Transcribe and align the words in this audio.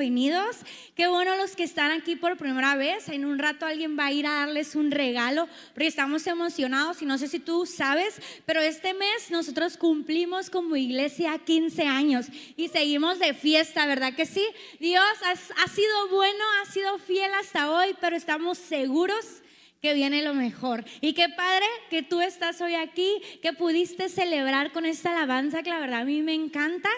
bienvenidos. 0.00 0.56
Qué 0.94 1.08
bueno 1.08 1.36
los 1.36 1.54
que 1.54 1.62
están 1.62 1.90
aquí 1.90 2.16
por 2.16 2.38
primera 2.38 2.74
vez. 2.74 3.10
En 3.10 3.26
un 3.26 3.38
rato 3.38 3.66
alguien 3.66 3.98
va 3.98 4.06
a 4.06 4.12
ir 4.12 4.26
a 4.26 4.46
darles 4.46 4.74
un 4.74 4.90
regalo, 4.90 5.46
porque 5.74 5.88
estamos 5.88 6.26
emocionados 6.26 7.02
y 7.02 7.04
no 7.04 7.18
sé 7.18 7.28
si 7.28 7.38
tú 7.38 7.66
sabes, 7.66 8.18
pero 8.46 8.62
este 8.62 8.94
mes 8.94 9.30
nosotros 9.30 9.76
cumplimos 9.76 10.48
como 10.48 10.74
iglesia 10.76 11.38
15 11.38 11.82
años 11.82 12.28
y 12.56 12.68
seguimos 12.68 13.18
de 13.18 13.34
fiesta, 13.34 13.86
¿verdad 13.86 14.14
que 14.14 14.24
sí? 14.24 14.42
Dios 14.78 15.04
ha, 15.22 15.68
sido 15.68 16.08
bueno, 16.10 16.44
ha 16.62 16.72
sido 16.72 16.96
fiel 16.96 17.30
hasta 17.34 17.70
hoy, 17.70 17.94
pero 18.00 18.16
estamos 18.16 18.56
seguros 18.56 19.42
que 19.82 19.92
viene 19.92 20.22
lo 20.22 20.32
mejor. 20.32 20.82
Y 21.02 21.12
qué 21.12 21.28
padre 21.28 21.66
que 21.90 22.02
tú 22.02 22.22
estás 22.22 22.62
hoy 22.62 22.74
aquí, 22.74 23.20
que 23.42 23.52
pudiste 23.52 24.08
celebrar 24.08 24.72
con 24.72 24.86
esta 24.86 25.10
alabanza 25.10 25.62
que 25.62 25.70
la 25.70 25.78
verdad 25.78 26.00
a 26.00 26.04
mí 26.04 26.22
me 26.22 26.34
encanta. 26.34 26.88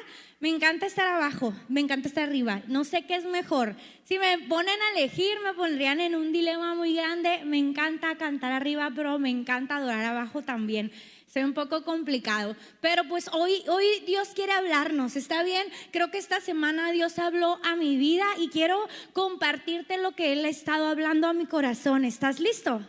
Me 0.42 0.48
encanta 0.48 0.86
estar 0.86 1.06
abajo, 1.06 1.54
me 1.68 1.78
encanta 1.78 2.08
estar 2.08 2.24
arriba. 2.24 2.62
No 2.66 2.82
sé 2.82 3.06
qué 3.06 3.14
es 3.14 3.24
mejor. 3.24 3.76
Si 4.02 4.18
me 4.18 4.40
ponen 4.48 4.74
a 4.82 4.98
elegir, 4.98 5.38
me 5.44 5.54
pondrían 5.54 6.00
en 6.00 6.16
un 6.16 6.32
dilema 6.32 6.74
muy 6.74 6.96
grande. 6.96 7.44
Me 7.44 7.58
encanta 7.58 8.16
cantar 8.16 8.50
arriba, 8.50 8.90
pero 8.92 9.20
me 9.20 9.30
encanta 9.30 9.76
adorar 9.76 10.04
abajo 10.04 10.42
también. 10.42 10.90
Es 11.32 11.44
un 11.44 11.54
poco 11.54 11.84
complicado, 11.84 12.56
pero 12.80 13.04
pues 13.04 13.30
hoy, 13.32 13.62
hoy 13.68 13.84
Dios 14.04 14.30
quiere 14.34 14.50
hablarnos, 14.50 15.14
¿está 15.14 15.44
bien? 15.44 15.64
Creo 15.92 16.10
que 16.10 16.18
esta 16.18 16.40
semana 16.40 16.90
Dios 16.90 17.20
habló 17.20 17.60
a 17.62 17.76
mi 17.76 17.96
vida 17.96 18.26
y 18.36 18.48
quiero 18.48 18.88
compartirte 19.12 19.96
lo 19.96 20.10
que 20.16 20.32
Él 20.32 20.44
ha 20.44 20.48
estado 20.48 20.88
hablando 20.88 21.28
a 21.28 21.34
mi 21.34 21.46
corazón. 21.46 22.04
¿Estás 22.04 22.40
listo? 22.40 22.82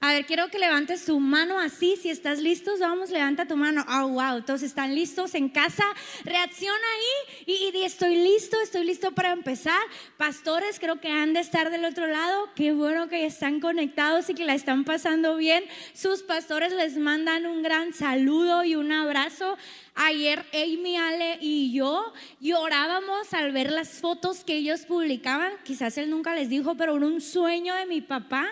A 0.00 0.12
ver, 0.12 0.26
quiero 0.26 0.46
que 0.46 0.60
levantes 0.60 1.06
tu 1.06 1.18
mano 1.18 1.58
así. 1.58 1.96
Si 1.96 2.08
estás 2.08 2.38
listos, 2.38 2.78
vamos, 2.78 3.10
levanta 3.10 3.46
tu 3.46 3.56
mano. 3.56 3.84
Oh, 3.88 4.06
wow. 4.06 4.42
Todos 4.42 4.62
están 4.62 4.94
listos 4.94 5.34
en 5.34 5.48
casa. 5.48 5.82
Reacciona 6.24 6.76
ahí 6.76 7.44
y, 7.46 7.76
y, 7.76 7.82
estoy 7.82 8.14
listo, 8.14 8.60
estoy 8.60 8.84
listo 8.84 9.10
para 9.10 9.32
empezar. 9.32 9.80
Pastores, 10.16 10.78
creo 10.78 11.00
que 11.00 11.10
han 11.10 11.32
de 11.32 11.40
estar 11.40 11.72
del 11.72 11.84
otro 11.84 12.06
lado. 12.06 12.48
Qué 12.54 12.70
bueno 12.70 13.08
que 13.08 13.26
están 13.26 13.58
conectados 13.58 14.30
y 14.30 14.34
que 14.34 14.44
la 14.44 14.54
están 14.54 14.84
pasando 14.84 15.34
bien. 15.34 15.64
Sus 15.94 16.22
pastores 16.22 16.72
les 16.72 16.96
mandan 16.96 17.44
un 17.46 17.64
gran 17.64 17.92
saludo 17.92 18.62
y 18.62 18.76
un 18.76 18.92
abrazo. 18.92 19.58
Ayer 19.96 20.46
Amy, 20.54 20.96
Ale 20.96 21.38
y 21.40 21.72
yo 21.72 22.12
llorábamos 22.38 23.34
al 23.34 23.50
ver 23.50 23.72
las 23.72 24.00
fotos 24.00 24.44
que 24.44 24.58
ellos 24.58 24.82
publicaban. 24.82 25.54
Quizás 25.64 25.98
él 25.98 26.08
nunca 26.08 26.36
les 26.36 26.48
dijo, 26.48 26.76
pero 26.76 26.96
era 26.96 27.04
un 27.04 27.20
sueño 27.20 27.74
de 27.74 27.86
mi 27.86 28.00
papá 28.00 28.46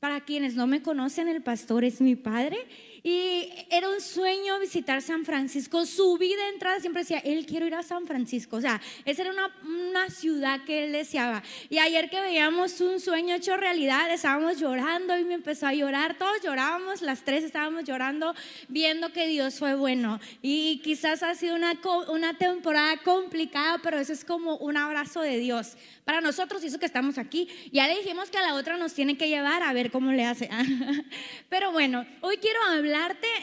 para 0.00 0.22
quienes 0.22 0.56
no 0.56 0.66
me 0.66 0.82
conocen, 0.82 1.28
el 1.28 1.42
pastor 1.42 1.84
es 1.84 2.00
mi 2.00 2.16
padre 2.16 2.56
y 3.02 3.48
era 3.70 3.88
un 3.88 4.00
sueño 4.00 4.58
visitar 4.58 5.00
San 5.00 5.24
Francisco. 5.24 5.86
Su 5.86 6.18
vida 6.18 6.48
entrada 6.52 6.80
siempre 6.80 7.02
decía, 7.02 7.18
él 7.18 7.46
quiero 7.46 7.66
ir 7.66 7.74
a 7.74 7.82
San 7.82 8.06
Francisco. 8.06 8.56
O 8.56 8.60
sea, 8.60 8.80
esa 9.04 9.22
era 9.22 9.30
una, 9.30 9.50
una, 9.64 10.10
ciudad 10.10 10.64
que 10.64 10.84
él 10.84 10.92
deseaba. 10.92 11.42
Y 11.68 11.78
ayer 11.78 12.10
que 12.10 12.20
veíamos 12.20 12.80
un 12.80 13.00
sueño 13.00 13.34
hecho 13.34 13.56
realidad, 13.56 14.12
estábamos 14.12 14.58
llorando 14.58 15.16
y 15.16 15.24
me 15.24 15.34
empezó 15.34 15.66
a 15.66 15.74
llorar. 15.74 16.18
Todos 16.18 16.42
llorábamos, 16.42 17.00
las 17.02 17.22
tres 17.24 17.44
estábamos 17.44 17.84
llorando, 17.84 18.34
viendo 18.68 19.12
que 19.12 19.26
Dios 19.26 19.58
fue 19.58 19.74
bueno. 19.74 20.20
Y 20.42 20.80
quizás 20.82 21.22
ha 21.22 21.34
sido 21.34 21.54
una, 21.54 21.78
una 22.08 22.34
temporada 22.36 22.98
complicada, 22.98 23.78
pero 23.82 23.98
eso 23.98 24.12
es 24.12 24.24
como 24.24 24.56
un 24.56 24.76
abrazo 24.76 25.22
de 25.22 25.38
Dios. 25.38 25.76
Para 26.04 26.20
nosotros, 26.20 26.62
y 26.64 26.66
eso 26.66 26.78
que 26.78 26.86
estamos 26.86 27.18
aquí, 27.18 27.48
ya 27.72 27.86
le 27.86 27.96
dijimos 27.96 28.30
que 28.30 28.38
a 28.38 28.42
la 28.42 28.54
otra 28.54 28.76
nos 28.76 28.94
tiene 28.94 29.16
que 29.16 29.28
llevar 29.28 29.62
a 29.62 29.72
ver 29.72 29.90
cómo 29.90 30.12
le 30.12 30.24
hace. 30.24 30.50
Pero 31.48 31.70
bueno, 31.70 32.04
hoy 32.20 32.38
quiero 32.38 32.60
hablar 32.64 32.89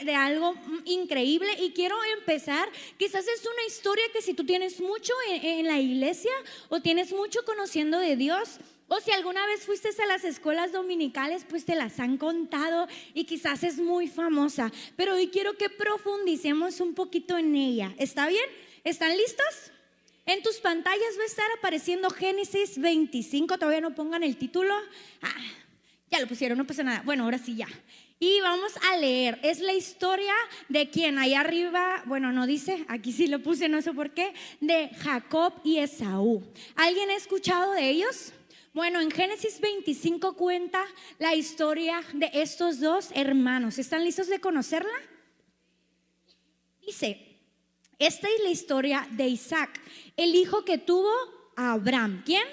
de 0.04 0.14
algo 0.14 0.56
increíble 0.86 1.50
y 1.60 1.72
quiero 1.72 1.96
empezar, 2.18 2.68
quizás 2.98 3.26
es 3.28 3.42
una 3.42 3.66
historia 3.66 4.04
que 4.12 4.22
si 4.22 4.34
tú 4.34 4.46
tienes 4.46 4.82
mucho 4.82 5.14
en, 5.30 5.66
la 5.66 5.80
iglesia 5.80 6.32
o 6.70 6.82
tienes 6.82 7.14
mucho 7.14 7.44
conociendo 7.46 7.98
de 8.00 8.16
Dios, 8.16 8.60
o 8.90 9.00
si 9.00 9.12
alguna 9.12 9.46
vez 9.46 9.66
fuiste 9.66 9.90
a 10.02 10.06
las 10.06 10.24
escuelas 10.24 10.72
dominicales, 10.72 11.46
pues 11.50 11.66
te 11.66 11.76
las 11.76 12.00
han 12.00 12.18
contado 12.18 12.88
y 13.14 13.26
quizás 13.26 13.64
es 13.64 13.78
muy 13.80 14.08
famosa. 14.08 14.72
Pero 14.96 15.16
hoy 15.16 15.28
quiero 15.28 15.58
que 15.58 15.70
profundicemos 15.70 16.80
un 16.80 16.94
poquito 16.94 17.38
en 17.38 17.56
ella. 17.56 17.94
¿Está 17.98 18.28
bien? 18.28 18.46
¿Están 18.84 19.18
listos? 19.18 19.72
En 20.26 20.42
tus 20.44 20.60
pantallas 20.60 21.18
va 21.18 21.24
a 21.24 21.26
estar 21.26 21.46
apareciendo 21.58 22.10
Génesis 22.10 22.80
25. 22.80 23.58
Todavía 23.58 23.82
no 23.82 23.96
pongan 23.96 24.24
el 24.24 24.38
título. 24.38 24.74
Ah, 25.22 25.36
ya 26.10 26.20
lo 26.20 26.28
pusieron, 26.28 26.58
no 26.58 26.66
pasa 26.66 26.84
nada. 26.84 27.02
Bueno, 27.06 27.24
ahora 27.24 27.38
sí 27.38 27.56
ya. 27.56 27.68
Y 28.20 28.42
vamos 28.42 28.74
a 28.90 28.98
leer. 28.98 29.40
Es 29.44 29.60
la 29.60 29.74
historia 29.74 30.34
de 30.70 30.90
quien 30.90 31.20
ahí 31.20 31.36
arriba, 31.36 32.02
bueno, 32.06 32.32
no 32.32 32.48
dice, 32.48 32.84
aquí 32.88 33.12
sí 33.12 33.28
lo 33.28 33.44
puse, 33.44 33.70
no 33.70 33.82
sé 33.82 33.94
por 33.94 34.12
qué, 34.12 34.34
de 34.60 34.90
Jacob 35.00 35.54
y 35.64 35.78
Esaú. 35.78 36.44
¿Alguien 36.76 37.12
ha 37.12 37.16
escuchado 37.16 37.74
de 37.74 37.90
ellos? 37.90 38.34
Bueno, 38.74 39.02
en 39.02 39.12
Génesis 39.12 39.60
25 39.60 40.36
cuenta 40.36 40.84
la 41.20 41.36
historia 41.36 42.02
de 42.14 42.30
estos 42.34 42.80
dos 42.80 43.10
hermanos. 43.14 43.78
¿Están 43.78 44.04
listos 44.04 44.28
de 44.28 44.40
conocerla? 44.40 44.94
Dice, 46.86 47.40
esta 48.00 48.28
es 48.28 48.44
la 48.44 48.50
historia 48.50 49.08
de 49.12 49.28
Isaac, 49.28 49.80
el 50.16 50.34
hijo 50.36 50.64
que 50.64 50.78
tuvo 50.78 51.12
a 51.56 51.74
Abraham. 51.74 52.24
¿Quién? 52.26 52.44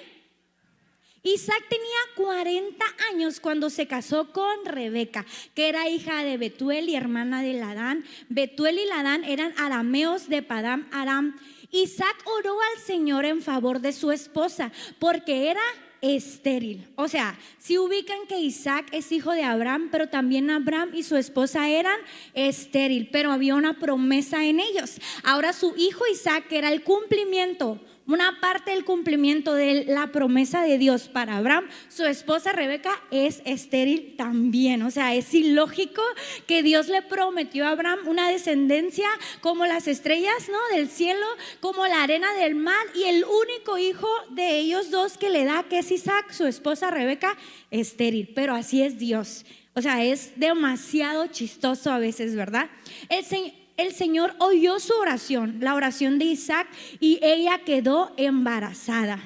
Isaac 1.25 1.63
tenía 1.67 2.27
40 2.29 2.85
años 3.11 3.39
cuando 3.39 3.71
se 3.71 3.87
casó 3.87 4.31
con 4.31 4.63
Rebeca, 4.63 5.25
que 5.55 5.69
era 5.69 5.89
hija 5.89 6.23
de 6.23 6.37
Betuel 6.37 6.87
y 6.87 6.95
hermana 6.95 7.41
de 7.41 7.53
Ladán. 7.53 8.05
Betuel 8.29 8.77
y 8.77 8.85
Ladán 8.85 9.23
eran 9.23 9.51
arameos 9.57 10.29
de 10.29 10.43
Padam 10.43 10.87
Aram. 10.91 11.35
Isaac 11.71 12.15
oró 12.25 12.55
al 12.61 12.83
Señor 12.83 13.25
en 13.25 13.41
favor 13.41 13.79
de 13.79 13.91
su 13.91 14.11
esposa 14.11 14.71
porque 14.99 15.49
era 15.49 15.63
estéril. 16.01 16.87
O 16.95 17.07
sea, 17.07 17.39
si 17.57 17.79
ubican 17.79 18.27
que 18.27 18.39
Isaac 18.39 18.85
es 18.91 19.11
hijo 19.11 19.31
de 19.31 19.41
Abraham, 19.41 19.89
pero 19.91 20.07
también 20.07 20.51
Abraham 20.51 20.91
y 20.93 21.01
su 21.01 21.17
esposa 21.17 21.67
eran 21.67 21.99
estéril, 22.35 23.09
pero 23.11 23.31
había 23.31 23.55
una 23.55 23.79
promesa 23.79 24.45
en 24.45 24.59
ellos. 24.59 24.97
Ahora 25.23 25.53
su 25.53 25.73
hijo 25.75 26.03
Isaac 26.05 26.45
era 26.51 26.71
el 26.71 26.83
cumplimiento 26.83 27.81
una 28.07 28.39
parte 28.39 28.71
del 28.71 28.85
cumplimiento 28.85 29.53
de 29.53 29.85
la 29.85 30.11
promesa 30.11 30.61
de 30.61 30.77
Dios 30.77 31.07
para 31.07 31.37
Abraham, 31.37 31.67
su 31.89 32.05
esposa 32.05 32.51
Rebeca 32.51 32.91
es 33.11 33.41
estéril 33.45 34.15
también. 34.15 34.83
O 34.83 34.91
sea, 34.91 35.15
es 35.15 35.33
ilógico 35.33 36.01
que 36.47 36.61
Dios 36.61 36.87
le 36.87 37.01
prometió 37.01 37.65
a 37.65 37.71
Abraham 37.71 37.99
una 38.05 38.29
descendencia 38.29 39.07
como 39.41 39.65
las 39.65 39.87
estrellas 39.87 40.49
¿no? 40.49 40.77
del 40.77 40.89
cielo, 40.89 41.25
como 41.59 41.87
la 41.87 42.03
arena 42.03 42.31
del 42.35 42.55
mar, 42.55 42.85
y 42.93 43.03
el 43.05 43.25
único 43.25 43.77
hijo 43.77 44.09
de 44.31 44.59
ellos 44.59 44.91
dos 44.91 45.17
que 45.17 45.29
le 45.29 45.45
da, 45.45 45.63
que 45.63 45.79
es 45.79 45.91
Isaac, 45.91 46.31
su 46.31 46.45
esposa 46.45 46.91
Rebeca, 46.91 47.35
estéril. 47.71 48.31
Pero 48.35 48.53
así 48.53 48.83
es 48.83 48.99
Dios. 48.99 49.45
O 49.73 49.81
sea, 49.81 50.05
es 50.05 50.39
demasiado 50.39 51.27
chistoso 51.27 51.91
a 51.91 51.99
veces, 51.99 52.35
¿verdad? 52.35 52.69
El 53.09 53.25
Señor 53.25 53.64
el 53.77 53.93
Señor 53.93 54.35
oyó 54.39 54.79
su 54.79 54.93
oración, 54.93 55.57
la 55.59 55.75
oración 55.75 56.19
de 56.19 56.25
Isaac, 56.25 56.67
y 56.99 57.19
ella 57.21 57.59
quedó 57.65 58.13
embarazada. 58.17 59.19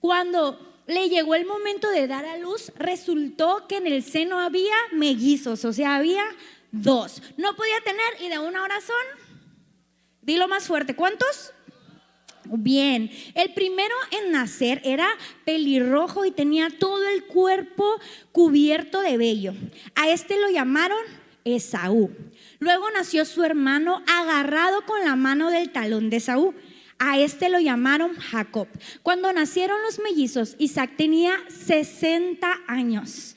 Cuando 0.00 0.82
le 0.86 1.08
llegó 1.08 1.34
el 1.34 1.46
momento 1.46 1.90
de 1.90 2.06
dar 2.06 2.24
a 2.24 2.38
luz, 2.38 2.72
resultó 2.76 3.66
que 3.68 3.78
en 3.78 3.86
el 3.86 4.02
seno 4.02 4.38
había 4.38 4.74
mellizos, 4.92 5.64
o 5.64 5.72
sea, 5.72 5.96
había 5.96 6.24
dos. 6.70 7.22
No 7.36 7.56
podía 7.56 7.80
tener 7.84 8.22
y 8.24 8.28
de 8.28 8.38
una 8.38 8.62
oración, 8.62 8.96
dilo 10.22 10.46
más 10.48 10.64
fuerte, 10.66 10.94
¿cuántos? 10.94 11.52
Bien, 12.44 13.10
el 13.34 13.52
primero 13.54 13.94
en 14.12 14.30
nacer 14.30 14.80
era 14.84 15.08
pelirrojo 15.44 16.24
y 16.24 16.30
tenía 16.30 16.68
todo 16.70 17.08
el 17.08 17.24
cuerpo 17.24 17.98
cubierto 18.30 19.00
de 19.00 19.16
vello. 19.16 19.54
A 19.96 20.10
este 20.10 20.38
lo 20.40 20.48
llamaron 20.50 20.98
Esaú. 21.44 22.10
Luego 22.58 22.90
nació 22.90 23.24
su 23.24 23.44
hermano 23.44 24.02
agarrado 24.06 24.84
con 24.86 25.04
la 25.04 25.16
mano 25.16 25.50
del 25.50 25.70
talón 25.70 26.10
de 26.10 26.20
Saúl. 26.20 26.54
A 26.98 27.18
este 27.18 27.48
lo 27.48 27.60
llamaron 27.60 28.14
Jacob. 28.14 28.68
Cuando 29.02 29.32
nacieron 29.32 29.82
los 29.82 29.98
mellizos, 29.98 30.56
Isaac 30.58 30.92
tenía 30.96 31.36
60 31.48 32.60
años. 32.66 33.36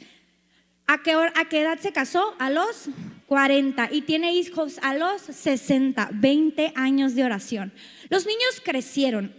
¿A 0.87 1.03
qué, 1.03 1.11
¿A 1.11 1.49
qué, 1.49 1.61
edad 1.61 1.79
se 1.79 1.91
casó? 1.91 2.35
A 2.39 2.49
los 2.49 2.89
40 3.27 3.89
y 3.91 4.01
tiene 4.01 4.33
hijos 4.33 4.79
a 4.81 4.95
los 4.95 5.21
60, 5.21 6.09
20 6.13 6.73
años 6.75 7.15
de 7.15 7.23
oración. 7.23 7.73
Los 8.09 8.25
niños 8.25 8.61
crecieron. 8.63 9.35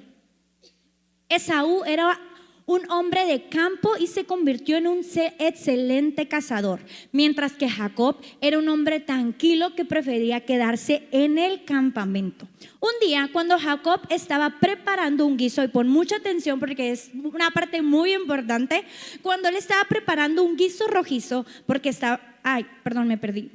Esaú 1.29 1.83
era 1.85 2.21
un 2.71 2.89
hombre 2.89 3.27
de 3.27 3.49
campo 3.49 3.97
y 3.99 4.07
se 4.07 4.27
convirtió 4.27 4.77
en 4.77 4.87
un 4.87 5.01
excelente 5.41 6.29
cazador, 6.29 6.79
mientras 7.11 7.55
que 7.55 7.69
Jacob 7.69 8.19
era 8.41 8.61
un 8.61 8.69
hombre 8.69 9.01
tranquilo 9.01 9.75
que 9.75 9.85
prefería 9.85 10.45
quedarse 10.45 11.09
en 11.11 11.37
el 11.37 11.65
campamento. 11.65 12.47
Un 12.79 12.93
día, 13.05 13.29
cuando 13.33 13.59
Jacob 13.59 14.03
estaba 14.09 14.61
preparando 14.61 15.27
un 15.27 15.37
guiso, 15.37 15.65
y 15.65 15.69
pon 15.69 15.89
mucha 15.89 16.19
atención 16.19 16.61
porque 16.61 16.93
es 16.93 17.11
una 17.25 17.51
parte 17.51 17.83
muy 17.83 18.13
importante, 18.15 18.85
cuando 19.21 19.49
él 19.49 19.57
estaba 19.57 19.83
preparando 19.89 20.45
un 20.45 20.57
guiso 20.57 20.87
rojizo, 20.87 21.45
porque 21.67 21.89
estaba, 21.89 22.21
ay, 22.45 22.65
perdón, 22.85 23.09
me 23.09 23.19
perdí. 23.19 23.51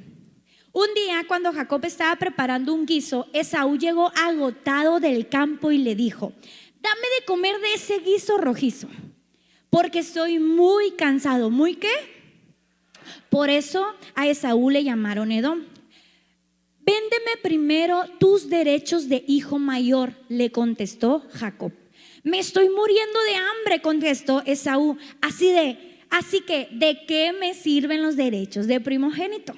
Un 0.78 0.88
día, 0.94 1.24
cuando 1.26 1.54
Jacob 1.54 1.82
estaba 1.86 2.14
preparando 2.16 2.74
un 2.74 2.84
guiso, 2.84 3.28
Esaú 3.32 3.78
llegó 3.78 4.12
agotado 4.14 5.00
del 5.00 5.26
campo 5.26 5.72
y 5.72 5.78
le 5.78 5.94
dijo, 5.94 6.34
dame 6.80 7.06
de 7.18 7.24
comer 7.26 7.60
de 7.60 7.74
ese 7.74 7.98
guiso 7.98 8.38
rojizo, 8.38 8.88
porque 9.70 10.00
estoy 10.00 10.38
muy 10.38 10.92
cansado. 10.92 11.50
¿Muy 11.50 11.74
qué? 11.74 11.90
Por 13.30 13.50
eso 13.50 13.86
a 14.14 14.26
Esaú 14.26 14.70
le 14.70 14.84
llamaron 14.84 15.32
Edom. 15.32 15.62
Véndeme 16.80 17.36
primero 17.42 18.04
tus 18.20 18.48
derechos 18.48 19.08
de 19.08 19.24
hijo 19.26 19.58
mayor, 19.58 20.12
le 20.28 20.52
contestó 20.52 21.24
Jacob. 21.32 21.72
Me 22.22 22.38
estoy 22.38 22.68
muriendo 22.70 23.22
de 23.22 23.34
hambre, 23.34 23.82
contestó 23.82 24.42
Esaú. 24.46 24.96
Así 25.20 25.50
de, 25.50 25.98
así 26.10 26.40
que, 26.40 26.68
¿de 26.72 27.04
qué 27.06 27.32
me 27.32 27.54
sirven 27.54 28.02
los 28.02 28.16
derechos 28.16 28.66
de 28.66 28.80
primogénito? 28.80 29.54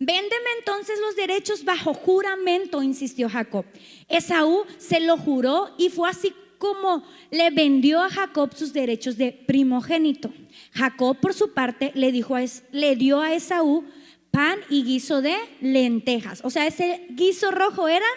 Véndeme 0.00 0.50
entonces 0.58 1.00
los 1.00 1.16
derechos 1.16 1.64
bajo 1.64 1.94
juramento, 1.94 2.82
insistió 2.82 3.28
Jacob. 3.28 3.64
Esaú 4.08 4.64
se 4.76 5.00
lo 5.00 5.16
juró 5.16 5.74
y 5.78 5.90
fue 5.90 6.08
así 6.08 6.32
como 6.58 7.04
le 7.30 7.50
vendió 7.50 8.02
a 8.02 8.10
Jacob 8.10 8.54
sus 8.54 8.72
derechos 8.72 9.16
de 9.16 9.32
primogénito. 9.32 10.32
Jacob, 10.72 11.16
por 11.20 11.34
su 11.34 11.52
parte, 11.52 11.92
le, 11.94 12.12
dijo 12.12 12.36
le 12.72 12.96
dio 12.96 13.20
a 13.20 13.32
Esaú 13.32 13.84
pan 14.30 14.58
y 14.68 14.84
guiso 14.84 15.22
de 15.22 15.36
lentejas. 15.60 16.40
O 16.44 16.50
sea, 16.50 16.66
ese 16.66 17.06
guiso 17.10 17.50
rojo 17.50 17.88
eran 17.88 18.08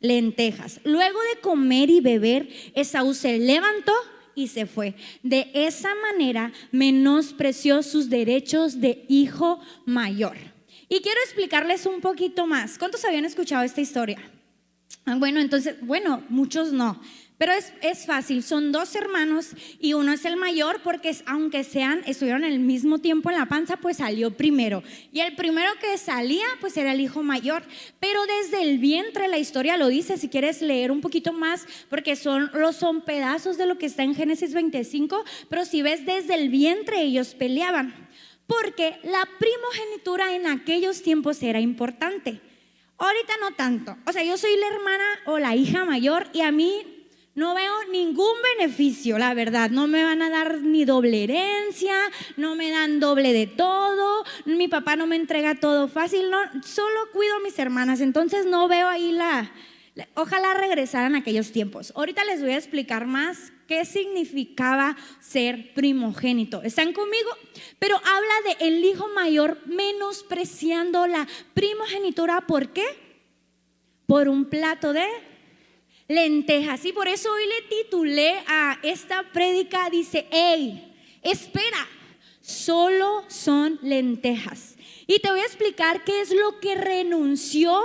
lentejas. 0.00 0.80
Luego 0.84 1.18
de 1.34 1.40
comer 1.40 1.90
y 1.90 2.00
beber, 2.00 2.48
Esaú 2.74 3.14
se 3.14 3.38
levantó 3.38 3.92
y 4.34 4.48
se 4.48 4.66
fue. 4.66 4.94
De 5.22 5.50
esa 5.54 5.90
manera 5.94 6.52
menospreció 6.70 7.82
sus 7.82 8.08
derechos 8.08 8.80
de 8.80 9.04
hijo 9.08 9.60
mayor. 9.86 10.36
Y 10.88 11.00
quiero 11.00 11.20
explicarles 11.24 11.86
un 11.86 12.00
poquito 12.00 12.46
más. 12.46 12.78
¿Cuántos 12.78 13.04
habían 13.04 13.24
escuchado 13.24 13.62
esta 13.62 13.80
historia? 13.80 14.18
Ah, 15.04 15.16
bueno, 15.16 15.40
entonces, 15.40 15.76
bueno, 15.80 16.22
muchos 16.28 16.72
no. 16.72 17.00
Pero 17.42 17.54
es, 17.54 18.06
fácil, 18.06 18.44
son 18.44 18.70
dos 18.70 18.94
hermanos 18.94 19.48
y 19.80 19.94
uno 19.94 20.12
es 20.12 20.24
el 20.26 20.36
mayor 20.36 20.80
porque 20.84 21.12
aunque 21.26 21.64
sean, 21.64 22.00
estuvieron 22.06 22.44
el 22.44 22.60
mismo 22.60 23.00
tiempo 23.00 23.30
en 23.30 23.36
la 23.36 23.46
panza, 23.46 23.78
pues 23.78 23.96
salió 23.96 24.36
primero. 24.36 24.84
Y 25.10 25.18
el 25.18 25.34
primero 25.34 25.72
que 25.80 25.98
salía, 25.98 26.44
pues 26.60 26.76
era 26.76 26.92
el 26.92 27.00
hijo 27.00 27.24
mayor. 27.24 27.64
Pero 27.98 28.20
desde 28.26 28.62
el 28.62 28.78
vientre 28.78 29.26
la 29.26 29.38
historia 29.38 29.76
lo 29.76 29.88
dice, 29.88 30.18
si 30.18 30.28
quieres 30.28 30.62
leer 30.62 30.92
un 30.92 31.00
poquito 31.00 31.32
más, 31.32 31.66
porque 31.90 32.14
son, 32.14 32.48
son 32.72 33.00
pedazos 33.00 33.58
de 33.58 33.66
lo 33.66 33.76
que 33.76 33.86
está 33.86 34.04
en 34.04 34.14
Génesis 34.14 34.54
25, 34.54 35.24
pero 35.48 35.64
si 35.64 35.82
ves 35.82 36.06
desde 36.06 36.36
el 36.36 36.48
vientre 36.48 37.02
ellos 37.02 37.34
peleaban. 37.34 38.08
Porque 38.46 39.00
la 39.02 39.28
primogenitura 39.40 40.36
en 40.36 40.46
aquellos 40.46 41.02
tiempos 41.02 41.42
era 41.42 41.58
importante. 41.58 42.40
Ahorita 42.98 43.32
no 43.40 43.50
tanto. 43.56 43.96
O 44.06 44.12
sea, 44.12 44.22
yo 44.22 44.38
soy 44.38 44.56
la 44.58 44.68
hermana 44.68 45.04
o 45.26 45.40
la 45.40 45.56
hija 45.56 45.84
mayor 45.84 46.28
y 46.32 46.42
a 46.42 46.52
mí 46.52 47.00
no 47.34 47.54
veo 47.54 47.72
ningún 47.90 48.34
beneficio, 48.58 49.18
la 49.18 49.34
verdad. 49.34 49.70
No 49.70 49.86
me 49.86 50.04
van 50.04 50.22
a 50.22 50.30
dar 50.30 50.60
ni 50.60 50.84
doble 50.84 51.24
herencia, 51.24 51.94
no 52.36 52.54
me 52.54 52.70
dan 52.70 53.00
doble 53.00 53.32
de 53.32 53.46
todo, 53.46 54.24
mi 54.44 54.68
papá 54.68 54.96
no 54.96 55.06
me 55.06 55.16
entrega 55.16 55.54
todo 55.54 55.88
fácil, 55.88 56.30
no, 56.30 56.38
solo 56.62 57.10
cuido 57.12 57.36
a 57.36 57.40
mis 57.40 57.58
hermanas. 57.58 58.00
Entonces 58.00 58.46
no 58.46 58.68
veo 58.68 58.88
ahí 58.88 59.12
la, 59.12 59.50
Ojalá 60.14 60.54
regresaran 60.54 61.14
aquellos 61.14 61.52
tiempos. 61.52 61.92
Ahorita 61.94 62.24
les 62.24 62.40
voy 62.40 62.52
a 62.52 62.56
explicar 62.56 63.06
más 63.06 63.52
qué 63.68 63.84
significaba 63.84 64.96
ser 65.20 65.74
primogénito. 65.74 66.62
¿Están 66.62 66.94
conmigo? 66.94 67.28
Pero 67.78 67.96
habla 67.96 68.56
de 68.58 68.68
el 68.68 68.84
hijo 68.84 69.08
mayor 69.14 69.58
menospreciando 69.66 71.06
la 71.06 71.28
primogenitura. 71.52 72.40
¿Por 72.46 72.72
qué? 72.72 72.84
Por 74.06 74.30
un 74.30 74.46
plato 74.46 74.94
de 74.94 75.06
lentejas. 76.14 76.84
Y 76.84 76.92
por 76.92 77.08
eso 77.08 77.32
hoy 77.32 77.42
le 77.46 77.76
titulé 77.76 78.42
a 78.46 78.78
esta 78.82 79.22
prédica, 79.32 79.88
dice, 79.90 80.26
hey, 80.30 80.94
espera, 81.22 81.88
solo 82.40 83.24
son 83.28 83.78
lentejas. 83.82 84.76
Y 85.06 85.18
te 85.18 85.30
voy 85.30 85.40
a 85.40 85.44
explicar 85.44 86.04
qué 86.04 86.20
es 86.20 86.30
lo 86.30 86.60
que 86.60 86.74
renunció 86.74 87.80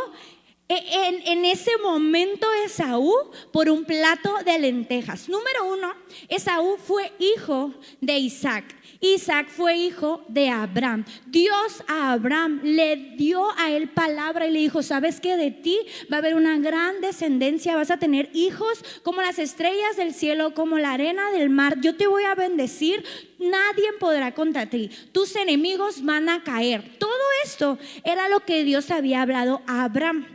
en, 0.69 1.21
en, 1.25 1.45
ese 1.45 1.77
momento 1.77 2.45
Esaú 2.65 3.13
por 3.53 3.69
un 3.69 3.85
plato 3.85 4.33
de 4.45 4.59
lentejas. 4.59 5.29
Número 5.29 5.65
uno, 5.65 5.93
Esaú 6.27 6.77
fue 6.77 7.13
hijo 7.19 7.73
de 8.01 8.17
Isaac. 8.17 8.75
Isaac 8.99 9.47
fue 9.49 9.77
hijo 9.77 10.23
de 10.27 10.49
Abraham. 10.49 11.05
Dios 11.27 11.83
a 11.87 12.13
Abraham 12.13 12.61
le 12.63 12.95
dio 13.17 13.47
a 13.57 13.71
él 13.71 13.89
palabra 13.89 14.47
y 14.47 14.51
le 14.51 14.59
dijo, 14.59 14.81
¿sabes 14.83 15.19
que 15.19 15.37
de 15.37 15.51
ti 15.51 15.79
va 16.11 16.17
a 16.17 16.19
haber 16.19 16.35
una 16.35 16.57
gran 16.57 17.01
descendencia? 17.01 17.75
Vas 17.75 17.91
a 17.91 17.97
tener 17.97 18.29
hijos 18.33 18.83
como 19.03 19.21
las 19.21 19.39
estrellas 19.39 19.97
del 19.97 20.13
cielo, 20.13 20.53
como 20.53 20.77
la 20.77 20.93
arena 20.93 21.31
del 21.31 21.49
mar. 21.49 21.79
Yo 21.81 21.95
te 21.95 22.07
voy 22.07 22.23
a 22.23 22.35
bendecir. 22.35 23.03
Nadie 23.39 23.93
podrá 23.99 24.33
contra 24.33 24.69
ti. 24.69 24.89
Tus 25.11 25.35
enemigos 25.35 26.03
van 26.03 26.29
a 26.29 26.43
caer. 26.43 26.97
Todo 26.97 27.11
esto 27.43 27.77
era 28.03 28.29
lo 28.29 28.39
que 28.41 28.63
Dios 28.63 28.89
había 28.91 29.21
hablado 29.21 29.61
a 29.67 29.83
Abraham. 29.83 30.25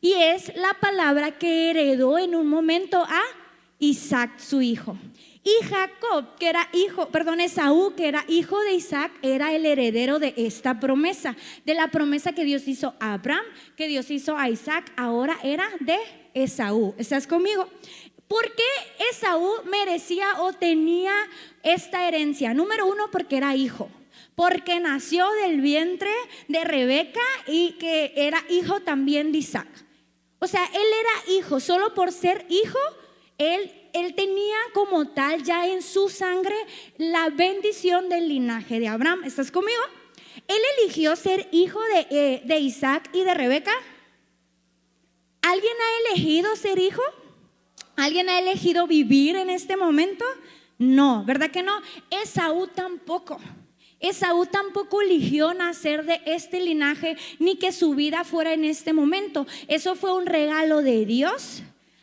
Y 0.00 0.12
es 0.12 0.54
la 0.56 0.74
palabra 0.80 1.38
que 1.38 1.70
heredó 1.70 2.18
en 2.18 2.34
un 2.34 2.46
momento 2.46 3.02
a 3.02 3.22
Isaac, 3.78 4.38
su 4.38 4.62
hijo. 4.62 4.96
Y 5.50 5.64
Jacob, 5.64 6.36
que 6.38 6.48
era 6.48 6.68
hijo, 6.72 7.08
perdón, 7.08 7.40
Esaú, 7.40 7.94
que 7.96 8.06
era 8.06 8.24
hijo 8.28 8.60
de 8.60 8.74
Isaac, 8.74 9.10
era 9.22 9.52
el 9.52 9.66
heredero 9.66 10.18
de 10.18 10.34
esta 10.36 10.78
promesa, 10.78 11.34
de 11.64 11.74
la 11.74 11.88
promesa 11.88 12.32
que 12.32 12.44
Dios 12.44 12.68
hizo 12.68 12.94
a 13.00 13.14
Abraham, 13.14 13.44
que 13.76 13.88
Dios 13.88 14.10
hizo 14.10 14.36
a 14.36 14.48
Isaac, 14.48 14.92
ahora 14.96 15.38
era 15.42 15.68
de 15.80 15.98
Esaú. 16.34 16.94
¿Estás 16.98 17.26
conmigo? 17.26 17.68
¿Por 18.28 18.54
qué 18.54 18.62
Esaú 19.10 19.50
merecía 19.64 20.40
o 20.40 20.52
tenía 20.52 21.12
esta 21.64 22.06
herencia? 22.06 22.54
Número 22.54 22.86
uno, 22.86 23.10
porque 23.10 23.36
era 23.36 23.56
hijo 23.56 23.90
porque 24.36 24.80
nació 24.80 25.30
del 25.42 25.60
vientre 25.60 26.10
de 26.48 26.64
Rebeca 26.64 27.20
y 27.46 27.72
que 27.72 28.14
era 28.16 28.42
hijo 28.48 28.80
también 28.80 29.32
de 29.32 29.38
Isaac. 29.38 29.68
O 30.38 30.46
sea, 30.46 30.64
él 30.64 30.86
era 31.00 31.38
hijo, 31.38 31.60
solo 31.60 31.92
por 31.92 32.10
ser 32.10 32.46
hijo, 32.48 32.78
él, 33.36 33.70
él 33.92 34.14
tenía 34.14 34.56
como 34.74 35.08
tal 35.08 35.42
ya 35.42 35.66
en 35.66 35.82
su 35.82 36.08
sangre 36.08 36.54
la 36.98 37.30
bendición 37.30 38.08
del 38.08 38.28
linaje 38.28 38.80
de 38.80 38.88
Abraham. 38.88 39.24
¿Estás 39.24 39.50
conmigo? 39.50 39.80
Él 40.48 40.58
eligió 40.78 41.16
ser 41.16 41.48
hijo 41.52 41.80
de, 41.94 42.06
eh, 42.10 42.42
de 42.44 42.58
Isaac 42.58 43.10
y 43.12 43.24
de 43.24 43.34
Rebeca. 43.34 43.72
¿Alguien 45.42 45.72
ha 45.72 46.10
elegido 46.10 46.54
ser 46.56 46.78
hijo? 46.78 47.02
¿Alguien 47.96 48.28
ha 48.28 48.38
elegido 48.38 48.86
vivir 48.86 49.36
en 49.36 49.50
este 49.50 49.76
momento? 49.76 50.24
No, 50.78 51.24
¿verdad 51.24 51.50
que 51.50 51.62
no? 51.62 51.72
Esaú 52.10 52.66
tampoco. 52.68 53.38
Esaú 54.00 54.46
tampoco 54.46 55.02
eligió 55.02 55.52
nacer 55.52 56.06
de 56.06 56.22
este 56.24 56.60
linaje 56.60 57.16
ni 57.38 57.56
que 57.56 57.70
su 57.70 57.94
vida 57.94 58.24
fuera 58.24 58.54
en 58.54 58.64
este 58.64 58.94
momento. 58.94 59.46
Eso 59.68 59.94
fue 59.94 60.14
un 60.14 60.24
regalo 60.24 60.80
de 60.80 61.04
Dios 61.04 61.62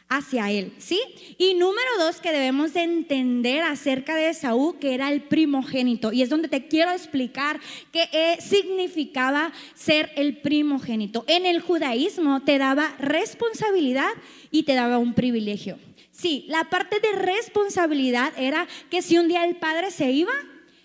hacia 0.09 0.51
él, 0.51 0.73
¿sí? 0.77 1.01
Y 1.37 1.53
número 1.55 1.89
dos 1.99 2.21
que 2.21 2.31
debemos 2.31 2.73
de 2.73 2.83
entender 2.83 3.63
acerca 3.63 4.15
de 4.15 4.29
Esaú, 4.29 4.77
que 4.79 4.93
era 4.93 5.11
el 5.11 5.23
primogénito, 5.23 6.13
y 6.13 6.21
es 6.21 6.29
donde 6.29 6.47
te 6.47 6.67
quiero 6.67 6.91
explicar 6.91 7.59
qué 7.91 8.09
eh, 8.11 8.37
significaba 8.39 9.51
ser 9.75 10.11
el 10.15 10.37
primogénito. 10.37 11.25
En 11.27 11.45
el 11.45 11.61
judaísmo 11.61 12.41
te 12.43 12.57
daba 12.57 12.95
responsabilidad 12.99 14.11
y 14.51 14.63
te 14.63 14.75
daba 14.75 14.97
un 14.97 15.13
privilegio. 15.13 15.77
Sí, 16.11 16.45
la 16.47 16.63
parte 16.63 16.99
de 16.99 17.11
responsabilidad 17.11 18.33
era 18.37 18.67
que 18.89 19.01
si 19.01 19.17
un 19.17 19.27
día 19.27 19.45
el 19.45 19.57
padre 19.57 19.91
se 19.91 20.11
iba, 20.11 20.31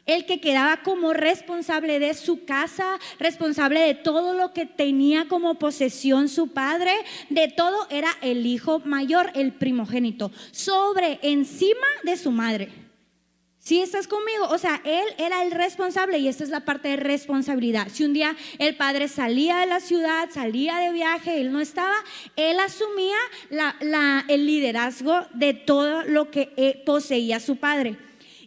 el 0.06 0.26
que 0.26 0.40
quedaba 0.40 0.82
como 0.82 1.12
responsable 1.12 1.99
de 1.99 2.14
su 2.14 2.44
casa, 2.44 2.99
responsable 3.18 3.80
de 3.80 3.94
todo 3.94 4.35
lo 4.35 4.52
que 4.52 4.66
tenía 4.66 5.28
como 5.28 5.59
posesión 5.59 6.28
su 6.28 6.49
padre, 6.49 6.92
de 7.30 7.49
todo 7.49 7.87
era 7.90 8.11
el 8.21 8.47
hijo 8.47 8.80
mayor, 8.80 9.30
el 9.35 9.52
primogénito, 9.52 10.32
sobre, 10.50 11.18
encima 11.23 11.87
de 12.04 12.16
su 12.16 12.30
madre. 12.30 12.82
Si 13.59 13.80
estás 13.80 14.09
conmigo, 14.09 14.49
o 14.50 14.59
sea, 14.59 14.82
él 14.85 15.04
era 15.18 15.44
el 15.44 15.52
responsable 15.52 16.18
y 16.18 16.26
esta 16.26 16.42
es 16.42 16.50
la 16.50 16.64
parte 16.64 16.88
de 16.88 16.97
responsabilidad. 16.97 17.87
Si 17.92 18.02
un 18.02 18.12
día 18.12 18.35
el 18.59 18.75
padre 18.75 19.06
salía 19.06 19.59
de 19.59 19.66
la 19.66 19.78
ciudad, 19.78 20.28
salía 20.32 20.78
de 20.78 20.90
viaje, 20.90 21.40
él 21.40 21.52
no 21.52 21.61
estaba, 21.61 21.94
él 22.35 22.59
asumía 22.59 23.16
el 24.26 24.47
liderazgo 24.47 25.14
de 25.35 25.54
todo 25.54 26.02
lo 26.02 26.28
que 26.28 26.52
eh, 26.56 26.82
poseía 26.85 27.38
su 27.38 27.54
padre. 27.54 27.97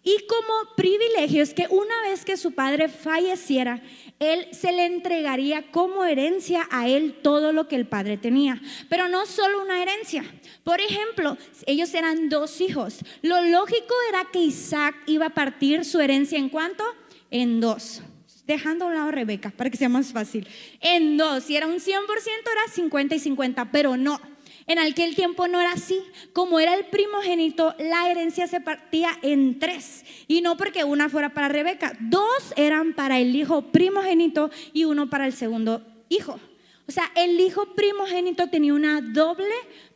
Y 0.08 0.28
como 0.28 0.76
privilegio 0.78 1.42
es 1.42 1.56
que 1.56 1.66
una 1.68 2.00
vez 2.04 2.24
que 2.24 2.38
su 2.38 2.52
padre 2.52 2.90
falleciera, 2.90 3.82
él 4.20 4.48
se 4.52 4.72
le 4.72 4.86
entregaría 4.86 5.72
como 5.72 6.06
herencia 6.06 6.68
a 6.70 6.88
él 6.88 7.20
todo 7.24 7.52
lo 7.52 7.68
que 7.68 7.76
el 7.76 7.88
padre 7.88 8.16
tenía. 8.16 8.62
Pero 8.88 9.10
no 9.10 9.26
solo 9.26 9.64
una 9.64 9.82
herencia. 9.82 10.24
Por 10.64 10.80
ejemplo, 10.80 11.40
ellos 11.66 11.92
eran 11.96 12.30
dos 12.30 12.62
hijos. 12.62 13.00
Lo 13.24 13.42
lógico 13.42 13.96
era 14.10 14.26
que 14.32 14.40
Isaac 14.40 14.96
iba 15.08 15.26
a 15.26 15.34
partir 15.34 15.84
su 15.84 16.00
herencia 16.00 16.38
en 16.38 16.50
cuánto? 16.50 16.84
En 17.32 17.60
dos. 17.60 18.04
Dejando 18.46 18.86
a 18.86 18.90
un 18.90 18.94
lado 18.94 19.08
a 19.08 19.12
Rebeca 19.12 19.50
para 19.50 19.72
que 19.72 19.78
sea 19.78 19.90
más 19.90 20.14
fácil. 20.14 20.48
En 20.82 21.18
dos. 21.18 21.46
Si 21.46 21.56
era 21.56 21.66
un 21.66 21.80
100%, 21.80 21.82
era 21.82 22.72
50 22.72 23.16
y 23.16 23.20
50, 23.20 23.72
pero 23.72 23.98
no. 23.98 24.22
En 24.68 24.80
aquel 24.80 25.16
tiempo 25.16 25.48
no 25.48 25.60
era 25.60 25.74
así. 25.74 26.00
Como 26.34 26.60
era 26.60 26.74
el 26.76 26.86
primogénito, 26.86 27.76
la 27.78 28.10
herencia 28.10 28.48
se 28.48 28.62
partía 28.62 29.12
en 29.22 29.60
tres. 29.60 30.04
Y 30.28 30.42
no 30.42 30.58
porque 30.58 30.84
una 30.84 31.10
fuera 31.10 31.34
para 31.34 31.50
Rebeca. 31.50 31.96
Dos 32.00 32.54
eran 32.56 32.94
para 32.94 33.20
el 33.20 33.36
hijo 33.36 33.62
primogénito 33.72 34.50
y 34.74 34.86
uno 34.86 35.10
para 35.10 35.28
el 35.28 35.34
segundo 35.34 35.86
hijo. 36.10 36.40
O 36.88 36.92
sea, 36.92 37.12
el 37.16 37.40
hijo 37.40 37.74
primogénito 37.76 38.48
tenía 38.48 38.74
una 38.74 39.02
doble 39.02 39.54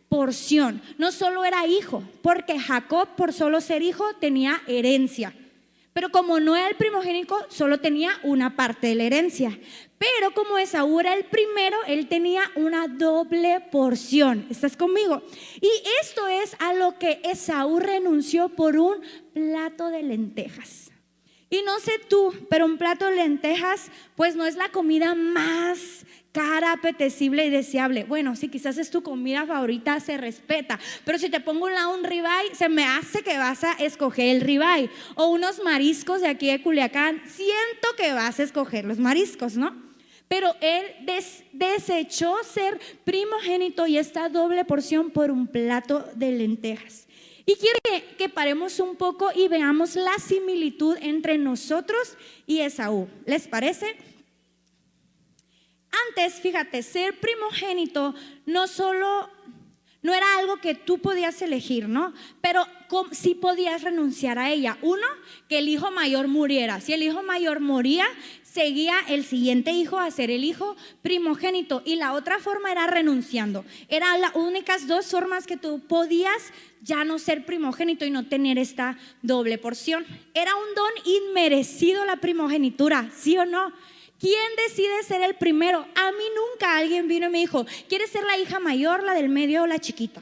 porción. 0.08 0.82
No 0.98 1.12
solo 1.12 1.46
era 1.46 1.68
hijo, 1.68 2.04
porque 2.22 2.60
Jacob, 2.60 3.10
por 3.16 3.32
solo 3.34 3.62
ser 3.62 3.82
hijo, 3.82 4.06
tenía 4.20 4.62
herencia. 4.68 5.34
Pero 6.00 6.14
como 6.14 6.40
no 6.40 6.56
era 6.56 6.70
el 6.70 6.78
primogénito, 6.78 7.36
solo 7.50 7.82
tenía 7.82 8.22
una 8.24 8.56
parte 8.56 8.88
de 8.88 8.96
la 8.96 9.04
herencia. 9.04 9.60
Pero 9.98 10.34
como 10.34 10.58
Esaú 10.58 11.02
era 11.02 11.14
el 11.14 11.26
primero, 11.26 11.76
él 11.88 12.08
tenía 12.08 12.44
una 12.56 12.88
doble 12.88 13.60
porción. 13.70 14.48
¿Estás 14.50 14.78
conmigo? 14.78 15.22
Y 15.60 15.70
esto 16.02 16.26
es 16.30 16.56
a 16.60 16.74
lo 16.74 16.98
que 16.98 17.20
Esaú 17.26 17.82
renunció 17.82 18.48
por 18.48 18.78
un 18.78 19.02
plato 19.34 19.90
de 19.90 20.04
lentejas. 20.04 20.90
Y 21.50 21.64
no 21.64 21.78
sé 21.82 22.00
tú, 22.08 22.34
pero 22.50 22.64
un 22.64 22.78
plato 22.78 23.04
de 23.04 23.18
lentejas, 23.18 23.92
pues 24.16 24.38
no 24.38 24.46
es 24.46 24.56
la 24.56 24.70
comida 24.70 25.16
más 25.16 26.06
cara, 26.32 26.74
apetecible 26.74 27.46
y 27.46 27.50
deseable. 27.50 28.04
Bueno, 28.04 28.36
si 28.36 28.50
quizás 28.50 28.78
es 28.78 28.90
tu 28.90 29.02
comida 29.02 29.46
favorita, 29.46 30.00
se 30.00 30.18
respeta. 30.18 30.80
Pero 31.06 31.18
si 31.18 31.30
te 31.30 31.40
pongo 31.40 31.68
un 31.68 32.04
ribeye, 32.04 32.54
se 32.54 32.70
me 32.70 32.86
hace 32.86 33.22
que 33.22 33.38
vas 33.38 33.64
a 33.64 33.74
escoger 33.74 34.36
el 34.36 34.42
ribeye. 34.42 34.90
O 35.16 35.28
unos 35.28 35.62
mariscos 35.64 36.22
de 36.22 36.28
aquí 36.28 36.48
de 36.48 36.62
Culiacán, 36.62 37.22
siento 37.26 37.96
que 37.98 38.14
vas 38.14 38.40
a 38.40 38.44
escoger 38.44 38.86
los 38.86 39.00
mariscos, 39.00 39.58
¿no? 39.58 39.90
Pero 40.28 40.56
él 40.62 40.84
desechó 41.54 42.36
ser 42.44 42.80
primogénito 43.04 43.88
y 43.88 43.98
esta 43.98 44.30
doble 44.30 44.64
porción 44.64 45.10
por 45.10 45.32
un 45.32 45.48
plato 45.48 46.06
de 46.16 46.32
lentejas. 46.32 47.08
Y 47.48 47.56
quiero 47.56 47.80
que, 47.84 48.16
que, 48.16 48.30
paremos 48.30 48.80
un 48.80 48.96
poco 48.96 49.32
y 49.34 49.48
veamos 49.48 49.96
la 49.96 50.14
similitud 50.20 50.96
entre 51.02 51.40
nosotros 51.40 52.16
y 52.46 52.60
Esaú. 52.60 53.08
¿Les 53.26 53.48
parece? 53.48 53.98
Antes, 56.08 56.40
fíjate, 56.42 56.84
ser 56.84 57.20
primogénito 57.20 58.14
no 58.46 58.68
solo 58.68 59.30
no 60.02 60.14
era 60.14 60.38
algo 60.38 60.58
que 60.58 60.76
tú 60.76 61.00
podías 61.00 61.42
elegir, 61.42 61.90
¿no? 61.90 62.14
Pero 62.40 62.66
sí 63.12 63.36
podías 63.36 63.84
renunciar 63.84 64.40
a 64.40 64.50
ella. 64.50 64.78
Uno, 64.82 65.06
que 65.50 65.60
el 65.60 65.68
hijo 65.68 65.92
mayor 65.92 66.30
muriera. 66.30 66.80
Si 66.80 66.94
el 66.94 67.04
hijo 67.04 67.22
mayor 67.22 67.60
moría, 67.60 68.06
seguía 68.42 68.96
el 69.10 69.26
siguiente 69.26 69.72
hijo 69.72 70.00
a 70.00 70.10
ser 70.10 70.32
el 70.32 70.46
hijo 70.46 70.78
primogénito. 71.02 71.82
Y 71.86 71.96
la 71.98 72.14
otra 72.14 72.40
forma 72.40 72.72
era 72.72 72.88
renunciando. 72.88 73.66
Eran 73.90 74.22
las 74.22 74.36
únicas 74.36 74.88
dos 74.88 75.08
formas 75.08 75.46
que 75.46 75.58
tú 75.58 75.82
podías 75.82 76.54
ya 76.82 77.04
no 77.04 77.20
ser 77.20 77.46
primogénito 77.46 78.06
y 78.06 78.10
no 78.10 78.26
tener 78.26 78.58
esta 78.58 78.98
doble 79.22 79.58
porción. 79.58 80.06
Era 80.34 80.56
un 80.56 80.76
don 80.76 80.92
inmerecido 81.04 82.06
la 82.06 82.16
primogenitura, 82.16 83.10
¿sí 83.14 83.38
o 83.38 83.46
no? 83.46 83.74
¿Quién 84.20 84.50
decide 84.68 85.04
ser 85.04 85.22
el 85.22 85.36
primero? 85.36 85.80
A 85.96 86.12
mí 86.12 86.24
nunca 86.36 86.78
alguien 86.78 87.08
vino 87.08 87.28
y 87.28 87.30
me 87.30 87.38
dijo, 87.40 87.66
¿quieres 87.88 88.10
ser 88.10 88.24
la 88.26 88.38
hija 88.38 88.60
mayor, 88.60 89.02
la 89.04 89.14
del 89.14 89.30
medio 89.30 89.64
o 89.64 89.68
la 89.68 89.80
chiquita? 89.80 90.22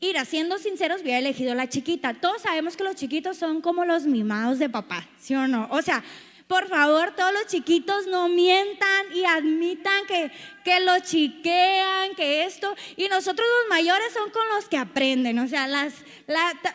Mira, 0.00 0.24
siendo 0.24 0.58
sinceros, 0.58 1.00
hubiera 1.00 1.18
elegido 1.18 1.54
la 1.54 1.68
chiquita. 1.68 2.14
Todos 2.14 2.42
sabemos 2.42 2.76
que 2.76 2.84
los 2.84 2.94
chiquitos 2.94 3.36
son 3.36 3.60
como 3.60 3.84
los 3.84 4.04
mimados 4.06 4.58
de 4.58 4.68
papá, 4.68 5.08
¿sí 5.18 5.34
o 5.34 5.48
no? 5.48 5.66
O 5.70 5.82
sea, 5.82 6.04
por 6.46 6.68
favor, 6.68 7.12
todos 7.16 7.32
los 7.32 7.46
chiquitos 7.46 8.06
no 8.06 8.28
mientan 8.28 9.06
y 9.12 9.24
admitan 9.24 10.06
que, 10.06 10.30
que 10.64 10.78
lo 10.78 10.96
chiquean, 11.00 12.14
que 12.14 12.44
esto. 12.44 12.72
Y 12.96 13.08
nosotros 13.08 13.48
los 13.60 13.68
mayores 13.68 14.12
son 14.12 14.30
con 14.30 14.48
los 14.54 14.68
que 14.68 14.76
aprenden. 14.76 15.40
O 15.40 15.48
sea, 15.48 15.66
las, 15.66 15.92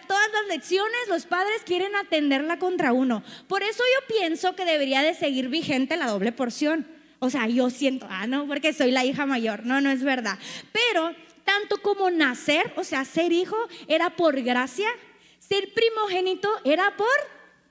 todas 0.07 0.31
las 0.33 0.47
lecciones 0.49 1.07
los 1.07 1.25
padres 1.25 1.61
quieren 1.65 1.95
atenderla 1.95 2.59
contra 2.59 2.91
uno. 2.91 3.23
Por 3.47 3.63
eso 3.63 3.81
yo 3.95 4.17
pienso 4.17 4.55
que 4.57 4.65
debería 4.65 5.03
de 5.03 5.13
seguir 5.13 5.47
vigente 5.47 5.95
la 5.95 6.07
doble 6.07 6.33
porción. 6.33 6.85
O 7.19 7.29
sea, 7.29 7.47
yo 7.47 7.69
siento, 7.69 8.07
ah, 8.09 8.27
no, 8.27 8.47
porque 8.47 8.73
soy 8.73 8.91
la 8.91 9.05
hija 9.05 9.25
mayor. 9.25 9.65
No, 9.65 9.79
no 9.79 9.89
es 9.89 10.03
verdad. 10.03 10.37
Pero 10.73 11.15
tanto 11.45 11.81
como 11.81 12.11
nacer, 12.11 12.73
o 12.75 12.83
sea, 12.83 13.05
ser 13.05 13.31
hijo 13.31 13.55
era 13.87 14.09
por 14.17 14.41
gracia, 14.41 14.89
ser 15.39 15.73
primogénito 15.73 16.49
era 16.65 16.97
por 16.97 17.07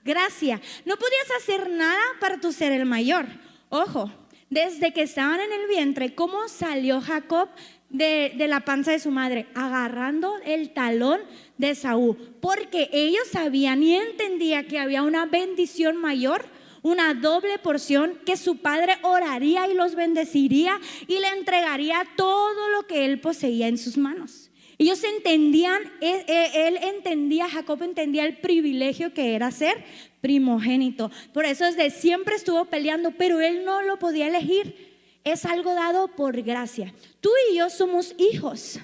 gracia. 0.05 0.61
No 0.85 0.97
podías 0.97 1.31
hacer 1.39 1.71
nada 1.71 2.01
para 2.21 2.41
tu 2.41 2.53
ser 2.53 2.73
el 2.73 2.87
mayor. 2.87 3.27
Ojo, 3.69 4.11
desde 4.49 4.93
que 4.93 5.03
estaban 5.03 5.41
en 5.41 5.53
el 5.53 5.69
vientre, 5.69 6.15
¿cómo 6.15 6.49
salió 6.49 7.01
Jacob 7.01 7.49
de, 7.89 8.35
de, 8.37 8.49
la 8.49 8.61
panza 8.61 8.91
de 8.93 8.99
su 8.99 9.11
madre? 9.11 9.47
Agarrando 9.55 10.35
el 10.45 10.71
talón 10.73 11.21
de 11.57 11.75
Saúl. 11.75 12.17
Porque 12.41 12.91
ellos 12.93 13.29
sabían 13.31 13.83
y 13.83 13.95
entendían 13.95 14.67
que 14.67 14.79
había 14.79 15.03
una 15.03 15.27
bendición 15.27 15.97
mayor, 15.97 16.45
una 16.83 17.15
doble 17.15 17.59
porción, 17.59 18.19
que 18.27 18.37
su 18.37 18.57
padre 18.59 18.99
oraría 19.03 19.69
y 19.69 19.75
los 19.75 19.95
bendeciría 19.95 20.81
y 21.07 21.19
le 21.21 21.29
entregaría 21.29 22.05
todo 22.17 22.71
lo 22.71 22.87
que 22.87 23.05
él 23.05 23.21
poseía 23.21 23.69
en 23.69 23.79
sus 23.79 23.97
manos. 23.97 24.50
Ellos 24.81 25.05
entendían, 25.05 25.83
e, 26.01 26.25
e, 26.27 26.67
él, 26.67 26.79
entendía, 26.79 27.51
Jacob 27.51 27.83
entendía 27.83 28.25
el 28.25 28.39
privilegio 28.39 29.13
que 29.13 29.35
era 29.35 29.51
ser 29.51 29.85
primogénito. 30.23 31.11
Por 31.35 31.45
eso 31.45 31.67
desde 31.67 31.91
siempre 31.91 32.35
estuvo 32.35 32.65
peleando, 32.65 33.11
pero 33.11 33.43
él 33.43 33.67
no 33.67 33.83
lo 33.83 33.99
podía 33.99 34.29
elegir. 34.29 34.75
Es 35.23 35.45
algo 35.45 35.75
dado 35.75 36.09
por 36.09 36.41
gracia. 36.41 36.95
Tú 37.21 37.29
y 37.51 37.57
yo 37.59 37.69
somos 37.69 38.15
hijos. 38.17 38.81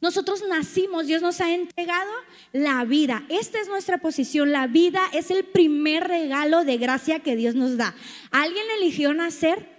Nosotros 0.00 0.42
nacimos, 0.48 1.06
Dios 1.06 1.22
nos 1.22 1.40
ha 1.40 1.54
entregado 1.54 2.10
la 2.50 2.84
vida. 2.84 3.24
Esta 3.28 3.60
es 3.60 3.68
nuestra 3.68 3.98
posición. 3.98 4.50
La 4.50 4.66
vida 4.66 5.00
es 5.12 5.30
el 5.30 5.44
primer 5.44 6.08
regalo 6.08 6.64
de 6.64 6.76
gracia 6.76 7.20
que 7.20 7.36
Dios 7.36 7.54
nos 7.54 7.76
da. 7.76 7.94
¿Alguien 8.32 8.66
eligió 8.76 9.14
nacer? 9.14 9.75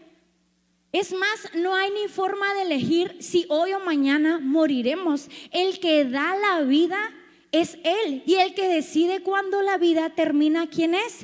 Es 0.98 1.14
más, 1.14 1.54
no 1.54 1.76
hay 1.76 1.92
ni 1.92 2.08
forma 2.08 2.56
de 2.56 2.64
elegir 2.64 3.18
si 3.20 3.46
hoy 3.50 3.72
o 3.74 3.80
mañana 3.80 4.40
moriremos. 4.40 5.30
El 5.52 5.80
que 5.80 6.06
da 6.06 6.36
la 6.36 6.62
vida 6.64 6.98
es 7.52 7.78
Él. 7.84 8.24
Y 8.26 8.34
el 8.34 8.56
que 8.56 8.68
decide 8.68 9.22
cuándo 9.22 9.62
la 9.62 9.78
vida 9.78 10.10
termina, 10.10 10.66
¿quién 10.66 10.96
es? 10.96 11.20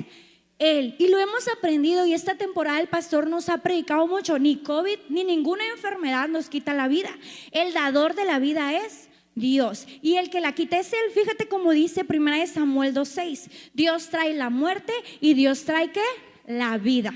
Él. 0.60 0.94
Y 1.00 1.08
lo 1.08 1.18
hemos 1.18 1.48
aprendido 1.48 2.06
y 2.06 2.14
esta 2.14 2.36
temporada 2.36 2.78
el 2.78 2.86
pastor 2.86 3.26
nos 3.26 3.48
ha 3.48 3.58
predicado 3.58 4.06
mucho. 4.06 4.38
Ni 4.38 4.58
COVID 4.58 4.96
ni 5.08 5.24
ninguna 5.24 5.66
enfermedad 5.66 6.28
nos 6.28 6.48
quita 6.48 6.72
la 6.72 6.86
vida. 6.86 7.10
El 7.50 7.72
dador 7.72 8.14
de 8.14 8.26
la 8.26 8.38
vida 8.38 8.76
es 8.76 9.08
Dios. 9.34 9.88
Y 10.02 10.18
el 10.18 10.30
que 10.30 10.40
la 10.40 10.52
quita 10.52 10.78
es 10.78 10.92
Él. 10.92 11.10
Fíjate 11.12 11.48
como 11.48 11.72
dice 11.72 12.06
1 12.08 12.46
Samuel 12.46 12.94
2.6. 12.94 13.50
Dios 13.72 14.08
trae 14.08 14.34
la 14.34 14.50
muerte 14.50 14.92
y 15.20 15.34
Dios 15.34 15.64
trae 15.64 15.90
qué? 15.90 16.04
La 16.46 16.78
vida. 16.78 17.12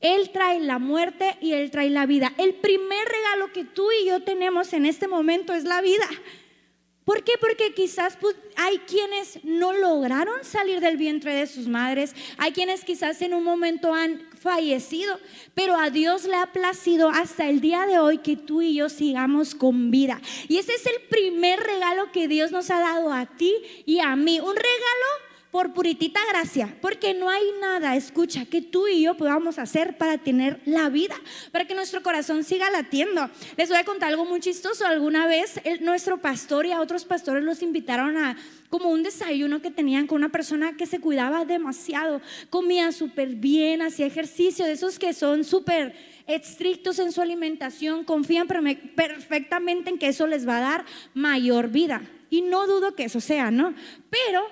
Él 0.00 0.30
trae 0.30 0.60
la 0.60 0.78
muerte 0.78 1.36
y 1.40 1.52
Él 1.52 1.70
trae 1.70 1.90
la 1.90 2.06
vida. 2.06 2.32
El 2.38 2.54
primer 2.54 3.06
regalo 3.06 3.52
que 3.52 3.64
tú 3.64 3.88
y 3.92 4.06
yo 4.06 4.22
tenemos 4.22 4.72
en 4.72 4.86
este 4.86 5.08
momento 5.08 5.52
es 5.52 5.64
la 5.64 5.80
vida. 5.80 6.08
¿Por 7.04 7.24
qué? 7.24 7.32
Porque 7.40 7.74
quizás 7.74 8.16
pues, 8.20 8.36
hay 8.56 8.78
quienes 8.78 9.42
no 9.42 9.72
lograron 9.72 10.44
salir 10.44 10.80
del 10.80 10.96
vientre 10.96 11.34
de 11.34 11.46
sus 11.46 11.66
madres, 11.66 12.14
hay 12.38 12.52
quienes 12.52 12.84
quizás 12.84 13.20
en 13.22 13.34
un 13.34 13.42
momento 13.42 13.92
han 13.94 14.28
fallecido, 14.38 15.18
pero 15.54 15.76
a 15.76 15.90
Dios 15.90 16.24
le 16.24 16.36
ha 16.36 16.52
placido 16.52 17.08
hasta 17.08 17.48
el 17.48 17.60
día 17.60 17.84
de 17.86 17.98
hoy 17.98 18.18
que 18.18 18.36
tú 18.36 18.62
y 18.62 18.74
yo 18.74 18.88
sigamos 18.88 19.56
con 19.56 19.90
vida. 19.90 20.20
Y 20.46 20.58
ese 20.58 20.74
es 20.74 20.86
el 20.86 21.02
primer 21.08 21.58
regalo 21.58 22.12
que 22.12 22.28
Dios 22.28 22.52
nos 22.52 22.70
ha 22.70 22.78
dado 22.78 23.12
a 23.12 23.26
ti 23.26 23.54
y 23.86 23.98
a 23.98 24.14
mí. 24.14 24.38
Un 24.38 24.54
regalo 24.54 25.29
por 25.50 25.72
puritita 25.72 26.20
gracia, 26.28 26.76
porque 26.80 27.12
no 27.12 27.28
hay 27.28 27.42
nada, 27.60 27.96
escucha, 27.96 28.44
que 28.44 28.62
tú 28.62 28.86
y 28.86 29.02
yo 29.02 29.16
podamos 29.16 29.58
hacer 29.58 29.98
para 29.98 30.18
tener 30.18 30.60
la 30.64 30.88
vida, 30.88 31.16
para 31.50 31.66
que 31.66 31.74
nuestro 31.74 32.02
corazón 32.02 32.44
siga 32.44 32.70
latiendo. 32.70 33.28
Les 33.56 33.68
voy 33.68 33.78
a 33.78 33.84
contar 33.84 34.10
algo 34.10 34.24
muy 34.24 34.40
chistoso. 34.40 34.86
Alguna 34.86 35.26
vez 35.26 35.60
nuestro 35.80 36.18
pastor 36.18 36.66
y 36.66 36.72
a 36.72 36.80
otros 36.80 37.04
pastores 37.04 37.42
los 37.42 37.62
invitaron 37.62 38.16
a 38.16 38.36
como 38.68 38.90
un 38.90 39.02
desayuno 39.02 39.60
que 39.60 39.72
tenían 39.72 40.06
con 40.06 40.18
una 40.18 40.28
persona 40.28 40.76
que 40.76 40.86
se 40.86 41.00
cuidaba 41.00 41.44
demasiado, 41.44 42.22
comía 42.50 42.92
súper 42.92 43.30
bien, 43.30 43.82
hacía 43.82 44.06
ejercicio, 44.06 44.64
de 44.64 44.72
esos 44.72 45.00
que 45.00 45.12
son 45.12 45.42
súper 45.42 45.96
estrictos 46.28 47.00
en 47.00 47.10
su 47.10 47.20
alimentación, 47.20 48.04
confían 48.04 48.46
perfectamente 48.46 49.90
en 49.90 49.98
que 49.98 50.06
eso 50.06 50.28
les 50.28 50.46
va 50.46 50.58
a 50.58 50.60
dar 50.60 50.84
mayor 51.12 51.70
vida. 51.70 52.02
Y 52.30 52.42
no 52.42 52.68
dudo 52.68 52.94
que 52.94 53.04
eso 53.04 53.20
sea, 53.20 53.50
¿no? 53.50 53.74
Pero 54.08 54.46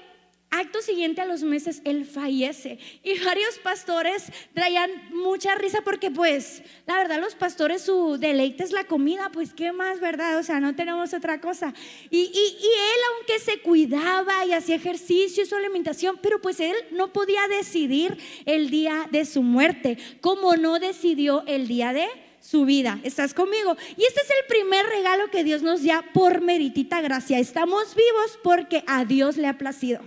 Acto 0.50 0.80
siguiente 0.80 1.20
a 1.20 1.26
los 1.26 1.42
meses, 1.42 1.82
él 1.84 2.06
fallece. 2.06 2.78
Y 3.02 3.18
varios 3.18 3.58
pastores 3.58 4.32
traían 4.54 4.90
mucha 5.12 5.54
risa 5.54 5.82
porque 5.84 6.10
pues, 6.10 6.62
la 6.86 6.96
verdad, 6.96 7.20
los 7.20 7.34
pastores 7.34 7.82
su 7.82 8.16
deleite 8.16 8.64
es 8.64 8.72
la 8.72 8.84
comida, 8.84 9.30
pues 9.30 9.52
qué 9.52 9.72
más, 9.72 10.00
¿verdad? 10.00 10.38
O 10.38 10.42
sea, 10.42 10.58
no 10.58 10.74
tenemos 10.74 11.12
otra 11.12 11.42
cosa. 11.42 11.74
Y, 12.10 12.24
él, 12.24 13.00
aunque 13.14 13.38
se 13.40 13.60
cuidaba 13.60 14.46
y 14.46 14.54
hacía 14.54 14.76
ejercicio 14.76 15.42
y 15.42 15.46
su 15.46 15.54
alimentación, 15.54 16.18
pero 16.22 16.40
pues 16.40 16.60
él 16.60 16.76
no 16.92 17.12
podía 17.12 17.46
decidir 17.48 18.16
el 18.46 18.70
día 18.70 19.06
de 19.10 19.26
su 19.26 19.42
muerte, 19.42 19.98
como 20.22 20.56
no 20.56 20.78
decidió 20.78 21.44
el 21.46 21.68
día 21.68 21.92
de 21.92 22.06
su 22.40 22.64
vida. 22.64 23.00
¿Estás 23.02 23.34
conmigo? 23.34 23.76
Y 23.98 24.02
este 24.02 24.22
es 24.22 24.30
el 24.30 24.46
primer 24.48 24.86
regalo 24.86 25.30
que 25.30 25.44
Dios 25.44 25.60
nos 25.60 25.84
da 25.84 26.02
por 26.14 26.40
meritita 26.40 27.02
gracia. 27.02 27.38
Estamos 27.38 27.94
vivos 27.94 28.38
porque 28.42 28.82
a 28.86 29.04
Dios 29.04 29.36
le 29.36 29.46
ha 29.46 29.58
placido. 29.58 30.00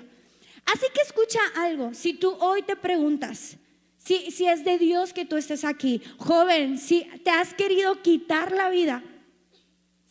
Así 0.66 0.86
que 0.94 1.02
escucha 1.02 1.40
algo. 1.56 1.94
Si 1.94 2.14
tú 2.14 2.36
hoy 2.40 2.62
te 2.64 2.76
preguntas, 2.76 3.58
si, 3.98 4.32
si 4.32 4.48
es 4.48 4.64
de 4.64 4.78
Dios 4.78 5.14
que 5.14 5.26
tú 5.26 5.38
estés 5.38 5.64
aquí, 5.64 6.02
joven, 6.18 6.78
si 6.78 7.04
te 7.24 7.30
has 7.30 7.54
querido 7.54 8.02
quitar 8.02 8.52
la 8.52 8.70
vida, 8.70 9.04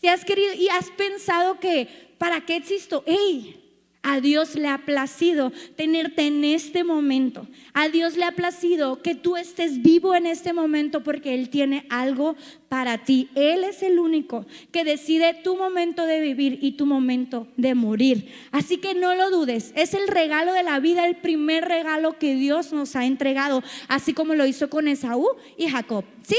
si 0.00 0.08
has 0.08 0.24
querido 0.24 0.54
y 0.54 0.68
has 0.68 0.90
pensado 0.90 1.60
que, 1.60 2.14
¿para 2.18 2.44
qué 2.46 2.56
existo? 2.56 3.02
¡Ey! 3.06 3.59
A 4.02 4.20
Dios 4.20 4.54
le 4.54 4.68
ha 4.68 4.78
placido 4.78 5.52
tenerte 5.76 6.26
en 6.26 6.42
este 6.42 6.84
momento. 6.84 7.46
A 7.74 7.90
Dios 7.90 8.16
le 8.16 8.24
ha 8.24 8.32
placido 8.32 9.02
que 9.02 9.14
tú 9.14 9.36
estés 9.36 9.82
vivo 9.82 10.14
en 10.14 10.24
este 10.24 10.54
momento 10.54 11.02
porque 11.02 11.34
Él 11.34 11.50
tiene 11.50 11.84
algo 11.90 12.34
para 12.70 13.04
ti. 13.04 13.28
Él 13.34 13.62
es 13.62 13.82
el 13.82 13.98
único 13.98 14.46
que 14.72 14.84
decide 14.84 15.34
tu 15.34 15.54
momento 15.56 16.06
de 16.06 16.20
vivir 16.20 16.58
y 16.62 16.72
tu 16.72 16.86
momento 16.86 17.46
de 17.58 17.74
morir. 17.74 18.32
Así 18.52 18.78
que 18.78 18.94
no 18.94 19.14
lo 19.14 19.30
dudes. 19.30 19.72
Es 19.76 19.92
el 19.92 20.08
regalo 20.08 20.54
de 20.54 20.62
la 20.62 20.80
vida, 20.80 21.06
el 21.06 21.16
primer 21.16 21.66
regalo 21.66 22.18
que 22.18 22.34
Dios 22.34 22.72
nos 22.72 22.96
ha 22.96 23.04
entregado, 23.04 23.62
así 23.88 24.14
como 24.14 24.34
lo 24.34 24.46
hizo 24.46 24.70
con 24.70 24.88
Esaú 24.88 25.26
y 25.58 25.68
Jacob. 25.68 26.04
¿Sí? 26.22 26.36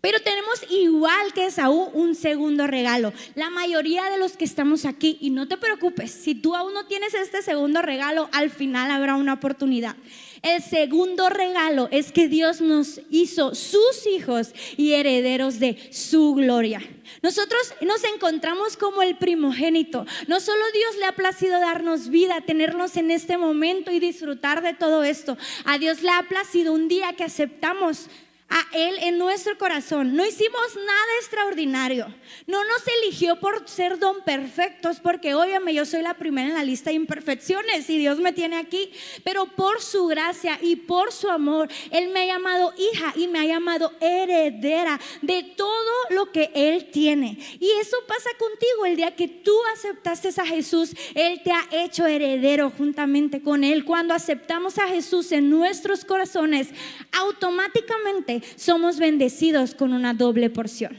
Pero 0.00 0.20
tenemos 0.20 0.64
igual 0.70 1.32
que 1.34 1.46
Esaú 1.46 1.90
un 1.92 2.14
segundo 2.14 2.66
regalo. 2.66 3.12
La 3.34 3.50
mayoría 3.50 4.08
de 4.10 4.18
los 4.18 4.36
que 4.36 4.44
estamos 4.44 4.84
aquí, 4.84 5.18
y 5.20 5.30
no 5.30 5.46
te 5.46 5.58
preocupes, 5.58 6.10
si 6.10 6.34
tú 6.34 6.54
aún 6.54 6.72
no 6.72 6.86
tienes 6.86 7.12
este 7.14 7.42
segundo 7.42 7.82
regalo, 7.82 8.28
al 8.32 8.50
final 8.50 8.90
habrá 8.90 9.16
una 9.16 9.34
oportunidad. 9.34 9.96
El 10.42 10.62
segundo 10.62 11.28
regalo 11.28 11.88
es 11.90 12.12
que 12.12 12.26
Dios 12.26 12.62
nos 12.62 13.02
hizo 13.10 13.54
sus 13.54 14.06
hijos 14.06 14.54
y 14.78 14.94
herederos 14.94 15.58
de 15.58 15.76
su 15.92 16.32
gloria. 16.32 16.80
Nosotros 17.22 17.74
nos 17.82 18.02
encontramos 18.04 18.78
como 18.78 19.02
el 19.02 19.18
primogénito. 19.18 20.06
No 20.28 20.40
solo 20.40 20.64
Dios 20.72 20.96
le 20.98 21.04
ha 21.04 21.12
placido 21.12 21.60
darnos 21.60 22.08
vida, 22.08 22.40
tenernos 22.40 22.96
en 22.96 23.10
este 23.10 23.36
momento 23.36 23.90
y 23.90 24.00
disfrutar 24.00 24.62
de 24.62 24.72
todo 24.72 25.04
esto. 25.04 25.36
A 25.66 25.76
Dios 25.76 26.02
le 26.02 26.10
ha 26.10 26.22
placido 26.22 26.72
un 26.72 26.88
día 26.88 27.12
que 27.12 27.24
aceptamos 27.24 28.08
a 28.50 28.66
Él 28.72 28.96
en 29.00 29.18
nuestro 29.18 29.56
corazón. 29.56 30.14
No 30.14 30.26
hicimos 30.26 30.74
nada 30.74 31.16
extraordinario. 31.20 32.12
No 32.46 32.64
nos 32.64 32.82
eligió 33.02 33.38
por 33.40 33.68
ser 33.68 33.98
don 33.98 34.22
perfectos, 34.22 35.00
porque 35.00 35.34
óyeme, 35.34 35.72
yo 35.72 35.86
soy 35.86 36.02
la 36.02 36.14
primera 36.14 36.48
en 36.48 36.54
la 36.54 36.64
lista 36.64 36.90
de 36.90 36.96
imperfecciones 36.96 37.88
y 37.88 37.98
Dios 37.98 38.18
me 38.18 38.32
tiene 38.32 38.56
aquí. 38.56 38.92
Pero 39.24 39.46
por 39.46 39.80
su 39.80 40.06
gracia 40.06 40.58
y 40.60 40.76
por 40.76 41.12
su 41.12 41.28
amor, 41.28 41.68
Él 41.90 42.08
me 42.08 42.22
ha 42.22 42.26
llamado 42.26 42.74
hija 42.76 43.12
y 43.16 43.28
me 43.28 43.38
ha 43.38 43.44
llamado 43.44 43.92
heredera 44.00 45.00
de 45.22 45.42
todo 45.56 45.92
lo 46.10 46.32
que 46.32 46.50
Él 46.54 46.90
tiene. 46.90 47.38
Y 47.60 47.70
eso 47.80 47.96
pasa 48.06 48.30
contigo 48.38 48.86
el 48.86 48.96
día 48.96 49.14
que 49.14 49.28
tú 49.28 49.56
aceptaste 49.74 50.30
a 50.40 50.46
Jesús, 50.46 50.94
Él 51.14 51.40
te 51.42 51.52
ha 51.52 51.66
hecho 51.70 52.06
heredero 52.06 52.70
juntamente 52.70 53.42
con 53.42 53.64
Él. 53.64 53.84
Cuando 53.84 54.14
aceptamos 54.14 54.78
a 54.78 54.88
Jesús 54.88 55.32
en 55.32 55.48
nuestros 55.50 56.04
corazones, 56.04 56.68
automáticamente 57.12 58.39
somos 58.56 58.98
bendecidos 58.98 59.74
con 59.74 59.92
una 59.92 60.14
doble 60.14 60.50
porción. 60.50 60.96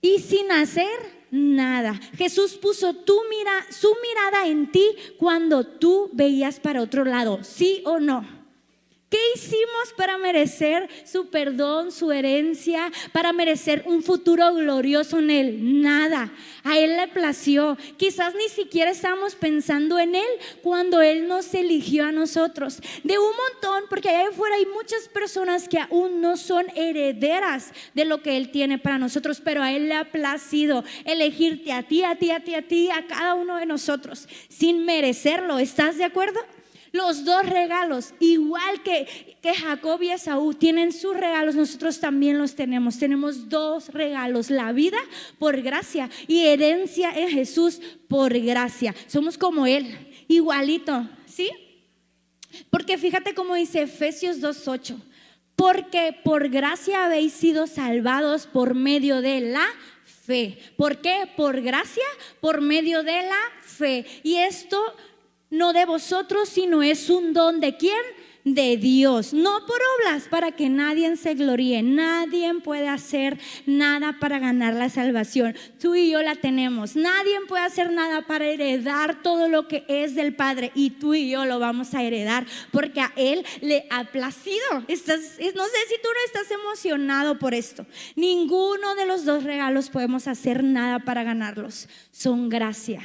Y 0.00 0.20
sin 0.20 0.52
hacer 0.52 1.18
nada. 1.30 1.98
Jesús 2.16 2.56
puso 2.56 2.94
tu 2.94 3.20
mira, 3.28 3.66
su 3.70 3.88
mirada 4.02 4.48
en 4.48 4.70
ti 4.70 4.86
cuando 5.18 5.66
tú 5.66 6.10
veías 6.12 6.60
para 6.60 6.82
otro 6.82 7.04
lado, 7.04 7.40
¿sí 7.42 7.82
o 7.84 7.98
no? 7.98 8.37
¿Qué 9.08 9.18
hicimos 9.34 9.94
para 9.96 10.18
merecer 10.18 10.86
su 11.06 11.30
perdón, 11.30 11.92
su 11.92 12.12
herencia, 12.12 12.92
para 13.12 13.32
merecer 13.32 13.82
un 13.86 14.02
futuro 14.02 14.52
glorioso 14.52 15.18
en 15.18 15.30
Él? 15.30 15.80
Nada. 15.80 16.30
A 16.62 16.76
Él 16.76 16.98
le 16.98 17.08
plació. 17.08 17.78
Quizás 17.96 18.34
ni 18.34 18.50
siquiera 18.50 18.90
estábamos 18.90 19.34
pensando 19.34 19.98
en 19.98 20.14
Él 20.14 20.28
cuando 20.62 21.00
Él 21.00 21.26
nos 21.26 21.54
eligió 21.54 22.04
a 22.04 22.12
nosotros. 22.12 22.80
De 23.02 23.18
un 23.18 23.30
montón, 23.34 23.84
porque 23.88 24.10
allá 24.10 24.28
afuera 24.28 24.56
hay 24.56 24.66
muchas 24.66 25.08
personas 25.08 25.70
que 25.70 25.78
aún 25.78 26.20
no 26.20 26.36
son 26.36 26.66
herederas 26.74 27.72
de 27.94 28.04
lo 28.04 28.22
que 28.22 28.36
Él 28.36 28.50
tiene 28.50 28.76
para 28.76 28.98
nosotros, 28.98 29.40
pero 29.42 29.62
a 29.62 29.72
Él 29.72 29.88
le 29.88 29.94
ha 29.94 30.12
placido 30.12 30.84
elegirte 31.06 31.72
a 31.72 31.82
ti, 31.82 32.04
a 32.04 32.16
ti, 32.16 32.30
a 32.30 32.40
ti, 32.40 32.54
a 32.54 32.68
ti, 32.68 32.90
a 32.90 33.06
cada 33.06 33.34
uno 33.34 33.56
de 33.56 33.64
nosotros, 33.64 34.28
sin 34.50 34.84
merecerlo. 34.84 35.58
¿Estás 35.58 35.96
de 35.96 36.04
acuerdo? 36.04 36.40
Los 36.98 37.24
dos 37.24 37.46
regalos, 37.46 38.12
igual 38.18 38.82
que, 38.82 39.36
que 39.40 39.54
Jacob 39.54 40.02
y 40.02 40.10
Esaú 40.10 40.52
tienen 40.52 40.90
sus 40.90 41.16
regalos, 41.16 41.54
nosotros 41.54 42.00
también 42.00 42.38
los 42.38 42.56
tenemos. 42.56 42.98
Tenemos 42.98 43.48
dos 43.48 43.90
regalos, 43.90 44.50
la 44.50 44.72
vida 44.72 44.98
por 45.38 45.62
gracia 45.62 46.10
y 46.26 46.46
herencia 46.46 47.16
en 47.16 47.28
Jesús 47.28 47.80
por 48.08 48.36
gracia. 48.40 48.96
Somos 49.06 49.38
como 49.38 49.64
Él, 49.64 49.96
igualito, 50.26 51.08
¿sí? 51.26 51.48
Porque 52.68 52.98
fíjate 52.98 53.32
cómo 53.32 53.54
dice 53.54 53.82
Efesios 53.82 54.40
2.8, 54.40 55.00
porque 55.54 56.18
por 56.24 56.48
gracia 56.48 57.04
habéis 57.04 57.32
sido 57.32 57.68
salvados 57.68 58.48
por 58.48 58.74
medio 58.74 59.22
de 59.22 59.40
la 59.40 59.68
fe. 60.04 60.58
¿Por 60.76 61.00
qué? 61.00 61.30
Por 61.36 61.60
gracia, 61.60 62.04
por 62.40 62.60
medio 62.60 63.04
de 63.04 63.22
la 63.22 63.40
fe. 63.62 64.04
Y 64.24 64.34
esto 64.34 64.78
no 65.50 65.72
de 65.72 65.86
vosotros, 65.86 66.48
sino 66.48 66.82
es 66.82 67.10
un 67.10 67.32
don 67.32 67.60
de 67.60 67.76
quién? 67.76 68.00
De 68.44 68.78
Dios, 68.78 69.34
no 69.34 69.66
por 69.66 69.78
obras 69.98 70.28
para 70.28 70.52
que 70.52 70.70
nadie 70.70 71.14
se 71.16 71.34
gloríe. 71.34 71.82
Nadie 71.82 72.54
puede 72.64 72.88
hacer 72.88 73.38
nada 73.66 74.16
para 74.20 74.38
ganar 74.38 74.74
la 74.74 74.88
salvación. 74.88 75.54
Tú 75.78 75.94
y 75.94 76.10
yo 76.10 76.22
la 76.22 76.34
tenemos. 76.34 76.96
Nadie 76.96 77.40
puede 77.46 77.64
hacer 77.64 77.92
nada 77.92 78.26
para 78.26 78.46
heredar 78.46 79.22
todo 79.22 79.48
lo 79.48 79.68
que 79.68 79.84
es 79.88 80.14
del 80.14 80.34
Padre 80.34 80.72
y 80.74 80.90
tú 80.90 81.14
y 81.14 81.28
yo 81.28 81.44
lo 81.44 81.58
vamos 81.58 81.92
a 81.92 82.02
heredar 82.02 82.46
porque 82.70 83.00
a 83.00 83.12
Él 83.16 83.44
le 83.60 83.86
ha 83.90 84.04
placido. 84.04 84.66
No 84.72 84.86
sé 84.86 84.96
si 84.96 85.96
tú 86.02 86.08
no 86.08 86.24
estás 86.26 86.50
emocionado 86.50 87.38
por 87.38 87.52
esto. 87.52 87.84
Ninguno 88.16 88.94
de 88.94 89.04
los 89.04 89.26
dos 89.26 89.44
regalos 89.44 89.90
podemos 89.90 90.26
hacer 90.26 90.64
nada 90.64 91.00
para 91.00 91.22
ganarlos. 91.22 91.88
Son 92.12 92.48
gracia 92.48 93.02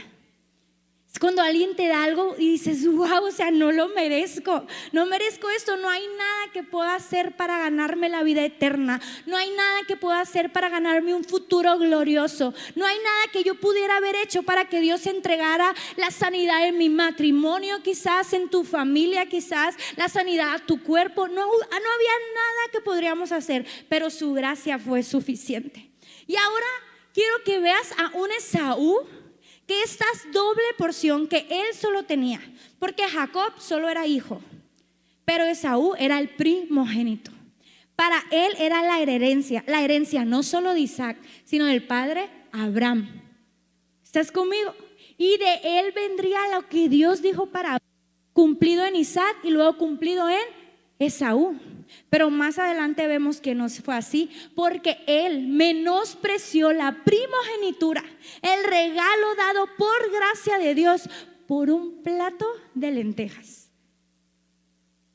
es 1.13 1.19
cuando 1.19 1.43
alguien 1.43 1.75
te 1.75 1.87
da 1.87 2.03
algo 2.03 2.33
y 2.39 2.53
dices, 2.53 2.87
wow, 2.87 3.25
o 3.25 3.31
sea, 3.31 3.51
no 3.51 3.71
lo 3.71 3.87
merezco, 3.89 4.65
no 4.91 5.05
merezco 5.05 5.47
esto, 5.51 5.77
no 5.77 5.87
hay 5.87 6.01
nada 6.17 6.51
que 6.51 6.63
pueda 6.63 6.95
hacer 6.95 7.37
para 7.37 7.59
ganarme 7.59 8.09
la 8.09 8.23
vida 8.23 8.43
eterna, 8.43 8.99
no 9.27 9.37
hay 9.37 9.51
nada 9.51 9.81
que 9.87 9.95
pueda 9.95 10.21
hacer 10.21 10.51
para 10.51 10.69
ganarme 10.69 11.13
un 11.13 11.23
futuro 11.23 11.77
glorioso, 11.77 12.55
no 12.73 12.87
hay 12.87 12.97
nada 12.97 13.31
que 13.31 13.43
yo 13.43 13.53
pudiera 13.53 13.97
haber 13.97 14.15
hecho 14.15 14.41
para 14.41 14.65
que 14.65 14.81
Dios 14.81 15.05
entregara 15.05 15.75
la 15.97 16.09
sanidad 16.09 16.67
en 16.67 16.79
mi 16.79 16.89
matrimonio, 16.89 17.83
quizás 17.83 18.33
en 18.33 18.49
tu 18.49 18.63
familia, 18.63 19.27
quizás 19.27 19.75
la 19.95 20.09
sanidad 20.09 20.55
a 20.55 20.65
tu 20.65 20.81
cuerpo, 20.81 21.27
no, 21.27 21.43
había 21.43 22.17
nada 22.33 22.71
que 22.71 22.81
podríamos 22.81 23.31
hacer, 23.31 23.67
pero 23.87 24.09
su 24.09 24.33
gracia 24.33 24.79
fue 24.79 25.03
suficiente. 25.03 25.91
Y 26.25 26.37
ahora 26.37 26.65
quiero 27.13 27.35
que 27.45 27.59
veas 27.59 27.91
a 27.99 28.17
un 28.17 28.31
Esaú 28.31 29.07
que 29.67 29.81
esta 29.83 30.05
doble 30.31 30.63
porción 30.77 31.27
que 31.27 31.47
él 31.49 31.73
solo 31.73 32.03
tenía, 32.03 32.41
porque 32.79 33.07
Jacob 33.07 33.53
solo 33.59 33.89
era 33.89 34.07
hijo, 34.07 34.41
pero 35.25 35.45
Esaú 35.45 35.93
era 35.97 36.19
el 36.19 36.29
primogénito. 36.29 37.31
Para 37.95 38.23
él 38.31 38.53
era 38.57 38.81
la 38.81 39.01
herencia, 39.01 39.63
la 39.67 39.83
herencia 39.83 40.25
no 40.25 40.43
solo 40.43 40.73
de 40.73 40.81
Isaac, 40.81 41.17
sino 41.45 41.65
del 41.65 41.85
padre 41.85 42.29
Abraham. 42.51 43.21
¿Estás 44.03 44.31
conmigo? 44.31 44.73
Y 45.17 45.37
de 45.37 45.79
él 45.79 45.91
vendría 45.93 46.39
lo 46.53 46.67
que 46.67 46.89
Dios 46.89 47.21
dijo 47.21 47.45
para 47.47 47.77
cumplido 48.33 48.83
en 48.85 48.95
Isaac 48.95 49.37
y 49.43 49.51
luego 49.51 49.77
cumplido 49.77 50.27
en 50.27 50.43
Esaú. 50.99 51.59
Pero 52.09 52.29
más 52.29 52.59
adelante 52.59 53.07
vemos 53.07 53.41
que 53.41 53.55
no 53.55 53.69
fue 53.69 53.95
así, 53.95 54.29
porque 54.55 54.99
él 55.07 55.47
menospreció 55.47 56.71
la 56.71 57.03
primogenitura, 57.03 58.03
el 58.41 58.63
regalo 58.63 59.35
dado 59.35 59.67
por 59.77 60.11
gracia 60.11 60.57
de 60.57 60.75
Dios 60.75 61.09
por 61.47 61.69
un 61.69 62.03
plato 62.03 62.45
de 62.73 62.91
lentejas. 62.91 63.69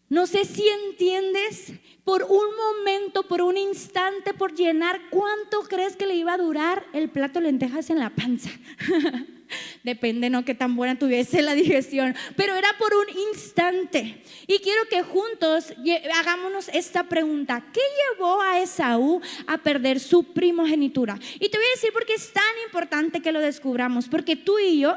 No 0.09 0.27
sé 0.27 0.45
si 0.45 0.67
entiendes 0.67 1.73
por 2.03 2.23
un 2.23 2.57
momento, 2.57 3.25
por 3.25 3.43
un 3.43 3.59
instante, 3.59 4.33
por 4.33 4.55
llenar, 4.55 5.01
¿cuánto 5.11 5.61
crees 5.62 5.97
que 5.97 6.07
le 6.07 6.14
iba 6.14 6.33
a 6.33 6.38
durar 6.38 6.87
el 6.95 7.11
plato 7.11 7.41
de 7.41 7.47
lentejas 7.47 7.91
en 7.91 7.99
la 7.99 8.11
panza? 8.11 8.51
Depende, 9.83 10.31
¿no? 10.31 10.45
Qué 10.45 10.55
tan 10.55 10.77
buena 10.77 10.99
tuviese 10.99 11.43
la 11.43 11.55
digestión. 11.55 12.15
Pero 12.37 12.55
era 12.55 12.69
por 12.79 12.93
un 12.95 13.07
instante. 13.31 14.23
Y 14.47 14.59
quiero 14.59 14.85
que 14.89 15.03
juntos 15.03 15.73
hagámonos 16.15 16.69
esta 16.69 17.05
pregunta. 17.05 17.65
¿Qué 17.73 17.81
llevó 17.81 18.41
a 18.41 18.61
Esaú 18.61 19.21
a 19.47 19.59
perder 19.59 20.01
su 20.01 20.25
primogenitura? 20.25 21.19
Y 21.35 21.49
te 21.49 21.59
voy 21.59 21.67
a 21.67 21.77
decir 21.77 21.93
por 21.93 22.05
qué 22.07 22.15
es 22.15 22.33
tan 22.33 22.45
importante 22.65 23.21
que 23.21 23.33
lo 23.33 23.41
descubramos. 23.41 24.09
Porque 24.09 24.37
tú 24.37 24.59
y 24.59 24.81
yo 24.81 24.97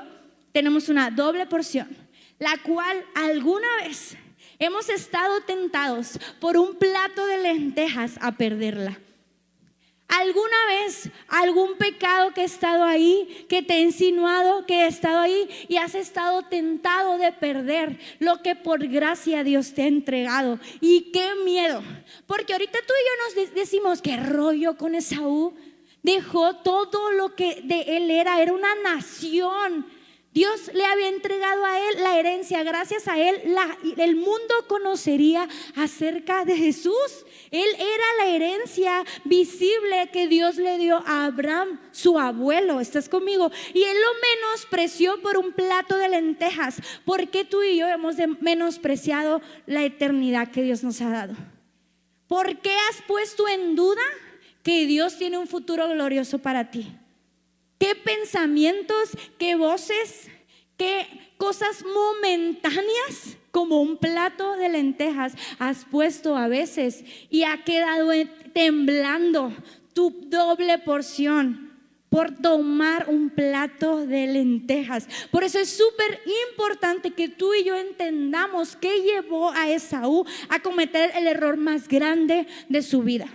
tenemos 0.52 0.90
una 0.90 1.10
doble 1.10 1.46
porción, 1.46 1.88
la 2.40 2.58
cual 2.58 3.06
alguna 3.16 3.68
vez 3.84 4.18
hemos 4.60 4.90
estado 4.90 5.42
tentados 5.42 6.20
por 6.40 6.58
un 6.58 6.76
plato 6.76 7.26
de 7.26 7.38
lentejas 7.40 8.18
a 8.22 8.34
perderla. 8.34 9.00
¿Alguna 10.12 10.65
vez 10.67 11.10
algún 11.30 11.78
pecado 11.78 12.34
que 12.34 12.41
ha 12.41 12.43
estado 12.43 12.84
ahí, 12.84 13.45
que 13.47 13.63
te 13.63 13.76
ha 13.76 13.80
insinuado, 13.80 14.65
que 14.65 14.82
ha 14.82 14.88
estado 14.88 15.19
ahí 15.19 15.47
y 15.69 15.78
has 15.78 15.95
estado 15.95 16.43
tentado 16.43 17.17
de 17.17 17.32
perder 17.32 17.97
lo 18.19 18.41
que 18.41 18.58
por 18.58 18.86
gracia 18.88 19.45
Dios 19.45 19.74
te 19.74 19.84
ha 19.84 19.88
entregado? 19.88 20.60
Y 20.82 21.12
qué 21.13 21.30
miedo, 21.45 21.82
porque 22.28 22.52
ahorita 22.52 22.80
tú 22.86 22.93
y 22.93 23.38
yo 23.39 23.43
nos 23.45 23.56
decimos, 23.56 24.02
qué 24.02 24.17
rollo 24.17 24.76
con 24.76 24.95
Esaú. 24.95 25.54
Dejó 26.04 26.58
todo 26.58 27.12
lo 27.13 27.34
que 27.36 27.62
de 27.63 27.82
él 27.95 28.12
era, 28.12 28.41
era 28.41 28.52
una 28.52 28.76
nación 28.84 29.86
Dios 30.34 30.72
le 30.74 30.86
había 30.86 31.10
entregado 31.10 31.65
a 31.65 31.78
él 31.78 31.96
la 32.04 32.17
herencia. 32.17 32.63
Gracias 32.63 33.10
a 33.10 33.20
él 33.20 33.41
el 33.98 34.15
mundo 34.15 34.54
conocería 34.67 35.50
acerca 35.76 36.46
de 36.46 36.56
Jesús. 36.56 37.26
Él 37.52 37.67
era 37.76 38.04
la 38.17 38.28
herencia 38.28 39.04
visible 39.26 40.10
que 40.13 40.30
Dios 40.30 40.56
le 40.56 40.78
dio 40.78 41.04
a 41.06 41.26
Abraham, 41.26 41.82
su 41.91 42.17
abuelo. 42.17 42.80
¿Estás 42.80 43.10
conmigo? 43.10 43.52
Y 43.74 43.84
él 43.84 43.98
lo 44.00 44.48
menospreció 44.48 45.22
por 45.22 45.38
un 45.38 45.52
plato 45.52 45.98
de 45.98 46.08
lentejas. 46.08 46.82
¿Por 47.04 47.30
qué 47.30 47.44
tú 47.44 47.62
y 47.62 47.76
yo 47.76 47.88
hemos 47.89 48.15
menospreciado 48.39 49.41
la 49.65 49.84
eternidad 49.84 50.50
que 50.50 50.63
Dios 50.63 50.82
nos 50.82 51.02
ha 51.02 51.10
dado? 51.10 51.34
¿Por 52.28 52.60
qué 52.60 52.74
has 52.89 53.02
puesto 53.06 53.50
en 53.50 53.76
duda 53.76 54.02
que 54.63 54.86
Dios 54.86 55.17
tiene 55.17 55.38
un 55.38 55.48
futuro 55.48 55.89
glorioso 55.89 56.39
para 56.39 56.72
ti? 56.72 56.89
Qué 57.82 57.96
pensamientos, 57.96 59.10
qué 59.39 59.56
voces, 59.56 60.30
qué 60.78 61.08
cosas 61.38 61.84
momentáneas 61.84 63.38
como 63.50 63.82
un 63.82 63.98
plato 63.98 64.56
de 64.56 64.70
lentejas 64.70 65.34
has 65.58 65.86
puesto 65.86 66.38
a 66.38 66.48
veces 66.48 67.04
y 67.32 67.41
ha 67.41 67.63
quedado 67.63 68.12
temblando 68.54 69.52
tu 69.96 70.12
doble 70.28 70.78
porción 70.78 71.72
por 72.10 72.30
tomar 72.38 73.10
un 73.10 73.32
plato 73.32 74.06
de 74.06 74.28
lentejas. 74.28 75.08
Por 75.32 75.44
eso 75.44 75.58
es 75.58 75.76
súper 75.76 76.22
importante 76.54 77.12
que 77.12 77.30
tú 77.30 77.56
y 77.56 77.63
yo 77.63 77.76
entendamos 77.76 78.76
qué 78.76 79.02
llevó 79.02 79.50
a 79.54 79.72
Esaú 79.72 80.24
a 80.50 80.60
cometer 80.60 81.13
el 81.15 81.26
error 81.26 81.58
más 81.58 81.88
grande 81.88 82.46
de 82.70 82.84
su 82.84 83.02
vida. 83.02 83.28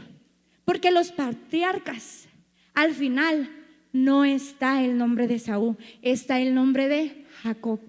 Porque 0.64 0.92
los 0.92 1.11
patriarcas 1.11 2.28
al 2.74 2.94
final 2.94 3.55
no 3.96 4.24
está 4.24 4.82
el 4.85 4.98
nombre 4.98 5.26
de 5.26 5.38
Saúl, 5.38 5.76
está 6.02 6.40
el 6.40 6.54
nombre 6.54 6.88
de 6.88 7.24
Jacob. 7.42 7.80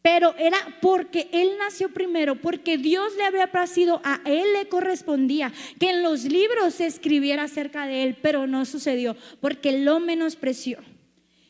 Pero 0.00 0.34
era 0.36 0.58
porque 0.80 1.28
él 1.32 1.50
nació 1.58 1.88
primero, 1.88 2.40
porque 2.40 2.76
Dios 2.76 3.14
le 3.16 3.24
había 3.24 3.52
placido, 3.52 4.00
a 4.04 4.20
él 4.24 4.52
le 4.52 4.68
correspondía 4.68 5.52
que 5.78 5.90
en 5.90 6.02
los 6.02 6.24
libros 6.24 6.74
se 6.74 6.86
escribiera 6.86 7.44
acerca 7.44 7.86
de 7.86 8.02
él, 8.02 8.16
pero 8.20 8.46
no 8.46 8.64
sucedió, 8.64 9.16
porque 9.40 9.78
lo 9.78 10.00
menospreció. 10.00 10.78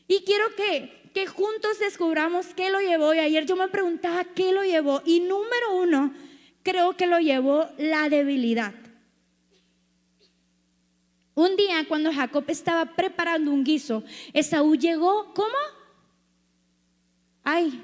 Y 0.07 0.23
quiero 0.25 0.45
que, 0.55 1.11
que 1.15 1.27
juntos 1.27 1.79
descubramos 1.79 2.49
qué 2.55 2.71
lo 2.71 2.81
llevó. 2.81 3.15
Y 3.15 3.21
ayer 3.21 3.47
yo 3.47 3.57
me 3.57 3.69
preguntaba 3.69 4.25
qué 4.25 4.53
lo 4.53 4.65
llevó. 4.65 5.01
Y 5.07 5.21
número 5.21 5.77
uno, 5.77 6.12
creo 6.62 6.95
que 6.97 7.07
lo 7.07 7.19
llevó 7.19 7.69
la 7.79 8.11
debilidad. 8.11 8.75
Un 11.35 11.57
día 11.57 11.87
cuando 11.88 12.12
Jacob 12.12 12.45
estaba 12.49 12.85
preparando 12.85 13.51
un 13.51 13.64
guiso, 13.64 14.05
Esaú 14.33 14.77
llegó, 14.77 15.33
¿cómo? 15.35 15.57
Ay, 17.42 17.83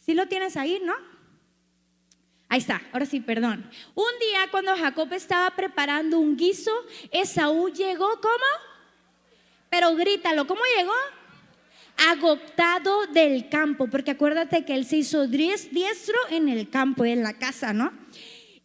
si 0.00 0.14
lo 0.14 0.26
tienes 0.26 0.56
ahí, 0.56 0.80
¿no? 0.82 0.94
Ahí 2.48 2.58
está, 2.58 2.82
ahora 2.92 3.06
sí, 3.06 3.20
perdón. 3.20 3.68
Un 3.94 4.18
día 4.20 4.48
cuando 4.50 4.76
Jacob 4.76 5.12
estaba 5.12 5.50
preparando 5.56 6.18
un 6.18 6.36
guiso, 6.36 6.70
Esaú 7.10 7.68
llegó, 7.68 8.08
¿cómo? 8.20 8.44
Pero 9.70 9.94
grítalo, 9.96 10.46
¿cómo 10.46 10.60
llegó? 10.76 10.92
Agotado 12.10 13.06
del 13.08 13.48
campo, 13.48 13.86
porque 13.88 14.12
acuérdate 14.12 14.64
que 14.64 14.74
él 14.74 14.84
se 14.84 14.98
hizo 14.98 15.26
diestro 15.26 16.16
en 16.30 16.48
el 16.48 16.70
campo, 16.70 17.04
en 17.04 17.22
la 17.22 17.34
casa, 17.34 17.72
¿no? 17.72 17.92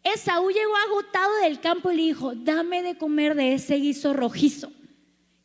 Esaú 0.02 0.50
llegó 0.50 0.76
agotado 0.76 1.40
del 1.42 1.60
campo 1.60 1.90
y 1.90 1.96
le 1.96 2.02
dijo, 2.02 2.32
dame 2.34 2.82
de 2.82 2.96
comer 2.96 3.34
de 3.34 3.54
ese 3.54 3.76
guiso 3.76 4.12
rojizo. 4.12 4.72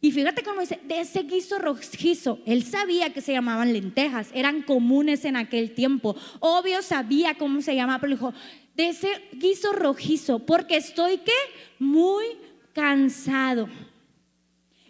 Y 0.01 0.11
fíjate 0.11 0.43
cómo 0.43 0.61
dice, 0.61 0.79
de 0.83 1.01
ese 1.01 1.23
guiso 1.23 1.57
rojizo. 1.57 2.39
Él 2.45 2.63
sabía 2.63 3.11
que 3.11 3.21
se 3.21 3.33
llamaban 3.33 3.73
lentejas, 3.73 4.29
eran 4.33 4.61
comunes 4.61 5.25
en 5.25 5.35
aquel 5.35 5.73
tiempo. 5.73 6.15
Obvio 6.39 6.81
sabía 6.81 7.35
cómo 7.35 7.61
se 7.61 7.75
llamaba, 7.75 7.99
pero 7.99 8.13
dijo, 8.13 8.33
de 8.75 8.89
ese 8.89 9.09
guiso 9.33 9.73
rojizo, 9.73 10.39
porque 10.39 10.77
estoy 10.77 11.17
que 11.17 11.31
muy 11.79 12.25
cansado. 12.73 13.67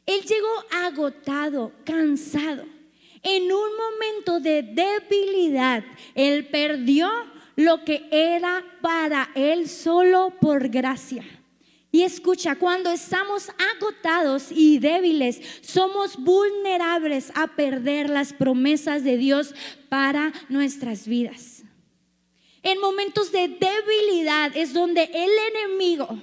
Él 0.05 0.21
llegó 0.21 0.47
agotado, 0.83 1.71
cansado. 1.85 2.65
En 3.23 3.43
un 3.43 3.69
momento 3.77 4.39
de 4.39 4.61
debilidad, 4.61 5.83
él 6.13 6.47
perdió 6.47 7.09
lo 7.55 7.83
que 7.83 8.07
era 8.11 8.63
para 8.81 9.29
Él 9.35 9.69
solo 9.69 10.33
por 10.39 10.69
gracia. 10.69 11.23
Y 11.91 12.03
escucha, 12.03 12.55
cuando 12.57 12.91
estamos 12.91 13.49
agotados 13.77 14.47
y 14.51 14.79
débiles, 14.79 15.39
somos 15.61 16.17
vulnerables 16.17 17.31
a 17.35 17.47
perder 17.47 18.09
las 18.09 18.33
promesas 18.33 19.05
de 19.05 19.17
Dios 19.17 19.55
para 19.87 20.33
nuestras 20.49 21.07
vidas. 21.07 21.63
En 22.63 22.81
momentos 22.81 23.31
de 23.31 23.47
debilidad 23.47 24.51
es 24.57 24.73
donde 24.73 25.03
el 25.03 25.31
enemigo 25.55 26.21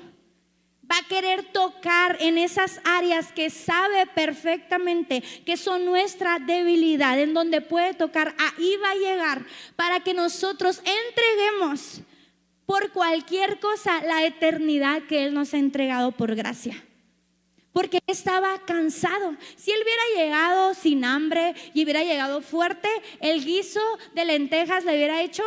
va 0.92 0.98
a 0.98 1.09
querer 1.09 1.44
tocar 1.52 2.18
en 2.20 2.37
esas 2.37 2.81
áreas 2.85 3.33
que 3.33 3.48
sabe 3.48 4.07
perfectamente 4.07 5.22
que 5.46 5.57
son 5.57 5.87
nuestra 5.87 6.38
debilidad, 6.38 7.18
en 7.18 7.33
donde 7.33 7.61
puede 7.62 7.94
tocar, 7.94 8.35
ahí 8.38 8.76
va 8.83 8.90
a 8.90 8.94
llegar 8.96 9.46
para 9.74 10.00
que 10.00 10.12
nosotros 10.12 10.83
entreguemos 10.85 12.02
por 12.66 12.92
cualquier 12.92 13.59
cosa 13.59 14.02
la 14.02 14.24
eternidad 14.24 15.02
que 15.05 15.24
Él 15.24 15.35
nos 15.35 15.55
ha 15.55 15.59
entregado 15.59 16.12
por 16.12 16.35
gracia. 16.35 16.85
Porque 17.72 18.00
estaba 18.07 18.59
cansado. 18.66 19.35
Si 19.57 19.70
él 19.70 19.81
hubiera 19.83 20.02
llegado 20.26 20.74
sin 20.74 21.07
hambre 21.07 21.55
y 21.72 21.83
hubiera 21.85 22.05
llegado 22.05 22.42
fuerte, 22.42 22.88
el 23.20 23.42
guiso 23.42 23.81
de 24.14 24.26
lentejas 24.26 24.85
le 24.85 24.94
hubiera 24.94 25.22
hecho 25.22 25.42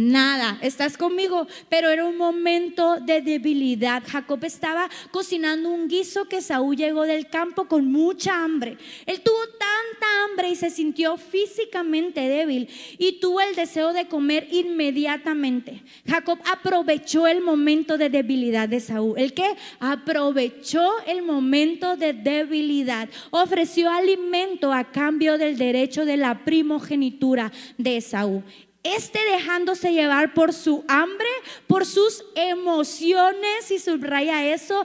Nada, 0.00 0.56
estás 0.62 0.96
conmigo, 0.96 1.46
pero 1.68 1.90
era 1.90 2.06
un 2.06 2.16
momento 2.16 2.98
de 3.00 3.20
debilidad. 3.20 4.02
Jacob 4.06 4.42
estaba 4.44 4.88
cocinando 5.10 5.68
un 5.68 5.88
guiso 5.88 6.24
que 6.24 6.40
Saúl 6.40 6.74
llegó 6.74 7.02
del 7.02 7.28
campo 7.28 7.66
con 7.66 7.92
mucha 7.92 8.42
hambre. 8.42 8.78
Él 9.04 9.20
tuvo 9.20 9.44
tanta 9.58 10.24
hambre 10.24 10.48
y 10.48 10.56
se 10.56 10.70
sintió 10.70 11.18
físicamente 11.18 12.22
débil 12.22 12.70
y 12.96 13.20
tuvo 13.20 13.42
el 13.42 13.54
deseo 13.54 13.92
de 13.92 14.08
comer 14.08 14.48
inmediatamente. 14.50 15.82
Jacob 16.08 16.38
aprovechó 16.50 17.26
el 17.26 17.42
momento 17.42 17.98
de 17.98 18.08
debilidad 18.08 18.70
de 18.70 18.80
Saúl. 18.80 19.18
¿El 19.18 19.34
que 19.34 19.50
Aprovechó 19.80 20.88
el 21.06 21.20
momento 21.20 21.96
de 21.96 22.14
debilidad. 22.14 23.10
Ofreció 23.30 23.90
alimento 23.90 24.72
a 24.72 24.84
cambio 24.84 25.36
del 25.36 25.58
derecho 25.58 26.06
de 26.06 26.16
la 26.16 26.42
primogenitura 26.42 27.52
de 27.76 28.00
Saúl 28.00 28.42
este 28.82 29.18
dejándose 29.30 29.92
llevar 29.92 30.34
por 30.34 30.52
su 30.52 30.84
hambre, 30.88 31.28
por 31.66 31.84
sus 31.84 32.24
emociones, 32.34 33.70
y 33.70 33.78
subraya 33.78 34.52
eso, 34.52 34.84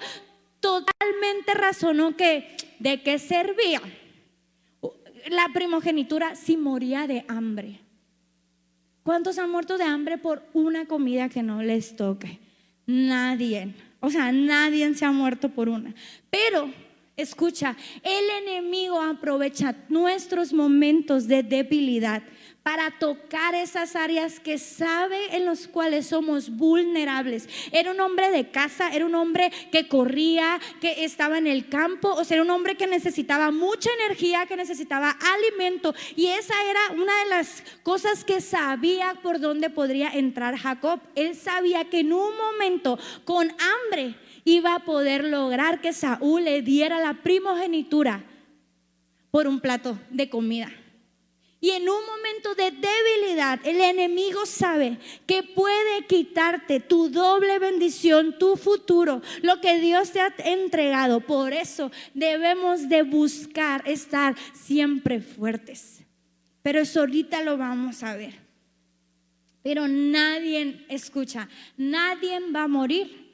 totalmente 0.60 1.54
razonó 1.54 2.16
que 2.16 2.56
de 2.80 3.02
qué 3.02 3.20
servía 3.20 3.82
la 5.30 5.50
primogenitura 5.54 6.36
si 6.36 6.58
moría 6.58 7.08
de 7.08 7.26
hambre. 7.28 7.80
¿Cuántos 9.04 9.38
han 9.38 9.52
muerto 9.52 9.78
de 9.78 9.84
hambre 9.84 10.18
por 10.18 10.44
una 10.54 10.86
comida 10.86 11.30
que 11.30 11.44
no 11.44 11.62
les 11.62 11.96
toque? 11.96 12.40
Nadie. 12.88 13.74
O 14.00 14.10
sea, 14.10 14.32
nadie 14.32 14.94
se 14.96 15.06
ha 15.06 15.12
muerto 15.12 15.50
por 15.50 15.70
una. 15.70 15.94
Pero, 16.30 16.72
escucha, 17.16 17.76
el 18.04 18.44
enemigo 18.44 19.00
aprovecha 19.00 19.76
nuestros 19.90 20.54
momentos 20.54 21.28
de 21.28 21.44
debilidad 21.44 22.24
para 22.66 22.90
tocar 22.90 23.54
esas 23.54 23.96
áreas 23.96 24.40
que 24.40 24.58
sabe 24.58 25.36
en 25.36 25.46
los 25.46 25.68
cuales 25.68 26.08
somos 26.08 26.50
vulnerables. 26.50 27.48
Era 27.72 27.92
un 27.92 28.00
hombre 28.00 28.32
de 28.32 28.50
casa, 28.50 28.90
era 28.90 29.06
un 29.06 29.14
hombre 29.14 29.52
que 29.72 29.88
corría, 29.88 30.60
que 30.82 31.06
estaba 31.06 31.38
en 31.38 31.46
el 31.46 31.70
campo, 31.70 32.12
o 32.12 32.24
sea, 32.24 32.38
era 32.38 32.44
un 32.44 32.50
hombre 32.50 32.76
que 32.76 32.88
necesitaba 32.88 33.52
mucha 33.52 33.92
energía, 34.02 34.48
que 34.48 34.56
necesitaba 34.56 35.12
alimento. 35.12 35.94
Y 36.16 36.26
esa 36.26 36.56
era 36.68 37.00
una 37.00 37.16
de 37.20 37.30
las 37.30 37.64
cosas 37.84 38.24
que 38.24 38.42
sabía 38.42 39.14
por 39.22 39.40
dónde 39.40 39.70
podría 39.70 40.10
entrar 40.10 40.58
Jacob. 40.58 41.00
Él 41.14 41.36
sabía 41.36 41.86
que 41.86 42.00
en 42.00 42.14
un 42.14 42.36
momento 42.36 42.98
con 43.26 43.48
hambre 43.60 44.16
iba 44.44 44.74
a 44.74 44.86
poder 44.86 45.24
lograr 45.26 45.82
que 45.82 45.94
Saúl 45.94 46.46
le 46.46 46.64
diera 46.64 47.00
la 47.00 47.22
primogenitura 47.22 48.24
por 49.30 49.46
un 49.46 49.60
plato 49.60 50.00
de 50.10 50.32
comida. 50.32 50.72
Y 51.62 51.72
en 51.72 51.90
un 51.90 52.06
momento 52.06 52.54
de 52.54 52.72
debilidad, 52.72 53.60
el 53.64 53.82
enemigo 53.82 54.46
sabe 54.46 55.00
que 55.26 55.42
puede 55.42 56.06
quitarte 56.06 56.80
tu 56.80 57.10
doble 57.10 57.58
bendición, 57.60 58.38
tu 58.38 58.56
futuro, 58.56 59.22
lo 59.42 59.62
que 59.62 59.80
Dios 59.80 60.12
te 60.12 60.22
ha 60.22 60.34
entregado. 60.38 61.22
Por 61.22 61.54
eso 61.54 61.92
debemos 62.14 62.88
de 62.90 63.04
buscar 63.04 63.88
estar 63.88 64.36
siempre 64.54 65.22
fuertes. 65.22 66.02
Pero 66.62 66.82
eso 66.82 67.00
ahorita 67.00 67.42
lo 67.42 67.58
vamos 67.58 68.04
a 68.04 68.16
ver. 68.16 68.34
Pero 69.64 69.88
nadie, 69.88 70.86
escucha, 70.90 71.50
nadie 71.78 72.40
va 72.52 72.64
a 72.64 72.68
morir 72.68 73.26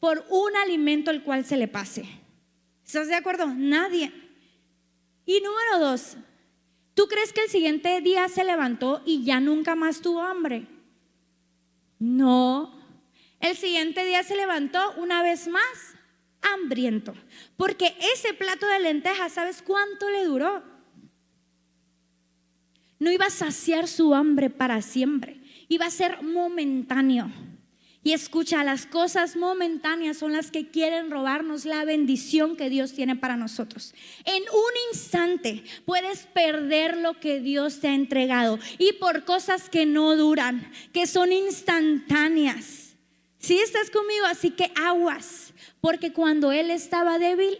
por 0.00 0.24
un 0.30 0.56
alimento 0.56 1.10
el 1.10 1.22
cual 1.22 1.44
se 1.44 1.56
le 1.56 1.68
pase. 1.68 2.04
¿Estás 2.84 3.08
de 3.08 3.14
acuerdo? 3.14 3.46
Nadie. 3.46 4.12
Y 5.26 5.40
número 5.40 5.90
dos, 5.90 6.16
¿Tú 6.98 7.06
crees 7.06 7.32
que 7.32 7.42
el 7.42 7.48
siguiente 7.48 8.00
día 8.00 8.28
se 8.28 8.42
levantó 8.42 9.02
y 9.06 9.22
ya 9.22 9.38
nunca 9.38 9.76
más 9.76 10.00
tuvo 10.00 10.20
hambre? 10.20 10.66
No. 12.00 12.74
El 13.38 13.56
siguiente 13.56 14.04
día 14.04 14.24
se 14.24 14.34
levantó 14.34 14.80
una 14.96 15.22
vez 15.22 15.46
más 15.46 15.94
hambriento. 16.42 17.14
Porque 17.56 17.96
ese 18.12 18.34
plato 18.34 18.66
de 18.66 18.80
lentejas, 18.80 19.30
¿sabes 19.30 19.62
cuánto 19.62 20.10
le 20.10 20.24
duró? 20.24 20.60
No 22.98 23.12
iba 23.12 23.26
a 23.26 23.30
saciar 23.30 23.86
su 23.86 24.12
hambre 24.12 24.50
para 24.50 24.82
siempre. 24.82 25.40
Iba 25.68 25.86
a 25.86 25.92
ser 25.92 26.20
momentáneo. 26.24 27.30
Y 28.08 28.14
escucha, 28.14 28.64
las 28.64 28.86
cosas 28.86 29.36
momentáneas 29.36 30.16
son 30.16 30.32
las 30.32 30.50
que 30.50 30.70
quieren 30.70 31.10
robarnos 31.10 31.66
la 31.66 31.84
bendición 31.84 32.56
que 32.56 32.70
Dios 32.70 32.94
tiene 32.94 33.16
para 33.16 33.36
nosotros. 33.36 33.94
En 34.24 34.44
un 34.44 34.94
instante 34.94 35.62
puedes 35.84 36.24
perder 36.24 36.96
lo 36.96 37.20
que 37.20 37.38
Dios 37.40 37.80
te 37.80 37.88
ha 37.88 37.94
entregado 37.94 38.58
y 38.78 38.94
por 38.94 39.26
cosas 39.26 39.68
que 39.68 39.84
no 39.84 40.16
duran, 40.16 40.72
que 40.94 41.06
son 41.06 41.32
instantáneas. 41.32 42.96
Si 43.36 43.58
estás 43.58 43.90
conmigo, 43.90 44.24
así 44.24 44.52
que 44.52 44.72
aguas, 44.74 45.52
porque 45.82 46.14
cuando 46.14 46.50
Él 46.50 46.70
estaba 46.70 47.18
débil, 47.18 47.58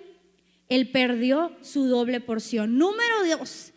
Él 0.71 0.91
perdió 0.91 1.55
su 1.61 1.89
doble 1.89 2.23
porción. 2.23 2.79
Número 2.79 3.37
dos, 3.37 3.75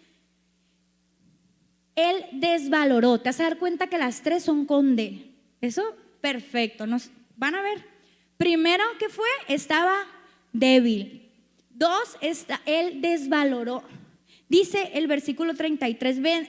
Él 1.98 2.28
desvaloró. 2.32 3.20
Te 3.20 3.28
vas 3.28 3.42
a 3.42 3.44
dar 3.44 3.58
cuenta 3.58 3.88
que 3.88 3.98
las 3.98 4.22
tres 4.22 4.44
son 4.44 4.66
con 4.66 4.96
D. 4.96 5.34
Eso 5.60 5.84
perfecto. 6.22 6.88
Nos, 6.88 7.10
¿Van 7.36 7.56
a 7.56 7.62
ver? 7.62 7.84
Primero 8.38 8.84
que 9.00 9.10
fue, 9.10 9.28
estaba 9.48 10.06
débil. 10.54 11.30
Dos, 11.70 12.18
está, 12.22 12.62
él 12.66 13.02
desvaloró. 13.02 13.84
Dice 14.48 14.92
el 14.94 15.08
versículo 15.08 15.56
33, 15.56 16.22
ven, 16.22 16.48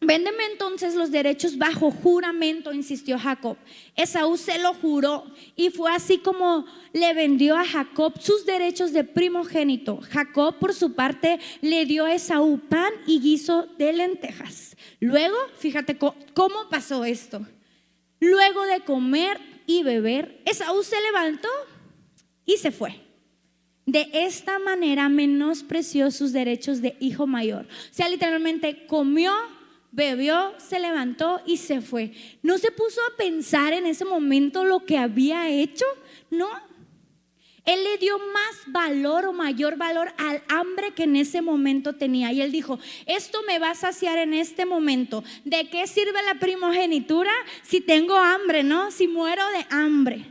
Véndeme 0.00 0.44
entonces 0.52 0.94
los 0.94 1.10
derechos 1.10 1.58
bajo 1.58 1.90
juramento, 1.90 2.72
insistió 2.72 3.18
Jacob. 3.18 3.56
Esaú 3.96 4.36
se 4.36 4.60
lo 4.60 4.72
juró 4.74 5.24
y 5.56 5.70
fue 5.70 5.92
así 5.92 6.18
como 6.18 6.66
le 6.92 7.14
vendió 7.14 7.56
a 7.56 7.64
Jacob 7.64 8.14
sus 8.20 8.46
derechos 8.46 8.92
de 8.92 9.02
primogénito. 9.02 9.98
Jacob, 10.08 10.56
por 10.60 10.72
su 10.72 10.94
parte, 10.94 11.40
le 11.62 11.84
dio 11.84 12.04
a 12.04 12.14
Esaú 12.14 12.60
pan 12.68 12.92
y 13.08 13.20
guiso 13.20 13.66
de 13.76 13.92
lentejas. 13.92 14.76
Luego, 15.00 15.36
fíjate 15.58 15.98
cómo 15.98 16.68
pasó 16.70 17.04
esto. 17.04 17.44
Luego 18.20 18.64
de 18.64 18.80
comer 18.80 19.38
y 19.66 19.82
beber, 19.82 20.42
Esaú 20.44 20.82
se 20.82 21.00
levantó 21.00 21.48
y 22.44 22.56
se 22.56 22.70
fue. 22.70 23.00
De 23.86 24.08
esta 24.12 24.58
manera 24.58 25.08
menospreció 25.08 26.10
sus 26.10 26.32
derechos 26.32 26.82
de 26.82 26.96
hijo 27.00 27.26
mayor. 27.26 27.66
O 27.66 27.94
sea, 27.94 28.08
literalmente 28.08 28.86
comió, 28.86 29.32
bebió, 29.92 30.52
se 30.58 30.78
levantó 30.78 31.40
y 31.46 31.56
se 31.56 31.80
fue. 31.80 32.12
No 32.42 32.58
se 32.58 32.70
puso 32.70 33.00
a 33.00 33.16
pensar 33.16 33.72
en 33.72 33.86
ese 33.86 34.04
momento 34.04 34.64
lo 34.64 34.84
que 34.84 34.98
había 34.98 35.48
hecho, 35.48 35.86
no. 36.30 36.48
Él 37.68 37.84
le 37.84 37.98
dio 37.98 38.18
más 38.18 38.62
valor 38.68 39.26
o 39.26 39.34
mayor 39.34 39.76
valor 39.76 40.10
al 40.16 40.42
hambre 40.48 40.92
que 40.94 41.02
en 41.02 41.16
ese 41.16 41.42
momento 41.42 41.96
tenía. 41.96 42.32
Y 42.32 42.40
él 42.40 42.50
dijo, 42.50 42.78
esto 43.04 43.42
me 43.46 43.58
va 43.58 43.72
a 43.72 43.74
saciar 43.74 44.16
en 44.16 44.32
este 44.32 44.64
momento. 44.64 45.22
¿De 45.44 45.68
qué 45.68 45.86
sirve 45.86 46.22
la 46.22 46.40
primogenitura 46.40 47.30
si 47.62 47.82
tengo 47.82 48.16
hambre, 48.16 48.62
no? 48.62 48.90
Si 48.90 49.06
muero 49.06 49.42
de 49.50 49.66
hambre. 49.68 50.24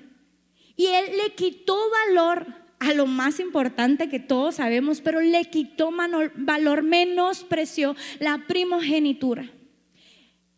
Y 0.75 0.87
él 0.87 1.05
le 1.23 1.35
quitó 1.35 1.77
valor 2.07 2.47
a 2.79 2.95
lo 2.95 3.05
más 3.05 3.39
importante 3.39 4.09
que 4.09 4.19
todos 4.19 4.55
sabemos, 4.55 5.01
pero 5.01 5.21
le 5.21 5.45
quitó 5.45 5.91
valor, 5.91 6.81
menospreció 6.81 7.95
la 8.17 8.45
primogenitura. 8.47 9.47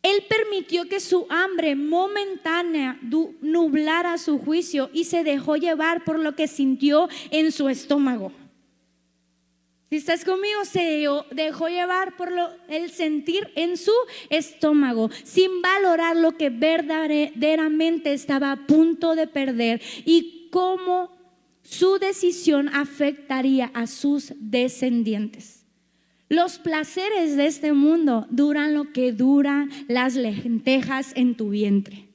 Él 0.02 0.24
permitió 0.30 0.88
que 0.88 1.00
su 1.00 1.26
hambre 1.30 1.76
momentánea 1.76 3.00
nublara 3.42 4.18
su 4.18 4.40
juicio 4.40 4.90
y 4.94 5.04
se 5.04 5.24
dejó 5.24 5.58
llevar 5.58 6.06
por 6.06 6.20
lo 6.20 6.36
que 6.36 6.48
sintió 6.48 7.10
en 7.32 7.52
su 7.52 7.68
estómago. 7.68 8.32
Si 9.90 9.96
estás 9.96 10.24
conmigo, 10.24 10.66
se 10.66 11.08
dejó 11.32 11.68
llevar 11.68 12.16
por 12.16 12.32
el 12.68 12.92
sentir 12.92 13.52
en 13.56 13.76
su 13.76 13.92
estómago, 14.30 15.10
sin 15.24 15.64
valorar 15.64 16.16
lo 16.16 16.38
que 16.38 16.52
verdaderamente 16.52 18.14
estaba 18.14 18.52
a 18.52 18.68
punto 18.68 19.16
de 19.16 19.26
perder 19.26 19.82
y 20.06 20.48
cómo 20.52 21.18
su 21.64 21.98
decisión 21.98 22.70
afectaría 22.70 23.72
a 23.74 23.88
sus 23.88 24.34
descendientes. 24.38 25.59
Los 26.30 26.60
placeres 26.60 27.36
de 27.36 27.48
este 27.48 27.74
mundo 27.74 28.28
duran 28.30 28.76
lo 28.76 28.94
que 28.94 29.12
duran 29.12 29.72
las 29.88 30.16
lentejas 30.16 31.12
en 31.16 31.36
tu 31.36 31.50
vientre. 31.50 32.08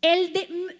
Él 0.00 0.32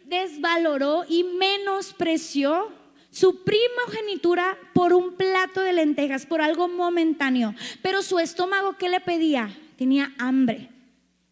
desvaloró 0.07 1.05
y 1.07 1.25
menospreció 1.25 2.73
su 3.11 3.45
primogenitura 3.45 4.57
por 4.73 4.95
un 4.95 5.15
plato 5.15 5.61
de 5.61 5.75
lentejas, 5.75 6.25
por 6.25 6.41
algo 6.41 6.69
momentáneo. 6.69 7.55
Pero 7.83 8.03
su 8.03 8.19
estómago, 8.19 8.77
¿qué 8.79 8.89
le 8.89 9.01
pedía? 9.01 9.55
Tenía 9.77 10.13
hambre. 10.19 10.69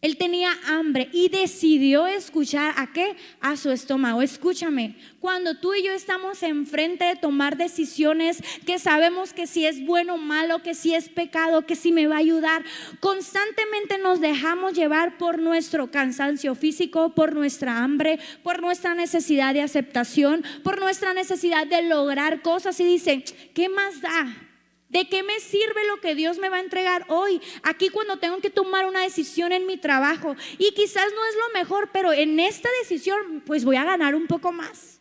Él 0.01 0.15
tenía 0.15 0.57
hambre 0.65 1.09
y 1.11 1.27
decidió 1.27 2.07
escuchar 2.07 2.73
a 2.77 2.93
qué? 2.93 3.17
A 3.41 3.57
su 3.57 3.69
estómago. 3.69 4.21
Escúchame, 4.21 4.95
cuando 5.19 5.57
tú 5.57 5.73
y 5.73 5.83
yo 5.83 5.91
estamos 5.91 6.41
enfrente 6.41 7.03
de 7.03 7.17
tomar 7.17 7.57
decisiones 7.57 8.41
que 8.65 8.79
sabemos 8.79 9.33
que 9.33 9.45
si 9.45 9.65
es 9.65 9.85
bueno 9.85 10.15
o 10.15 10.17
malo, 10.17 10.63
que 10.63 10.73
si 10.73 10.95
es 10.95 11.09
pecado, 11.09 11.65
que 11.65 11.75
si 11.75 11.91
me 11.91 12.07
va 12.07 12.15
a 12.15 12.19
ayudar, 12.19 12.63
constantemente 13.01 13.97
nos 13.97 14.21
dejamos 14.21 14.71
llevar 14.71 15.17
por 15.17 15.37
nuestro 15.37 15.91
cansancio 15.91 16.55
físico, 16.55 17.13
por 17.13 17.35
nuestra 17.35 17.83
hambre, 17.83 18.19
por 18.41 18.61
nuestra 18.61 18.95
necesidad 18.95 19.53
de 19.53 19.63
aceptación, 19.63 20.45
por 20.63 20.79
nuestra 20.79 21.13
necesidad 21.13 21.67
de 21.67 21.81
lograr 21.81 22.41
cosas 22.41 22.79
y 22.79 22.85
dicen, 22.85 23.25
¿qué 23.53 23.67
más 23.67 23.99
da? 23.99 24.48
¿De 24.89 25.07
qué 25.07 25.21
me 25.21 25.39
sirve 25.39 25.85
lo 25.87 26.01
que 26.01 26.15
Dios 26.15 26.39
me 26.39 26.49
va 26.49 26.57
a 26.57 26.61
entregar 26.61 27.05
hoy? 27.09 27.41
Aquí 27.61 27.89
cuando 27.89 28.17
tengo 28.17 28.39
que 28.39 28.49
tomar 28.49 28.87
una 28.87 29.01
decisión 29.01 29.51
en 29.51 29.67
mi 29.67 29.77
trabajo 29.77 30.35
y 30.57 30.71
quizás 30.73 31.05
no 31.13 31.25
es 31.25 31.35
lo 31.35 31.59
mejor, 31.59 31.89
pero 31.93 32.11
en 32.11 32.39
esta 32.39 32.69
decisión 32.81 33.43
pues 33.45 33.65
voy 33.65 33.75
a 33.75 33.83
ganar 33.83 34.15
un 34.15 34.25
poco 34.25 34.51
más. 34.51 34.99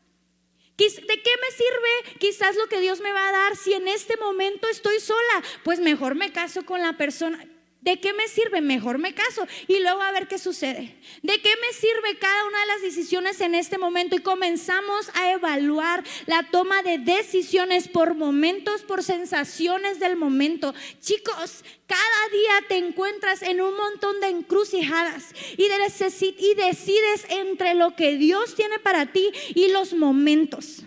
¿De 0.76 0.86
qué 0.86 1.30
me 1.42 1.50
sirve 1.50 2.18
quizás 2.18 2.54
lo 2.54 2.68
que 2.68 2.80
Dios 2.80 3.00
me 3.00 3.12
va 3.12 3.28
a 3.28 3.32
dar 3.32 3.56
si 3.56 3.72
en 3.72 3.88
este 3.88 4.16
momento 4.16 4.68
estoy 4.68 5.00
sola? 5.00 5.42
Pues 5.64 5.80
mejor 5.80 6.14
me 6.14 6.32
caso 6.32 6.64
con 6.64 6.80
la 6.80 6.96
persona. 6.96 7.44
¿De 7.88 7.98
qué 7.98 8.12
me 8.12 8.28
sirve? 8.28 8.60
Mejor 8.60 8.98
me 8.98 9.14
caso 9.14 9.46
y 9.66 9.78
luego 9.80 10.02
a 10.02 10.12
ver 10.12 10.28
qué 10.28 10.36
sucede. 10.36 10.94
¿De 11.22 11.40
qué 11.40 11.48
me 11.48 11.72
sirve 11.72 12.18
cada 12.18 12.44
una 12.46 12.60
de 12.60 12.66
las 12.66 12.82
decisiones 12.82 13.40
en 13.40 13.54
este 13.54 13.78
momento? 13.78 14.14
Y 14.14 14.18
comenzamos 14.18 15.10
a 15.14 15.32
evaluar 15.32 16.04
la 16.26 16.42
toma 16.50 16.82
de 16.82 16.98
decisiones 16.98 17.88
por 17.88 18.14
momentos, 18.14 18.82
por 18.82 19.02
sensaciones 19.02 20.00
del 20.00 20.16
momento. 20.16 20.74
Chicos, 21.00 21.64
cada 21.86 22.28
día 22.30 22.68
te 22.68 22.76
encuentras 22.76 23.40
en 23.40 23.62
un 23.62 23.74
montón 23.74 24.20
de 24.20 24.28
encrucijadas 24.28 25.32
y, 25.56 25.64
y 25.64 26.54
decides 26.56 27.24
entre 27.30 27.72
lo 27.72 27.96
que 27.96 28.18
Dios 28.18 28.54
tiene 28.54 28.78
para 28.80 29.12
ti 29.12 29.30
y 29.54 29.68
los 29.68 29.94
momentos. 29.94 30.82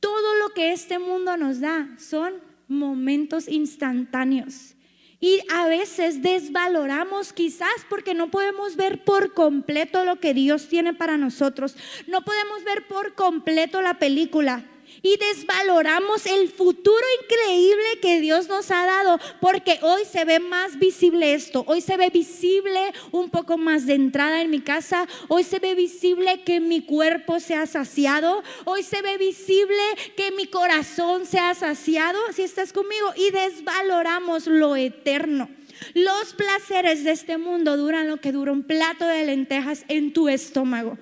Todo 0.00 0.34
lo 0.40 0.48
que 0.54 0.72
este 0.72 0.98
mundo 0.98 1.36
nos 1.36 1.60
da 1.60 1.86
son 2.00 2.50
momentos 2.72 3.48
instantáneos. 3.48 4.74
Y 5.20 5.40
a 5.54 5.68
veces 5.68 6.20
desvaloramos 6.20 7.32
quizás 7.32 7.86
porque 7.88 8.12
no 8.12 8.32
podemos 8.32 8.74
ver 8.74 9.04
por 9.04 9.34
completo 9.34 10.04
lo 10.04 10.18
que 10.18 10.34
Dios 10.34 10.66
tiene 10.66 10.94
para 10.94 11.16
nosotros. 11.16 11.76
No 12.08 12.22
podemos 12.22 12.64
ver 12.64 12.88
por 12.88 13.14
completo 13.14 13.80
la 13.82 14.00
película. 14.00 14.64
Y 15.02 15.16
desvaloramos 15.16 16.26
el 16.26 16.48
futuro 16.48 17.04
increíble 17.22 18.00
que 18.00 18.20
Dios 18.20 18.48
nos 18.48 18.70
ha 18.70 18.86
dado, 18.86 19.18
porque 19.40 19.78
hoy 19.82 20.02
se 20.04 20.24
ve 20.24 20.38
más 20.38 20.78
visible 20.78 21.34
esto, 21.34 21.64
hoy 21.66 21.80
se 21.80 21.96
ve 21.96 22.10
visible 22.10 22.92
un 23.10 23.30
poco 23.30 23.58
más 23.58 23.86
de 23.86 23.94
entrada 23.94 24.40
en 24.40 24.50
mi 24.50 24.60
casa, 24.60 25.06
hoy 25.28 25.44
se 25.44 25.58
ve 25.58 25.74
visible 25.74 26.42
que 26.44 26.60
mi 26.60 26.82
cuerpo 26.82 27.40
sea 27.40 27.66
saciado, 27.66 28.42
hoy 28.64 28.82
se 28.82 29.02
ve 29.02 29.18
visible 29.18 29.82
que 30.16 30.30
mi 30.30 30.46
corazón 30.46 31.26
sea 31.26 31.54
saciado, 31.54 32.18
si 32.32 32.42
estás 32.42 32.72
conmigo, 32.72 33.12
y 33.16 33.30
desvaloramos 33.30 34.46
lo 34.46 34.76
eterno. 34.76 35.48
Los 35.94 36.34
placeres 36.34 37.02
de 37.02 37.10
este 37.10 37.38
mundo 37.38 37.76
duran 37.76 38.08
lo 38.08 38.18
que 38.18 38.32
dura 38.32 38.52
un 38.52 38.62
plato 38.62 39.04
de 39.04 39.24
lentejas 39.24 39.84
en 39.88 40.12
tu 40.12 40.28
estómago. 40.28 40.96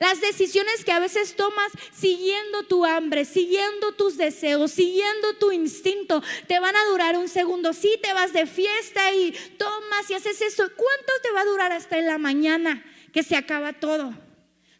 Las 0.00 0.20
decisiones 0.20 0.84
que 0.84 0.92
a 0.92 0.98
veces 0.98 1.36
tomas 1.36 1.70
siguiendo 1.92 2.64
tu 2.64 2.84
hambre, 2.84 3.24
siguiendo 3.24 3.92
tus 3.92 4.16
deseos, 4.16 4.72
siguiendo 4.72 5.34
tu 5.34 5.52
instinto, 5.52 6.22
te 6.48 6.58
van 6.58 6.74
a 6.74 6.84
durar 6.86 7.16
un 7.16 7.28
segundo. 7.28 7.72
Si 7.72 7.96
te 8.02 8.12
vas 8.12 8.32
de 8.32 8.46
fiesta 8.46 9.12
y 9.14 9.32
tomas 9.56 10.10
y 10.10 10.14
haces 10.14 10.40
eso, 10.40 10.64
¿cuánto 10.76 11.12
te 11.22 11.30
va 11.30 11.42
a 11.42 11.46
durar 11.46 11.72
hasta 11.72 11.98
en 11.98 12.06
la 12.06 12.18
mañana 12.18 12.84
que 13.12 13.22
se 13.22 13.36
acaba 13.36 13.72
todo? 13.72 14.12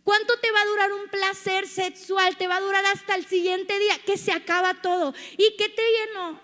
¿Cuánto 0.03 0.39
te 0.39 0.51
va 0.51 0.61
a 0.61 0.67
durar 0.67 0.93
un 0.93 1.09
placer 1.09 1.67
sexual? 1.67 2.37
Te 2.37 2.47
va 2.47 2.57
a 2.57 2.61
durar 2.61 2.85
hasta 2.85 3.15
el 3.15 3.25
siguiente 3.25 3.79
día 3.79 3.99
que 4.05 4.19
se 4.19 4.33
acaba 4.33 4.75
todo. 4.83 5.15
¿Y 5.39 5.57
qué 5.57 5.71
te 5.71 5.83
llenó? 5.83 6.44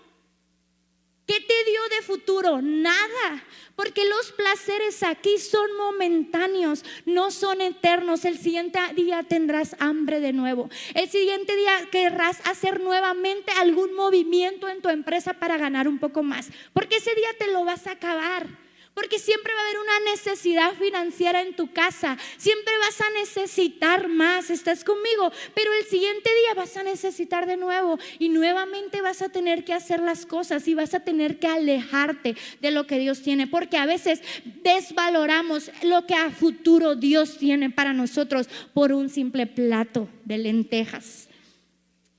¿Qué 1.31 1.39
te 1.39 1.71
dio 1.71 1.79
de 1.95 2.01
futuro? 2.05 2.61
Nada. 2.61 3.41
Porque 3.77 4.03
los 4.03 4.33
placeres 4.33 5.01
aquí 5.01 5.37
son 5.37 5.65
momentáneos, 5.77 6.83
no 7.05 7.31
son 7.31 7.61
eternos. 7.61 8.25
El 8.25 8.37
siguiente 8.37 8.79
día 8.97 9.23
tendrás 9.23 9.77
hambre 9.79 10.19
de 10.19 10.33
nuevo. 10.33 10.69
El 10.93 11.09
siguiente 11.09 11.55
día 11.55 11.87
querrás 11.89 12.45
hacer 12.45 12.81
nuevamente 12.81 13.49
algún 13.53 13.93
movimiento 13.93 14.67
en 14.67 14.81
tu 14.81 14.89
empresa 14.89 15.31
para 15.31 15.55
ganar 15.55 15.87
un 15.87 15.99
poco 15.99 16.21
más. 16.21 16.49
Porque 16.73 16.97
ese 16.97 17.15
día 17.15 17.29
te 17.39 17.47
lo 17.47 17.63
vas 17.63 17.87
a 17.87 17.91
acabar. 17.91 18.60
Porque 18.93 19.19
siempre 19.19 19.53
va 19.53 19.59
a 19.59 19.63
haber 19.63 19.79
una 19.79 20.11
necesidad 20.11 20.73
financiera 20.73 21.41
en 21.41 21.55
tu 21.55 21.71
casa. 21.71 22.17
Siempre 22.37 22.73
vas 22.79 22.99
a 22.99 23.09
necesitar 23.11 24.09
más. 24.09 24.49
Estás 24.49 24.83
conmigo. 24.83 25.31
Pero 25.55 25.71
el 25.73 25.85
siguiente 25.85 26.29
día 26.29 26.53
vas 26.55 26.75
a 26.75 26.83
necesitar 26.83 27.45
de 27.45 27.55
nuevo. 27.55 27.97
Y 28.19 28.27
nuevamente 28.27 29.01
vas 29.01 29.21
a 29.21 29.29
tener 29.29 29.63
que 29.63 29.73
hacer 29.73 30.01
las 30.01 30.25
cosas. 30.25 30.67
Y 30.67 30.73
vas 30.73 30.93
a 30.93 30.99
tener 30.99 31.39
que 31.39 31.47
alejarte 31.47 32.35
de 32.59 32.71
lo 32.71 32.85
que 32.85 32.99
Dios 32.99 33.21
tiene. 33.21 33.47
Porque 33.47 33.77
a 33.77 33.85
veces 33.85 34.21
desvaloramos 34.61 35.71
lo 35.83 36.05
que 36.05 36.15
a 36.15 36.29
futuro 36.29 36.95
Dios 36.95 37.37
tiene 37.37 37.69
para 37.69 37.93
nosotros 37.93 38.49
por 38.73 38.91
un 38.91 39.09
simple 39.09 39.47
plato 39.47 40.09
de 40.25 40.37
lentejas. 40.37 41.29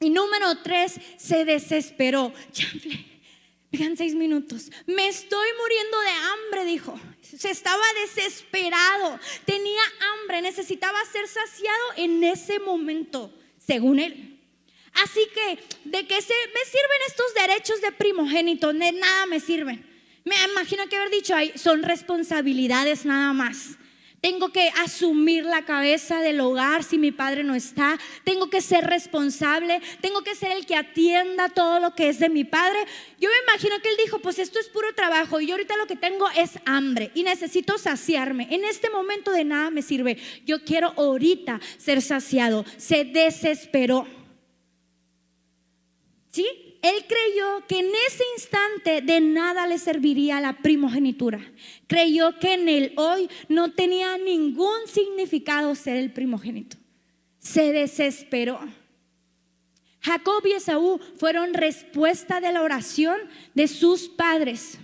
Y 0.01 0.11
número 0.11 0.57
tres, 0.63 0.99
se 1.17 1.45
desesperó. 1.45 2.33
Vean 3.73 3.97
seis 3.97 4.15
minutos. 4.15 4.71
Me 4.87 5.09
estoy 5.09 5.49
muriendo 5.59 6.01
de 6.01 6.11
hambre, 6.11 6.65
dijo. 6.67 7.01
Se 7.23 7.51
estaba 7.51 7.83
desesperado. 8.03 9.19
Tenía 9.47 9.83
hambre. 10.13 10.43
Necesitaba 10.43 10.99
ser 11.11 11.27
saciado 11.27 11.85
en 11.97 12.23
ese 12.23 12.59
momento, 12.59 13.33
según 13.59 13.99
él. 13.99 14.39
Así 14.93 15.27
que, 15.35 15.59
¿de 15.89 16.07
qué 16.07 16.21
se, 16.21 16.35
me 16.55 16.65
sirven 16.67 17.01
estos 17.07 17.35
derechos 17.35 17.81
de 17.81 17.93
primogénito? 17.93 18.75
De 18.75 18.93
nada 18.93 19.25
me 19.25 19.41
sirven. 19.41 19.87
Me 20.25 20.37
imagino 20.53 20.87
que 20.89 20.97
haber 20.97 21.11
dicho, 21.11 21.35
ahí 21.35 21.53
son 21.57 21.83
responsabilidades 21.83 23.07
nada 23.07 23.33
más. 23.33 23.79
Tengo 24.23 24.51
que 24.51 24.69
asumir 24.79 25.45
la 25.45 25.65
cabeza 25.65 26.21
del 26.21 26.41
hogar 26.41 26.85
si 26.85 26.97
mi 26.97 27.11
padre 27.11 27.43
no 27.43 27.57
está. 27.57 27.99
Tengo 28.23 28.49
que 28.49 28.61
ser 28.61 28.85
responsable. 28.85 29.83
Tengo 30.01 30.23
que 30.23 30.37
ser 30.37 30.53
el 30.53 30.65
que 30.65 30.77
atienda 30.77 31.49
todo 31.49 31.81
lo 31.81 31.97
que 31.97 32.09
es 32.09 32.21
de 32.21 32.29
mi 32.29 32.45
padre. 32.45 32.79
Yo 33.19 33.29
me 33.29 33.53
imagino 33.53 33.83
que 33.83 33.89
él 33.89 33.97
dijo, 34.05 34.21
pues 34.21 34.39
esto 34.39 34.61
es 34.61 34.69
puro 34.69 34.95
trabajo 34.95 35.41
y 35.41 35.49
yo 35.49 35.55
ahorita 35.55 35.77
lo 35.77 35.89
que 35.89 35.97
tengo 35.97 36.29
es 36.37 36.53
hambre 36.67 37.11
y 37.15 37.25
necesito 37.25 37.79
saciarme. 37.79 38.47
En 38.53 38.65
este 38.65 38.91
momento 38.91 39.33
de 39.33 39.43
nada 39.43 39.71
me 39.71 39.83
sirve. 39.83 40.17
Yo 40.47 40.63
quiero 40.63 40.95
ahorita 40.97 41.61
ser 41.77 42.01
saciado. 42.01 42.65
Se 42.77 43.05
desesperó. 43.05 44.07
¿Sí? 46.31 46.72
Él 46.83 47.05
creyó 47.07 47.65
que 47.69 47.79
en 47.79 47.93
ese 48.09 48.25
instante 48.37 49.03
de 49.03 49.21
nada 49.21 49.69
le 49.69 49.79
serviría 49.79 50.41
la 50.41 50.59
primogenitura. 50.59 51.41
Creyó 51.87 52.37
que 52.41 52.55
en 52.55 52.69
el 52.69 52.93
hoy 52.97 53.29
no 53.49 53.73
tenía 53.73 54.19
ningún 54.19 54.89
significado 54.89 55.77
ser 55.77 55.97
el 55.97 56.13
primogénito. 56.13 56.77
Se 57.39 57.73
desesperó. 57.73 58.59
Jacob 60.01 60.45
y 60.45 60.53
Esaú 60.55 60.99
fueron 61.17 61.55
respuesta 61.55 62.41
de 62.41 62.51
la 62.53 62.63
oración 62.63 63.17
de 63.55 63.69
sus 63.69 64.09
padres. 64.09 64.79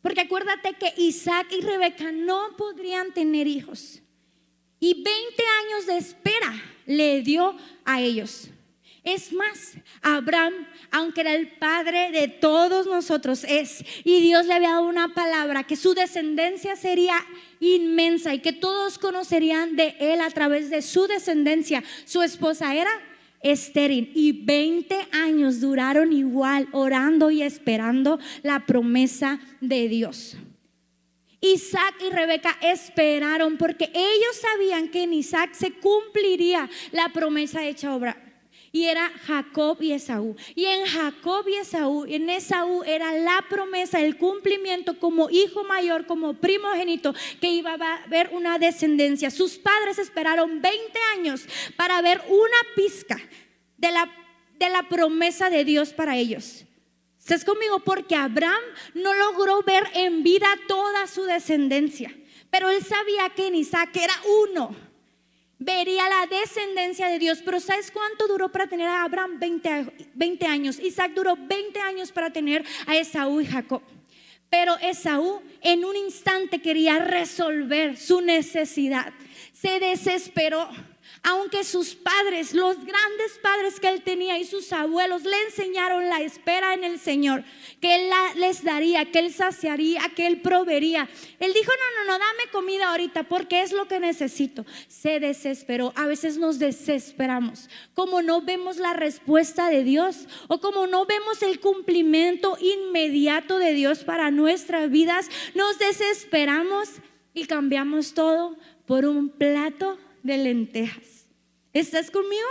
Porque 0.00 0.22
acuérdate 0.22 0.72
que 0.80 0.94
Isaac 0.96 1.48
y 1.50 1.60
Rebeca 1.60 2.10
no 2.10 2.56
podrían 2.56 3.12
tener 3.12 3.46
hijos. 3.46 4.00
Y 4.80 4.94
20 4.94 5.10
años 5.66 5.86
de 5.86 5.98
espera 5.98 6.54
le 6.86 7.20
dio 7.20 7.54
a 7.84 8.00
ellos. 8.00 8.48
Es 9.04 9.32
más, 9.32 9.74
Abraham, 10.00 10.54
aunque 10.92 11.22
era 11.22 11.34
el 11.34 11.48
padre 11.58 12.12
de 12.12 12.28
todos 12.28 12.86
nosotros, 12.86 13.44
es, 13.48 13.84
y 14.04 14.20
Dios 14.20 14.46
le 14.46 14.54
había 14.54 14.70
dado 14.70 14.86
una 14.86 15.12
palabra, 15.12 15.64
que 15.64 15.74
su 15.74 15.92
descendencia 15.92 16.76
sería 16.76 17.16
inmensa 17.58 18.32
y 18.32 18.38
que 18.38 18.52
todos 18.52 19.00
conocerían 19.00 19.74
de 19.74 19.96
él 19.98 20.20
a 20.20 20.30
través 20.30 20.70
de 20.70 20.82
su 20.82 21.08
descendencia. 21.08 21.82
Su 22.04 22.22
esposa 22.22 22.76
era 22.76 22.90
estéril 23.42 24.12
y 24.14 24.44
20 24.44 25.08
años 25.10 25.60
duraron 25.60 26.12
igual 26.12 26.68
orando 26.70 27.32
y 27.32 27.42
esperando 27.42 28.20
la 28.44 28.66
promesa 28.66 29.40
de 29.60 29.88
Dios. 29.88 30.36
Isaac 31.40 31.96
y 32.08 32.10
Rebeca 32.10 32.56
esperaron 32.62 33.56
porque 33.56 33.90
ellos 33.92 34.36
sabían 34.40 34.90
que 34.90 35.02
en 35.02 35.14
Isaac 35.14 35.54
se 35.54 35.72
cumpliría 35.72 36.70
la 36.92 37.08
promesa 37.08 37.66
hecha 37.66 37.90
a 37.90 37.94
Abraham 37.94 38.31
y 38.72 38.86
era 38.86 39.10
Jacob 39.26 39.76
y 39.80 39.92
Esaú. 39.92 40.34
Y 40.54 40.64
en 40.64 40.86
Jacob 40.86 41.46
y 41.46 41.56
Esaú, 41.56 42.06
en 42.08 42.30
Esaú 42.30 42.82
era 42.84 43.12
la 43.12 43.44
promesa, 43.48 44.00
el 44.00 44.16
cumplimiento 44.16 44.98
como 44.98 45.28
hijo 45.28 45.62
mayor, 45.62 46.06
como 46.06 46.34
primogénito, 46.34 47.14
que 47.40 47.50
iba 47.50 47.74
a 47.74 48.04
haber 48.04 48.30
una 48.32 48.58
descendencia. 48.58 49.30
Sus 49.30 49.58
padres 49.58 49.98
esperaron 49.98 50.62
20 50.62 50.98
años 51.14 51.44
para 51.76 52.00
ver 52.00 52.22
una 52.28 52.56
pizca 52.74 53.20
de 53.76 53.92
la, 53.92 54.10
de 54.58 54.70
la 54.70 54.88
promesa 54.88 55.50
de 55.50 55.64
Dios 55.64 55.92
para 55.92 56.16
ellos. 56.16 56.64
¿Estás 57.18 57.44
conmigo? 57.44 57.80
Porque 57.80 58.16
Abraham 58.16 58.62
no 58.94 59.12
logró 59.14 59.62
ver 59.62 59.84
en 59.94 60.22
vida 60.22 60.46
toda 60.66 61.06
su 61.06 61.24
descendencia, 61.24 62.12
pero 62.50 62.70
él 62.70 62.82
sabía 62.82 63.28
que 63.36 63.48
en 63.48 63.54
Isaac 63.54 63.94
era 63.96 64.14
uno 64.48 64.91
vería 65.64 66.08
la 66.08 66.26
descendencia 66.26 67.08
de 67.08 67.18
Dios. 67.18 67.42
Pero 67.44 67.60
¿sabes 67.60 67.90
cuánto 67.90 68.26
duró 68.26 68.50
para 68.50 68.66
tener 68.66 68.88
a 68.88 69.04
Abraham? 69.04 69.38
20, 69.38 70.46
años. 70.46 70.78
Isaac 70.78 71.12
duró 71.14 71.36
20 71.36 71.80
años 71.80 72.12
para 72.12 72.32
tener 72.32 72.64
a 72.86 72.96
Esaú 72.96 73.40
y 73.40 73.46
Jacob. 73.46 73.82
Pero 74.50 74.76
Esaú 74.78 75.40
en 75.62 75.84
un 75.84 75.96
instante 75.96 76.60
quería 76.60 76.98
resolver 76.98 77.96
su 77.96 78.20
necesidad. 78.20 79.12
Se 79.52 79.80
desesperó 79.80 80.68
aunque 81.22 81.62
sus 81.62 81.94
padres, 81.94 82.52
los 82.52 82.76
grandes 82.76 83.38
padres 83.40 83.78
que 83.78 83.88
él 83.88 84.02
tenía 84.02 84.38
y 84.38 84.44
sus 84.44 84.72
abuelos 84.72 85.22
le 85.22 85.40
enseñaron 85.42 86.08
la 86.08 86.20
espera 86.20 86.74
en 86.74 86.82
el 86.82 86.98
Señor, 86.98 87.44
que 87.80 87.94
él 87.94 88.10
les 88.36 88.64
daría, 88.64 89.10
que 89.10 89.20
él 89.20 89.32
saciaría, 89.32 90.02
que 90.16 90.26
él 90.26 90.40
proveería. 90.40 91.08
Él 91.38 91.52
dijo, 91.52 91.70
no, 91.70 92.04
no, 92.04 92.12
no, 92.12 92.18
dame 92.18 92.50
comida 92.50 92.90
ahorita 92.90 93.24
porque 93.24 93.62
es 93.62 93.72
lo 93.72 93.86
que 93.86 94.00
necesito. 94.00 94.66
Se 94.88 95.20
desesperó. 95.20 95.92
A 95.96 96.06
veces 96.06 96.38
nos 96.38 96.58
desesperamos, 96.58 97.68
como 97.94 98.22
no 98.22 98.42
vemos 98.42 98.78
la 98.78 98.92
respuesta 98.92 99.68
de 99.68 99.84
Dios 99.84 100.26
o 100.48 100.60
como 100.60 100.86
no 100.86 101.06
vemos 101.06 101.42
el 101.42 101.60
cumplimiento 101.60 102.58
inmediato 102.60 103.58
de 103.58 103.74
Dios 103.74 104.04
para 104.04 104.30
nuestras 104.30 104.90
vidas, 104.90 105.28
nos 105.54 105.78
desesperamos 105.78 106.88
y 107.34 107.46
cambiamos 107.46 108.14
todo 108.14 108.56
por 108.86 109.04
un 109.06 109.30
plato 109.30 109.98
de 110.22 110.38
lentejas. 110.38 111.26
¿Estás 111.72 112.10
conmigo? 112.10 112.46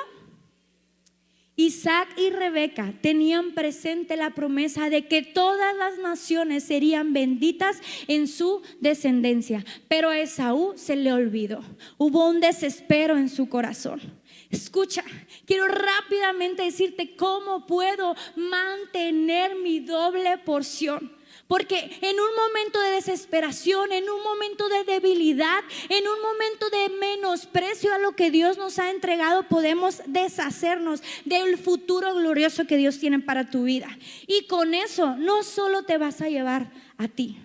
Isaac 1.55 2.07
y 2.17 2.29
Rebeca 2.29 2.93
tenían 3.01 3.53
presente 3.53 4.15
la 4.15 4.31
promesa 4.31 4.89
de 4.89 5.08
que 5.08 5.21
todas 5.21 5.75
las 5.75 6.00
naciones 6.00 6.63
serían 6.63 7.13
benditas 7.13 7.77
en 8.08 8.27
su 8.27 8.62
descendencia, 8.79 9.63
pero 9.87 10.10
a 10.10 10.19
Esaú 10.19 10.73
se 10.75 10.96
le 10.96 11.13
olvidó. 11.13 11.62
Hubo 11.98 12.27
un 12.29 12.39
desespero 12.39 13.17
en 13.17 13.29
su 13.29 13.48
corazón. 13.48 14.02
Escucha, 14.50 15.04
quiero 15.46 15.67
rápidamente 15.67 16.63
decirte 16.63 17.15
cómo 17.15 17.67
puedo 17.67 18.15
mantener 18.35 19.56
mi 19.56 19.81
doble 19.81 20.37
porción. 20.39 21.21
Porque 21.48 21.98
en 22.02 22.19
un 22.19 22.36
momento 22.36 22.79
de 22.79 22.92
desesperación, 22.92 23.92
en 23.92 24.10
un 24.10 24.23
momento 24.23 24.69
de 24.69 24.86
debilidad, 24.86 25.60
en 25.90 26.08
un 26.08 26.21
momento 26.21 26.69
de 26.69 26.90
menosprecio 26.98 27.94
a 27.94 27.98
lo 27.98 28.15
que 28.15 28.32
Dios 28.32 28.58
nos 28.58 28.79
ha 28.79 28.90
entregado, 28.90 29.44
podemos 29.44 30.02
deshacernos 30.06 31.02
del 31.25 31.58
futuro 31.58 32.15
glorioso 32.15 32.65
que 32.65 32.77
Dios 32.77 33.00
tiene 33.00 33.19
para 33.19 33.50
tu 33.50 33.63
vida. 33.63 33.90
Y 34.27 34.48
con 34.48 34.73
eso 34.73 35.17
no 35.17 35.44
solo 35.44 35.84
te 35.84 35.98
vas 35.98 36.21
a 36.21 36.29
llevar 36.29 36.71
a 36.98 37.08
ti, 37.08 37.38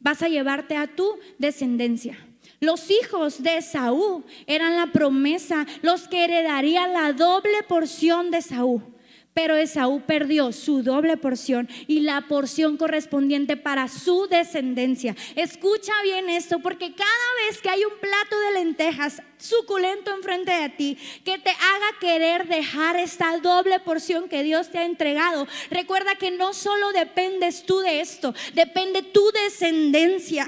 vas 0.00 0.22
a 0.22 0.28
llevarte 0.28 0.76
a 0.76 0.88
tu 0.88 1.18
descendencia. 1.38 2.18
Los 2.60 2.90
hijos 2.90 3.42
de 3.42 3.60
Saúl 3.62 4.24
eran 4.46 4.76
la 4.76 4.86
promesa, 4.86 5.66
los 5.82 6.08
que 6.08 6.24
heredarían 6.24 6.92
la 6.92 7.12
doble 7.12 7.62
porción 7.68 8.30
de 8.30 8.42
Saúl. 8.42 8.93
Pero 9.34 9.56
Esaú 9.56 10.00
perdió 10.06 10.52
su 10.52 10.84
doble 10.84 11.16
porción 11.16 11.68
y 11.88 12.00
la 12.00 12.22
porción 12.28 12.76
correspondiente 12.76 13.56
para 13.56 13.88
su 13.88 14.28
descendencia. 14.28 15.16
Escucha 15.34 15.92
bien 16.04 16.30
esto, 16.30 16.60
porque 16.60 16.94
cada 16.94 17.48
vez 17.48 17.60
que 17.60 17.68
hay 17.68 17.84
un 17.84 17.98
plato 17.98 18.38
de 18.38 18.52
lentejas 18.52 19.20
suculento 19.36 20.14
enfrente 20.14 20.52
de 20.52 20.68
ti, 20.70 20.98
que 21.24 21.38
te 21.38 21.50
haga 21.50 21.98
querer 22.00 22.46
dejar 22.46 22.96
esta 22.96 23.36
doble 23.38 23.80
porción 23.80 24.28
que 24.28 24.42
Dios 24.42 24.70
te 24.70 24.78
ha 24.78 24.84
entregado, 24.84 25.46
recuerda 25.68 26.14
que 26.14 26.30
no 26.30 26.54
solo 26.54 26.92
dependes 26.92 27.66
tú 27.66 27.80
de 27.80 28.00
esto, 28.00 28.34
depende 28.54 29.02
tu 29.02 29.30
descendencia. 29.32 30.46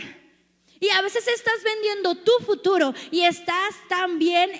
Y 0.80 0.90
a 0.90 1.02
veces 1.02 1.26
estás 1.28 1.62
vendiendo 1.64 2.14
tu 2.16 2.32
futuro 2.44 2.92
y 3.10 3.22
estás 3.22 3.74
también 3.88 4.50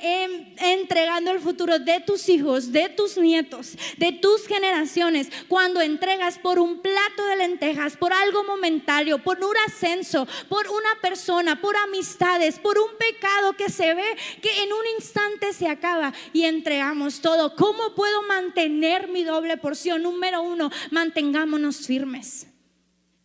entregando 0.59 1.31
el 1.31 1.41
futuro 1.41 1.79
de 1.79 2.01
tus 2.01 2.29
hijos, 2.29 2.73
de 2.73 2.89
tus 2.89 3.19
nietos, 3.19 3.77
de 3.99 4.13
tus 4.13 4.47
generaciones, 4.47 5.29
cuando 5.49 5.81
entregas 5.81 6.39
por 6.39 6.59
un 6.59 6.81
plato 6.81 7.25
de 7.27 7.37
lentejas, 7.37 7.97
por 7.97 8.13
algo 8.13 8.45
momentario, 8.45 9.23
por 9.23 9.43
un 9.45 9.57
ascenso, 9.67 10.27
por 10.49 10.69
una 10.69 11.01
persona, 11.03 11.61
por 11.61 11.77
amistades, 11.77 12.59
por 12.59 12.79
un 12.79 12.97
pecado 12.99 13.53
que 13.55 13.69
se 13.69 13.95
ve 13.95 14.17
que 14.41 14.63
en 14.63 14.73
un 14.73 14.87
instante 14.97 15.53
se 15.53 15.69
acaba 15.69 16.13
y 16.33 16.45
entregamos 16.45 17.21
todo. 17.21 17.55
¿Cómo 17.55 17.95
puedo 17.95 18.23
mantener 18.23 19.09
mi 19.09 19.23
doble 19.23 19.57
porción? 19.57 20.03
Número 20.03 20.43
uno, 20.43 20.71
mantengámonos 20.91 21.87
firmes. 21.87 22.47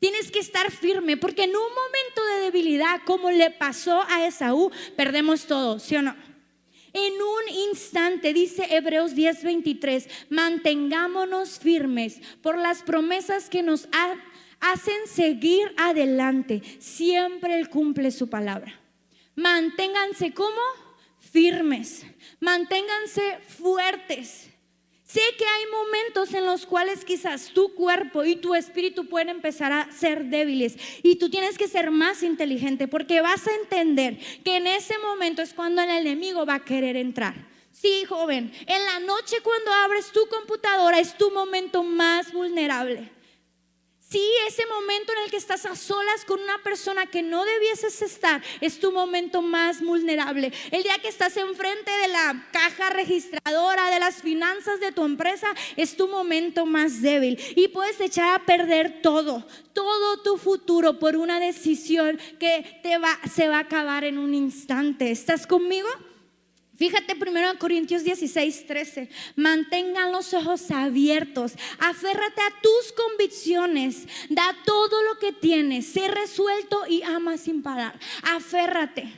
Tienes 0.02 0.32
que 0.32 0.40
estar 0.40 0.72
firme 0.72 1.16
porque 1.16 1.44
en 1.44 1.52
un 1.52 1.62
momento 1.62 2.26
de 2.34 2.42
debilidad, 2.46 3.02
como 3.06 3.30
le 3.30 3.52
pasó 3.52 4.02
a 4.10 4.26
Esaú, 4.26 4.72
perdemos 4.98 5.46
todo, 5.46 5.78
¿sí 5.78 5.96
o 5.96 6.02
no? 6.02 6.16
En 6.92 7.14
un 7.14 7.70
instante, 7.70 8.34
dice 8.34 8.66
Hebreos 8.72 9.14
10:23, 9.14 10.10
mantengámonos 10.30 11.60
firmes 11.60 12.20
por 12.42 12.58
las 12.58 12.82
promesas 12.82 13.48
que 13.48 13.62
nos 13.62 13.88
hacen 14.60 15.06
seguir 15.06 15.72
adelante. 15.78 16.64
Siempre 16.80 17.60
Él 17.60 17.70
cumple 17.70 18.10
su 18.10 18.28
palabra. 18.28 18.74
Manténganse 19.36 20.34
como 20.34 20.62
firmes, 21.20 22.08
manténganse 22.40 23.38
fuertes. 23.48 24.51
Sé 25.12 25.20
que 25.38 25.44
hay 25.44 25.66
momentos 25.70 26.34
en 26.34 26.46
los 26.46 26.66
cuales 26.66 27.04
quizás 27.04 27.50
tu 27.50 27.76
cuerpo 27.76 28.24
y 28.24 28.38
tu 28.38 28.56
espíritu 28.56 29.10
pueden 29.10 29.28
empezar 29.28 29.74
a 29.74 29.92
ser 29.92 30.28
débiles 30.28 30.78
y 31.04 31.18
tú 31.18 31.30
tienes 31.30 31.58
que 31.58 31.68
ser 31.68 31.92
más 31.92 32.24
inteligente 32.24 32.88
porque 32.88 33.20
vas 33.20 33.46
a 33.46 33.56
entender 33.56 34.18
que 34.46 34.56
en 34.56 34.68
ese 34.68 34.98
momento 35.00 35.42
es 35.42 35.54
cuando 35.54 35.82
el 35.82 35.90
enemigo 35.90 36.46
va 36.46 36.56
a 36.56 36.64
querer 36.64 36.96
entrar. 36.96 37.36
Sí, 37.74 38.06
joven, 38.08 38.54
en 38.66 38.86
la 38.86 39.00
noche 39.00 39.42
cuando 39.44 39.74
abres 39.74 40.14
tu 40.14 40.26
computadora 40.28 40.98
es 40.98 41.18
tu 41.18 41.30
momento 41.30 41.84
más 41.84 42.32
vulnerable. 42.32 43.12
Sí, 44.12 44.22
ese 44.46 44.66
momento 44.66 45.14
en 45.14 45.24
el 45.24 45.32
que 45.32 45.38
estás 45.38 45.66
a 45.66 45.74
solas 45.74 46.26
con 46.26 46.42
una 46.42 46.58
persona 46.62 47.06
que 47.06 47.24
no 47.24 47.46
debieses 47.46 48.02
estar 48.02 48.44
es 48.60 48.78
tu 48.78 48.92
momento 48.92 49.42
más 49.42 49.82
vulnerable. 49.82 50.52
El 50.70 50.84
día 50.84 51.00
que 51.02 51.08
estás 51.08 51.38
enfrente 51.38 51.90
de 51.90 52.10
la 52.10 52.50
caja 52.52 52.90
registradora 52.90 53.90
de 53.90 54.02
las 54.02 54.16
finanzas 54.16 54.82
de 54.82 54.92
tu 54.92 55.06
empresa 55.06 55.48
es 55.78 55.96
tu 55.96 56.10
momento 56.10 56.66
más 56.66 57.02
débil 57.02 57.40
y 57.56 57.70
puedes 57.70 58.02
echar 58.02 58.36
a 58.36 58.46
perder 58.46 59.02
todo, 59.02 59.48
todo 59.72 60.22
tu 60.22 60.36
futuro 60.36 61.00
por 61.00 61.16
una 61.16 61.40
decisión 61.40 62.20
que 62.38 62.82
te 62.84 62.98
va, 62.98 63.18
se 63.34 63.48
va 63.48 63.60
a 63.60 63.62
acabar 63.62 64.04
en 64.04 64.18
un 64.18 64.34
instante. 64.34 65.10
¿Estás 65.10 65.48
conmigo? 65.48 65.88
Fíjate 66.82 67.16
primero 67.16 67.48
en 67.48 67.58
Corintios 67.58 68.04
16, 68.04 68.66
13. 68.66 69.08
Mantengan 69.36 70.12
los 70.12 70.34
ojos 70.34 70.72
abiertos. 70.72 71.54
Aférrate 71.78 72.42
a 72.42 72.60
tus 72.60 72.92
convicciones. 72.94 74.08
Da 74.30 74.58
todo 74.66 75.04
lo 75.04 75.20
que 75.20 75.32
tienes. 75.32 75.86
Sé 75.86 76.08
resuelto 76.08 76.88
y 76.88 77.04
ama 77.04 77.38
sin 77.38 77.62
parar. 77.62 78.00
Aférrate. 78.24 79.14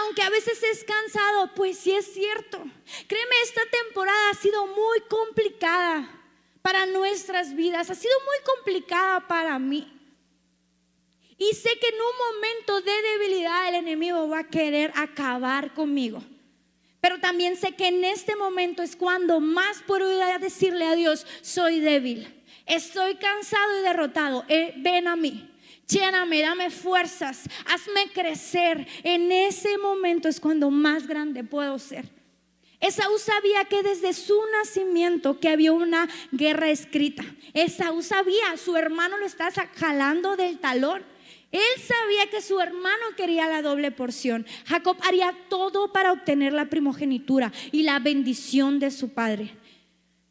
Aunque 0.00 0.22
a 0.22 0.30
veces 0.30 0.60
es 0.64 0.82
cansado, 0.82 1.54
pues 1.54 1.78
sí 1.78 1.92
es 1.92 2.12
cierto. 2.12 2.58
Créeme, 2.58 3.34
esta 3.44 3.62
temporada 3.84 4.30
ha 4.30 4.34
sido 4.34 4.66
muy 4.66 5.00
complicada 5.08 6.10
para 6.60 6.86
nuestras 6.86 7.54
vidas. 7.54 7.88
Ha 7.88 7.94
sido 7.94 8.14
muy 8.26 8.56
complicada 8.56 9.28
para 9.28 9.60
mí. 9.60 9.86
Y 11.38 11.54
sé 11.54 11.70
que 11.80 11.86
en 11.86 11.94
un 11.94 12.34
momento 12.34 12.80
de 12.80 13.00
debilidad 13.00 13.68
el 13.68 13.76
enemigo 13.76 14.28
va 14.28 14.40
a 14.40 14.50
querer 14.50 14.90
acabar 14.96 15.72
conmigo. 15.72 16.20
Pero 17.00 17.18
también 17.18 17.56
sé 17.56 17.72
que 17.72 17.88
en 17.88 18.04
este 18.04 18.36
momento 18.36 18.82
es 18.82 18.96
cuando 18.96 19.40
más 19.40 19.82
puedo 19.86 20.08
decirle 20.38 20.84
a 20.84 20.94
Dios, 20.94 21.26
soy 21.40 21.80
débil, 21.80 22.42
estoy 22.66 23.14
cansado 23.16 23.78
y 23.78 23.82
derrotado, 23.82 24.44
eh, 24.48 24.74
ven 24.76 25.08
a 25.08 25.16
mí. 25.16 25.46
Lléname, 25.88 26.40
dame 26.40 26.70
fuerzas, 26.70 27.48
hazme 27.66 28.12
crecer. 28.12 28.86
En 29.02 29.32
ese 29.32 29.76
momento 29.76 30.28
es 30.28 30.38
cuando 30.38 30.70
más 30.70 31.06
grande 31.08 31.42
puedo 31.42 31.78
ser. 31.80 32.08
Esaú 32.80 33.18
sabía 33.18 33.64
que 33.66 33.82
desde 33.82 34.14
su 34.14 34.40
nacimiento 34.52 35.38
que 35.38 35.48
había 35.48 35.72
una 35.72 36.08
guerra 36.32 36.70
escrita. 36.70 37.24
Esaú 37.52 38.02
sabía, 38.02 38.56
su 38.56 38.76
hermano 38.76 39.18
lo 39.18 39.26
está 39.26 39.50
jalando 39.50 40.36
del 40.36 40.58
talón. 40.58 41.04
Él 41.52 41.82
sabía 41.82 42.30
que 42.30 42.42
su 42.42 42.60
hermano 42.60 43.06
quería 43.16 43.48
la 43.48 43.62
doble 43.62 43.90
porción. 43.90 44.46
Jacob 44.66 44.96
haría 45.02 45.36
todo 45.48 45.92
para 45.92 46.12
obtener 46.12 46.52
la 46.52 46.70
primogenitura 46.70 47.52
y 47.72 47.82
la 47.82 47.98
bendición 47.98 48.78
de 48.78 48.90
su 48.90 49.10
padre. 49.10 49.56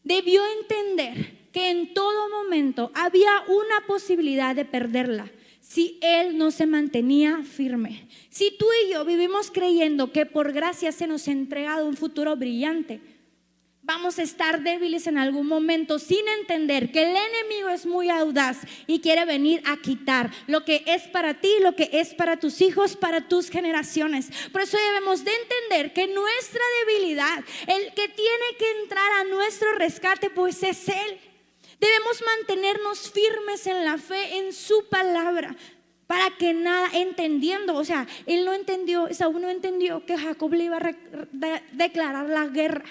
Debió 0.03 0.41
entender 0.61 1.49
que 1.51 1.71
en 1.71 1.93
todo 1.93 2.29
momento 2.29 2.91
había 2.93 3.31
una 3.47 3.85
posibilidad 3.85 4.55
de 4.55 4.65
perderla 4.65 5.29
si 5.59 5.99
él 6.01 6.37
no 6.37 6.51
se 6.51 6.65
mantenía 6.65 7.43
firme. 7.43 8.07
Si 8.29 8.55
tú 8.57 8.65
y 8.85 8.93
yo 8.93 9.05
vivimos 9.05 9.51
creyendo 9.51 10.11
que 10.11 10.25
por 10.25 10.53
gracia 10.53 10.91
se 10.91 11.05
nos 11.05 11.27
ha 11.27 11.31
entregado 11.31 11.85
un 11.85 11.97
futuro 11.97 12.35
brillante, 12.35 13.01
vamos 13.89 14.19
a 14.19 14.21
estar 14.21 14.61
débiles 14.61 15.07
en 15.07 15.17
algún 15.17 15.47
momento 15.47 15.97
sin 15.97 16.27
entender 16.27 16.91
que 16.91 17.01
el 17.01 17.17
enemigo 17.17 17.69
es 17.69 17.87
muy 17.87 18.07
audaz 18.11 18.59
y 18.85 18.99
quiere 18.99 19.25
venir 19.25 19.63
a 19.65 19.77
quitar 19.77 20.29
lo 20.45 20.63
que 20.63 20.83
es 20.85 21.07
para 21.07 21.41
ti, 21.41 21.49
lo 21.61 21.75
que 21.75 21.89
es 21.91 22.13
para 22.13 22.37
tus 22.37 22.61
hijos, 22.61 22.95
para 22.95 23.27
tus 23.27 23.49
generaciones. 23.49 24.29
Por 24.51 24.61
eso 24.61 24.77
debemos 24.77 25.25
de 25.25 25.31
entender 25.33 25.91
que 25.91 26.05
nuestra 26.05 26.61
debilidad, 26.85 27.43
el 27.65 27.91
que 27.95 28.07
tiene 28.09 28.47
que 28.59 28.81
entrar 28.83 29.11
a 29.21 29.23
nuestro 29.23 29.71
rescate, 29.73 30.29
pues 30.29 30.61
es 30.61 30.87
Él. 30.87 31.19
Debemos 31.79 32.23
mantenernos 32.37 33.09
firmes 33.09 33.65
en 33.65 33.85
la 33.85 33.97
fe, 33.97 34.37
en 34.37 34.53
su 34.53 34.87
palabra 34.87 35.55
para 36.05 36.29
que 36.37 36.53
nada, 36.53 36.89
entendiendo, 36.93 37.75
o 37.75 37.85
sea, 37.85 38.07
él 38.27 38.45
no 38.45 38.53
entendió, 38.53 39.11
Saúl 39.13 39.41
no 39.41 39.49
entendió 39.49 40.05
que 40.05 40.17
Jacob 40.17 40.53
le 40.53 40.65
iba 40.65 40.77
a 40.77 41.61
declarar 41.71 42.29
la 42.29 42.47
guerra. 42.47 42.85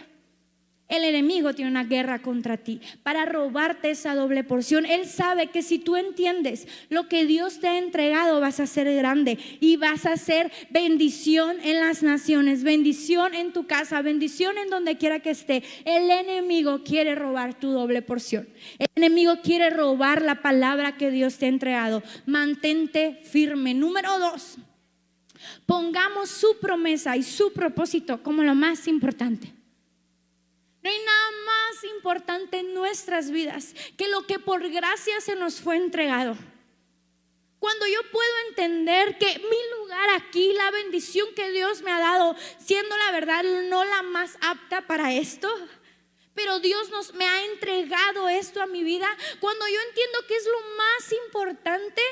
El 0.89 1.05
enemigo 1.05 1.53
tiene 1.53 1.70
una 1.70 1.84
guerra 1.84 2.20
contra 2.20 2.57
ti 2.57 2.80
para 3.03 3.26
robarte 3.26 3.91
esa 3.91 4.14
doble 4.14 4.43
porción. 4.43 4.86
Él 4.86 5.07
sabe 5.07 5.49
que 5.49 5.62
si 5.62 5.78
tú 5.78 5.97
entiendes 5.97 6.66
lo 6.89 7.09
que 7.09 7.26
Dios 7.26 7.61
te 7.61 7.68
ha 7.68 7.78
entregado, 7.78 8.41
vas 8.41 8.59
a 8.59 8.66
ser 8.66 8.95
grande 8.95 9.39
y 9.61 9.76
vas 9.76 10.07
a 10.07 10.16
ser 10.16 10.51
bendición 10.70 11.59
en 11.62 11.80
las 11.80 12.03
naciones, 12.03 12.62
bendición 12.62 13.34
en 13.34 13.53
tu 13.53 13.66
casa, 13.66 14.01
bendición 14.01 14.57
en 14.57 14.70
donde 14.70 14.97
quiera 14.97 15.20
que 15.20 15.30
esté. 15.30 15.62
El 15.84 16.11
enemigo 16.11 16.82
quiere 16.84 17.14
robar 17.14 17.61
tu 17.61 17.70
doble 17.70 18.01
porción. 18.01 18.49
El 18.78 18.89
enemigo 18.97 19.43
quiere 19.43 19.68
robar 19.68 20.22
la 20.22 20.41
palabra 20.41 20.97
que 20.97 21.11
Dios 21.11 21.36
te 21.36 21.45
ha 21.45 21.51
entregado. 21.51 22.03
Mantente 22.24 23.20
firme. 23.24 23.74
Número 23.74 24.18
dos, 24.18 24.57
pongamos 25.66 26.30
su 26.30 26.59
promesa 26.59 27.14
y 27.14 27.22
su 27.22 27.53
propósito 27.53 28.22
como 28.22 28.43
lo 28.43 28.55
más 28.55 28.89
importante. 28.89 29.57
No 30.89 30.95
hay 30.95 31.05
nada 31.05 31.30
más 31.45 31.84
importante 31.84 32.61
en 32.61 32.72
nuestras 32.72 33.30
vidas 33.30 33.74
que 33.99 34.09
lo 34.09 34.26
que 34.26 34.39
por 34.39 34.66
gracia 34.70 35.20
se 35.20 35.36
nos 35.36 35.61
fue 35.61 35.76
entregado. 35.76 36.34
Cuando 37.59 37.86
yo 37.86 38.01
puedo 38.11 38.32
entender 38.49 39.18
que 39.18 39.39
mi 39.39 39.78
lugar 39.78 40.09
aquí, 40.14 40.55
la 40.55 40.70
bendición 40.70 41.28
que 41.36 41.51
Dios 41.51 41.82
me 41.82 41.91
ha 41.91 41.99
dado, 41.99 42.34
siendo 42.59 42.97
la 42.97 43.11
verdad 43.11 43.43
no 43.68 43.84
la 43.84 44.01
más 44.01 44.39
apta 44.41 44.86
para 44.86 45.12
esto, 45.12 45.55
pero 46.32 46.59
Dios 46.59 46.89
nos 46.89 47.12
me 47.12 47.26
ha 47.26 47.45
entregado 47.45 48.26
esto 48.30 48.62
a 48.62 48.66
mi 48.66 48.82
vida, 48.82 49.14
cuando 49.41 49.68
yo 49.68 49.78
entiendo 49.91 50.26
que 50.26 50.36
es 50.36 50.47
lo 50.47 50.61
más 50.78 51.12
importante, 51.26 52.03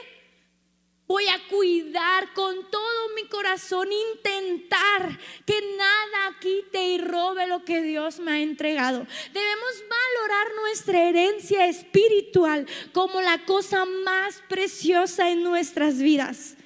Voy 1.06 1.28
a 1.28 1.46
cuidar 1.48 2.34
con 2.34 2.68
todo 2.68 3.08
mi 3.14 3.28
corazón, 3.28 3.88
intentar 3.92 5.18
que 5.46 5.76
nada 5.76 6.36
quite 6.40 6.82
y 6.88 6.98
robe 6.98 7.46
lo 7.46 7.64
que 7.64 7.80
Dios 7.80 8.18
me 8.18 8.32
ha 8.32 8.40
entregado. 8.40 9.06
Debemos 9.32 9.84
valorar 9.88 10.54
nuestra 10.56 11.08
herencia 11.08 11.66
espiritual 11.66 12.66
como 12.92 13.20
la 13.20 13.44
cosa 13.44 13.84
más 13.84 14.42
preciosa 14.48 15.30
en 15.30 15.44
nuestras 15.44 15.98
vidas. 15.98 16.56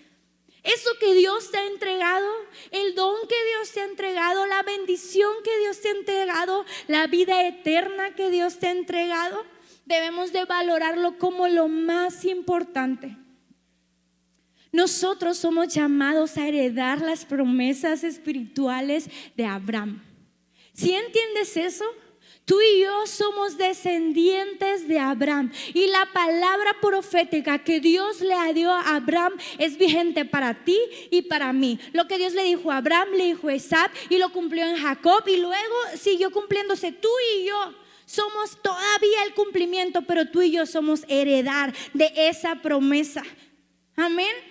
Eso 0.62 0.91
que 0.99 1.14
Dios 1.14 1.51
te 1.51 1.59
ha 1.59 1.66
entregado, 1.66 2.28
el 2.70 2.95
don 2.95 3.16
que 3.28 3.45
Dios 3.47 3.72
te 3.72 3.80
ha 3.80 3.84
entregado, 3.84 4.47
la 4.47 4.62
bendición 4.62 5.32
que 5.45 5.59
Dios 5.59 5.80
te 5.80 5.88
ha 5.88 5.93
entregado, 5.93 6.64
la 6.86 7.07
vida 7.07 7.47
eterna 7.47 8.14
que 8.14 8.30
Dios 8.30 8.59
te 8.59 8.68
ha 8.68 8.72
entregado, 8.72 9.45
debemos 9.84 10.32
de 10.32 10.45
valorarlo 10.47 11.18
como 11.18 11.49
lo 11.49 11.68
más 11.68 12.24
importante. 12.24 13.16
Nosotros 14.73 15.39
somos 15.39 15.68
llamados 15.75 16.37
a 16.37 16.47
heredar 16.47 17.01
las 17.01 17.25
promesas 17.25 18.05
espirituales 18.05 19.09
de 19.37 19.45
Abraham. 19.45 20.03
¿Si 20.73 20.93
entiendes 20.95 21.57
eso? 21.57 21.85
Tú 22.45 22.61
y 22.61 22.81
yo 22.81 23.07
somos 23.07 23.57
descendientes 23.57 24.89
de 24.89 24.99
Abraham 24.99 25.53
y 25.73 25.87
la 25.87 26.09
palabra 26.12 26.77
profética 26.81 27.62
que 27.62 27.79
Dios 27.79 28.21
le 28.21 28.55
dio 28.55 28.73
a 28.73 28.97
Abraham 28.97 29.35
es 29.59 29.79
vigente 29.79 30.25
para 30.25 30.64
ti 30.64 30.77
y 31.11 31.23
para 31.23 31.53
mí. 31.53 31.79
Lo 31.93 32.09
que 32.09 32.18
Dios 32.18 32.33
le 32.33 32.43
dijo 32.43 32.73
a 32.73 32.79
Abraham, 32.79 33.11
le 33.16 33.27
dijo 33.27 33.47
a 33.47 33.55
Isaac 33.55 33.93
y 34.09 34.18
lo 34.18 34.33
cumplió 34.33 34.66
en 34.66 34.77
Jacob 34.77 35.23
y 35.29 35.37
luego 35.37 35.77
siguió 35.97 36.33
cumpliéndose 36.33 36.91
tú 36.91 37.09
y 37.37 37.47
yo. 37.47 37.75
Somos 38.05 38.61
todavía 38.61 39.23
el 39.25 39.35
cumplimiento, 39.35 40.03
pero 40.03 40.29
tú 40.29 40.43
y 40.43 40.51
yo 40.51 40.66
somos 40.66 41.05
heredar 41.07 41.73
de 41.95 42.11
esa 42.16 42.57
promesa. 42.57 43.23
Amén. 43.95 44.50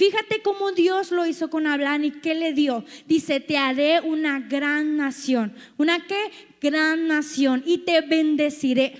Fíjate 0.00 0.40
cómo 0.40 0.72
Dios 0.72 1.10
lo 1.10 1.26
hizo 1.26 1.50
con 1.50 1.66
Abraham 1.66 2.04
y 2.04 2.10
qué 2.10 2.34
le 2.34 2.54
dio. 2.54 2.86
Dice, 3.06 3.38
te 3.38 3.58
haré 3.58 4.00
una 4.00 4.40
gran 4.40 4.96
nación. 4.96 5.54
¿Una 5.76 6.06
qué? 6.06 6.30
Gran 6.58 7.06
nación. 7.06 7.62
Y 7.66 7.84
te 7.84 8.00
bendeciré. 8.00 8.94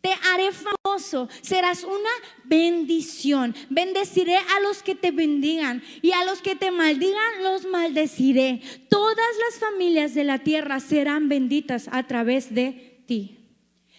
Te 0.00 0.10
haré 0.30 0.50
famoso. 0.52 1.28
Serás 1.42 1.82
una 1.82 2.10
bendición. 2.44 3.56
Bendeciré 3.70 4.36
a 4.36 4.60
los 4.60 4.84
que 4.84 4.94
te 4.94 5.10
bendigan. 5.10 5.82
Y 6.00 6.12
a 6.12 6.24
los 6.24 6.40
que 6.42 6.54
te 6.54 6.70
maldigan, 6.70 7.42
los 7.42 7.64
maldeciré. 7.64 8.60
Todas 8.88 9.26
las 9.50 9.58
familias 9.58 10.14
de 10.14 10.22
la 10.22 10.44
tierra 10.44 10.78
serán 10.78 11.28
benditas 11.28 11.88
a 11.90 12.06
través 12.06 12.54
de 12.54 13.02
ti. 13.06 13.35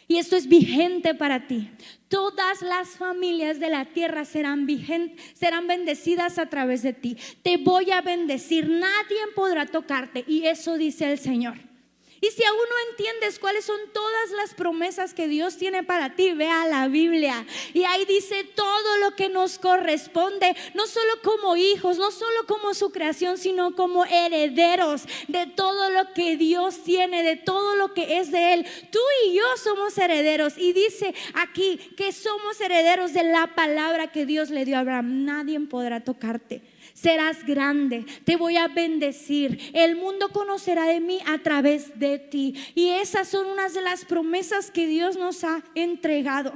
Y 0.08 0.18
esto 0.18 0.38
es 0.38 0.48
vigente 0.48 1.14
para 1.14 1.48
ti. 1.48 1.70
Todas 2.08 2.62
las 2.62 2.90
familias 2.92 3.60
de 3.60 3.70
la 3.70 3.86
tierra 3.86 4.24
serán, 4.24 4.66
serán 5.34 5.68
bendecidas 5.68 6.40
a 6.40 6.48
través 6.48 6.82
de 6.82 6.94
ti. 6.94 7.18
Te 7.42 7.58
voy 7.58 7.92
a 7.92 8.02
bendecir, 8.02 8.70
nadie 8.70 9.18
podrá 9.36 9.66
tocarte. 9.66 10.24
Y 10.26 10.46
eso 10.46 10.78
dice 10.78 11.12
el 11.12 11.20
Señor. 11.20 11.67
Y 12.28 12.32
si 12.32 12.44
aún 12.44 12.58
no 12.58 12.92
entiendes 12.92 13.40
cuáles 13.40 13.64
son 13.64 13.80
todas 13.94 14.32
las 14.32 14.54
promesas 14.54 15.14
que 15.14 15.28
Dios 15.28 15.56
tiene 15.56 15.84
para 15.84 16.16
ti, 16.16 16.34
vea 16.34 16.66
la 16.68 16.88
Biblia. 16.88 17.46
Y 17.74 17.84
ahí 17.84 18.06
dice 18.06 18.44
todo 18.44 18.98
lo 18.98 19.16
que 19.16 19.30
nos 19.30 19.60
corresponde, 19.60 20.56
no 20.74 20.88
solo 20.88 21.22
como 21.24 21.56
hijos, 21.56 21.98
no 21.98 22.12
solo 22.12 22.46
como 22.46 22.74
su 22.74 22.92
creación, 22.92 23.38
sino 23.38 23.76
como 23.76 24.06
herederos 24.06 25.04
de 25.28 25.48
todo 25.48 25.90
lo 25.90 26.14
que 26.14 26.36
Dios 26.36 26.84
tiene, 26.84 27.24
de 27.24 27.38
todo 27.38 27.76
lo 27.76 27.94
que 27.94 28.20
es 28.20 28.32
de 28.32 28.56
Él. 28.56 28.68
Tú 28.92 29.00
y 29.26 29.36
yo 29.36 29.46
somos 29.64 29.98
herederos. 29.98 30.58
Y 30.58 30.74
dice 30.74 31.14
aquí 31.34 31.78
que 31.96 32.12
somos 32.12 32.60
herederos 32.60 33.14
de 33.14 33.24
la 33.24 33.56
palabra 33.56 34.12
que 34.12 34.26
Dios 34.26 34.50
le 34.50 34.66
dio 34.66 34.76
a 34.76 34.80
Abraham. 34.80 35.24
Nadie 35.24 35.60
podrá 35.62 36.04
tocarte 36.04 36.62
serás 36.98 37.46
grande, 37.46 38.06
te 38.26 38.38
voy 38.38 38.58
a 38.58 38.68
bendecir, 38.68 39.72
el 39.74 39.96
mundo 39.98 40.30
conocerá 40.30 40.86
de 40.86 41.00
mí 41.00 41.20
a 41.28 41.38
través 41.38 42.00
de 42.00 42.18
ti. 42.18 42.56
Y 42.74 42.90
esas 42.90 43.28
son 43.28 43.46
unas 43.46 43.76
de 43.76 43.82
las 43.82 44.04
promesas 44.04 44.72
que 44.72 44.88
Dios 44.88 45.16
nos 45.16 45.44
ha 45.44 45.64
entregado. 45.76 46.54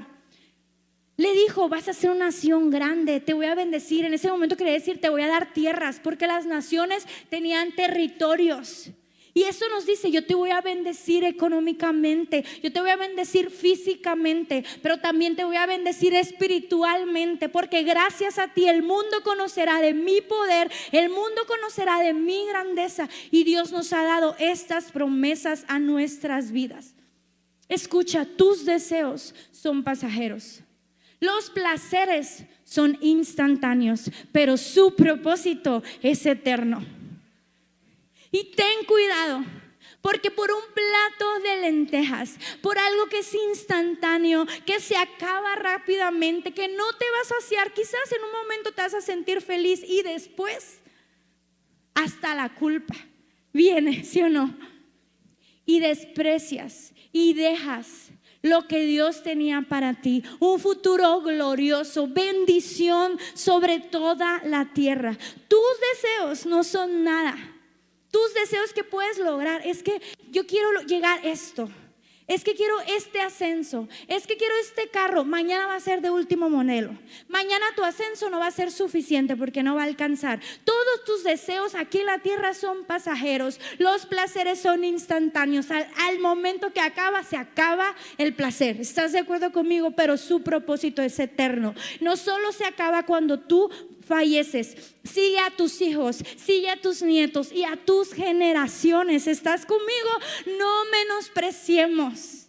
Le 1.15 1.31
dijo, 1.33 1.69
vas 1.69 1.87
a 1.87 1.93
ser 1.93 2.09
una 2.09 2.25
nación 2.25 2.71
grande, 2.71 3.19
te 3.19 3.33
voy 3.33 3.45
a 3.45 3.53
bendecir. 3.53 4.03
En 4.05 4.15
ese 4.15 4.31
momento 4.31 4.57
quería 4.57 4.73
decir, 4.73 4.99
te 4.99 5.09
voy 5.09 5.21
a 5.21 5.27
dar 5.27 5.53
tierras, 5.53 5.99
porque 6.03 6.25
las 6.25 6.47
naciones 6.47 7.05
tenían 7.29 7.73
territorios. 7.73 8.89
Y 9.33 9.43
eso 9.43 9.67
nos 9.69 9.85
dice, 9.85 10.11
yo 10.11 10.25
te 10.25 10.35
voy 10.35 10.49
a 10.49 10.59
bendecir 10.59 11.23
económicamente, 11.23 12.43
yo 12.61 12.71
te 12.71 12.81
voy 12.81 12.89
a 12.89 12.97
bendecir 12.97 13.49
físicamente, 13.49 14.65
pero 14.81 14.99
también 14.99 15.35
te 15.35 15.45
voy 15.45 15.55
a 15.55 15.65
bendecir 15.65 16.13
espiritualmente, 16.13 17.47
porque 17.47 17.83
gracias 17.83 18.37
a 18.39 18.49
ti 18.49 18.67
el 18.67 18.83
mundo 18.83 19.23
conocerá 19.23 19.79
de 19.79 19.93
mi 19.93 20.19
poder, 20.19 20.69
el 20.91 21.09
mundo 21.09 21.41
conocerá 21.47 21.99
de 21.99 22.13
mi 22.13 22.45
grandeza 22.47 23.07
y 23.31 23.45
Dios 23.45 23.71
nos 23.71 23.93
ha 23.93 24.03
dado 24.03 24.35
estas 24.37 24.91
promesas 24.91 25.63
a 25.69 25.79
nuestras 25.79 26.51
vidas. 26.51 26.93
Escucha, 27.69 28.25
tus 28.25 28.65
deseos 28.65 29.33
son 29.51 29.83
pasajeros. 29.83 30.61
Los 31.21 31.49
placeres 31.51 32.43
son 32.65 32.97
instantáneos, 32.99 34.11
pero 34.33 34.57
su 34.57 34.95
propósito 34.95 35.83
es 36.01 36.25
eterno. 36.25 36.83
Y 38.31 38.51
ten 38.55 38.85
cuidado, 38.85 39.43
porque 40.01 40.31
por 40.31 40.51
un 40.51 40.63
plato 40.73 41.39
de 41.43 41.61
lentejas, 41.61 42.37
por 42.61 42.79
algo 42.79 43.07
que 43.07 43.19
es 43.19 43.33
instantáneo, 43.33 44.45
que 44.65 44.79
se 44.79 44.95
acaba 44.95 45.55
rápidamente, 45.55 46.53
que 46.53 46.69
no 46.69 46.93
te 46.93 47.05
vas 47.11 47.31
a 47.31 47.41
saciar, 47.41 47.73
quizás 47.73 48.11
en 48.11 48.23
un 48.23 48.31
momento 48.31 48.71
te 48.71 48.81
vas 48.81 48.93
a 48.93 49.01
sentir 49.01 49.41
feliz 49.41 49.83
y 49.85 50.01
después 50.01 50.79
hasta 51.93 52.33
la 52.33 52.55
culpa 52.55 52.95
viene, 53.51 54.03
¿sí 54.05 54.21
o 54.21 54.29
no? 54.29 54.57
Y 55.65 55.81
desprecias 55.81 56.93
y 57.11 57.33
dejas 57.33 58.11
lo 58.41 58.67
que 58.67 58.85
Dios 58.85 59.21
tenía 59.23 59.61
para 59.67 60.01
ti, 60.01 60.23
un 60.39 60.59
futuro 60.59 61.21
glorioso, 61.21 62.07
bendición 62.07 63.19
sobre 63.33 63.79
toda 63.79 64.41
la 64.45 64.73
tierra. 64.73 65.17
Tus 65.47 65.59
deseos 65.93 66.45
no 66.45 66.63
son 66.63 67.03
nada 67.03 67.50
tus 68.11 68.33
deseos 68.33 68.73
que 68.73 68.83
puedes 68.83 69.17
lograr 69.17 69.65
es 69.65 69.83
que 69.83 70.01
yo 70.29 70.45
quiero 70.45 70.81
llegar 70.81 71.19
a 71.19 71.27
esto. 71.29 71.69
Es 72.27 72.45
que 72.45 72.55
quiero 72.55 72.79
este 72.87 73.19
ascenso. 73.19 73.89
Es 74.07 74.25
que 74.25 74.37
quiero 74.37 74.53
este 74.61 74.87
carro. 74.89 75.25
Mañana 75.25 75.67
va 75.67 75.75
a 75.75 75.79
ser 75.81 75.99
de 75.99 76.11
último 76.11 76.49
modelo. 76.49 76.97
Mañana 77.27 77.65
tu 77.75 77.83
ascenso 77.83 78.29
no 78.29 78.39
va 78.39 78.47
a 78.47 78.51
ser 78.51 78.71
suficiente 78.71 79.35
porque 79.35 79.63
no 79.63 79.75
va 79.75 79.81
a 79.81 79.85
alcanzar. 79.85 80.39
Todos 80.63 81.03
tus 81.05 81.25
deseos 81.25 81.75
aquí 81.75 81.99
en 81.99 82.05
la 82.05 82.19
tierra 82.19 82.53
son 82.53 82.85
pasajeros. 82.85 83.59
Los 83.79 84.05
placeres 84.05 84.61
son 84.61 84.85
instantáneos. 84.85 85.71
Al, 85.71 85.87
al 86.07 86.19
momento 86.19 86.71
que 86.71 86.79
acaba, 86.79 87.21
se 87.23 87.35
acaba 87.35 87.95
el 88.17 88.33
placer. 88.33 88.79
¿Estás 88.79 89.11
de 89.11 89.19
acuerdo 89.19 89.51
conmigo? 89.51 89.91
Pero 89.91 90.15
su 90.15 90.41
propósito 90.41 91.01
es 91.01 91.19
eterno. 91.19 91.75
No 91.99 92.15
solo 92.15 92.53
se 92.53 92.63
acaba 92.63 93.05
cuando 93.05 93.41
tú 93.41 93.69
falleces, 94.11 94.75
sigue 95.05 95.39
a 95.39 95.51
tus 95.51 95.79
hijos, 95.81 96.17
sigue 96.35 96.69
a 96.69 96.75
tus 96.75 97.01
nietos 97.01 97.49
y 97.49 97.63
a 97.63 97.77
tus 97.77 98.11
generaciones. 98.11 99.25
¿Estás 99.25 99.65
conmigo? 99.65 100.09
No 100.59 100.83
menospreciemos 100.91 102.47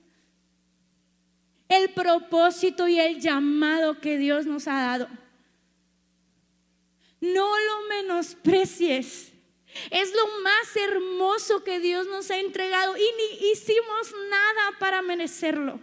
el 1.68 1.90
propósito 1.90 2.88
y 2.88 2.98
el 2.98 3.20
llamado 3.20 4.00
que 4.00 4.18
Dios 4.18 4.44
nos 4.44 4.66
ha 4.66 4.74
dado. 4.74 5.08
No 7.20 7.48
lo 7.60 7.88
menosprecies. 7.88 9.30
Es 9.90 10.12
lo 10.12 10.40
más 10.42 10.76
hermoso 10.76 11.62
que 11.62 11.78
Dios 11.78 12.08
nos 12.08 12.28
ha 12.32 12.38
entregado 12.40 12.96
y 12.96 13.00
ni 13.00 13.52
hicimos 13.52 14.12
nada 14.28 14.78
para 14.80 15.00
merecerlo. 15.00 15.78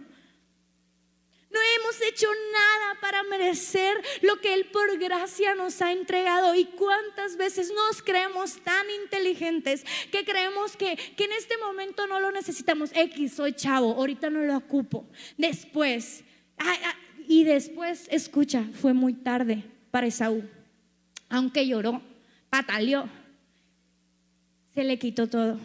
No 1.50 1.58
hemos 1.76 2.00
hecho 2.02 2.28
nada 2.52 3.00
para 3.00 3.24
merecer 3.24 4.00
lo 4.22 4.40
que 4.40 4.54
Él 4.54 4.66
por 4.66 4.98
gracia 4.98 5.54
nos 5.56 5.82
ha 5.82 5.90
entregado. 5.90 6.54
Y 6.54 6.66
cuántas 6.66 7.36
veces 7.36 7.72
nos 7.74 8.02
creemos 8.02 8.60
tan 8.62 8.88
inteligentes 9.02 9.84
que 10.12 10.24
creemos 10.24 10.76
que, 10.76 10.96
que 11.16 11.24
en 11.24 11.32
este 11.32 11.58
momento 11.58 12.06
no 12.06 12.20
lo 12.20 12.30
necesitamos. 12.30 12.90
X, 12.94 13.34
soy 13.34 13.52
chavo, 13.52 13.94
ahorita 13.94 14.30
no 14.30 14.42
lo 14.42 14.56
ocupo. 14.56 15.08
Después, 15.36 16.22
y 17.26 17.44
después, 17.44 18.06
escucha, 18.10 18.64
fue 18.80 18.92
muy 18.92 19.14
tarde 19.14 19.64
para 19.90 20.06
Esaú. 20.06 20.48
Aunque 21.28 21.66
lloró, 21.66 22.00
pataleó, 22.48 23.08
se 24.74 24.84
le 24.84 24.98
quitó 24.98 25.28
todo. 25.28 25.58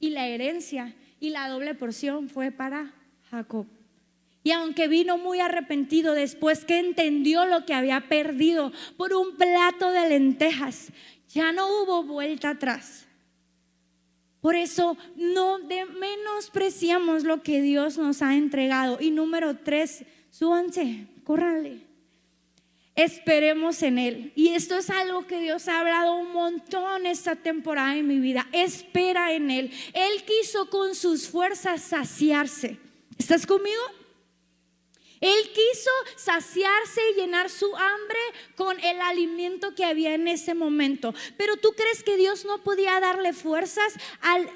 Y 0.00 0.10
la 0.10 0.26
herencia 0.26 0.94
y 1.18 1.30
la 1.30 1.48
doble 1.48 1.74
porción 1.74 2.28
fue 2.28 2.50
para 2.50 2.94
Jacob. 3.30 3.66
Y 4.42 4.52
aunque 4.52 4.88
vino 4.88 5.18
muy 5.18 5.40
arrepentido 5.40 6.14
después 6.14 6.64
que 6.64 6.78
entendió 6.78 7.44
lo 7.44 7.66
que 7.66 7.74
había 7.74 8.08
perdido 8.08 8.72
por 8.96 9.12
un 9.12 9.36
plato 9.36 9.90
de 9.90 10.08
lentejas, 10.08 10.92
ya 11.28 11.52
no 11.52 11.66
hubo 11.66 12.04
vuelta 12.04 12.50
atrás. 12.50 13.06
Por 14.40 14.54
eso 14.54 14.96
no 15.16 15.58
de 15.58 15.84
menospreciamos 15.84 17.24
lo 17.24 17.42
que 17.42 17.60
Dios 17.60 17.98
nos 17.98 18.22
ha 18.22 18.36
entregado. 18.36 18.98
Y 19.00 19.10
número 19.10 19.58
tres, 19.58 20.04
súbanse, 20.30 21.06
córranle. 21.24 21.80
Esperemos 22.94 23.82
en 23.82 23.98
Él. 23.98 24.32
Y 24.34 24.48
esto 24.48 24.78
es 24.78 24.90
algo 24.90 25.26
que 25.26 25.40
Dios 25.40 25.68
ha 25.68 25.80
hablado 25.80 26.16
un 26.16 26.32
montón 26.32 27.06
esta 27.06 27.36
temporada 27.36 27.96
en 27.96 28.06
mi 28.06 28.18
vida. 28.18 28.48
Espera 28.52 29.32
en 29.32 29.50
Él. 29.50 29.70
Él 29.92 30.24
quiso 30.24 30.70
con 30.70 30.94
sus 30.94 31.28
fuerzas 31.28 31.82
saciarse. 31.82 32.87
¿Estás 33.18 33.46
conmigo? 33.46 33.82
Él 35.20 35.50
quiso 35.52 35.90
saciarse 36.16 37.00
y 37.10 37.20
llenar 37.20 37.50
su 37.50 37.66
hambre 37.76 38.18
con 38.56 38.78
el 38.80 39.00
alimento 39.00 39.74
que 39.74 39.84
había 39.84 40.14
en 40.14 40.28
ese 40.28 40.54
momento. 40.54 41.12
Pero 41.36 41.56
tú 41.56 41.72
crees 41.72 42.04
que 42.04 42.16
Dios 42.16 42.44
no 42.44 42.62
podía 42.62 43.00
darle 43.00 43.32
fuerzas 43.32 43.94
al 44.20 44.48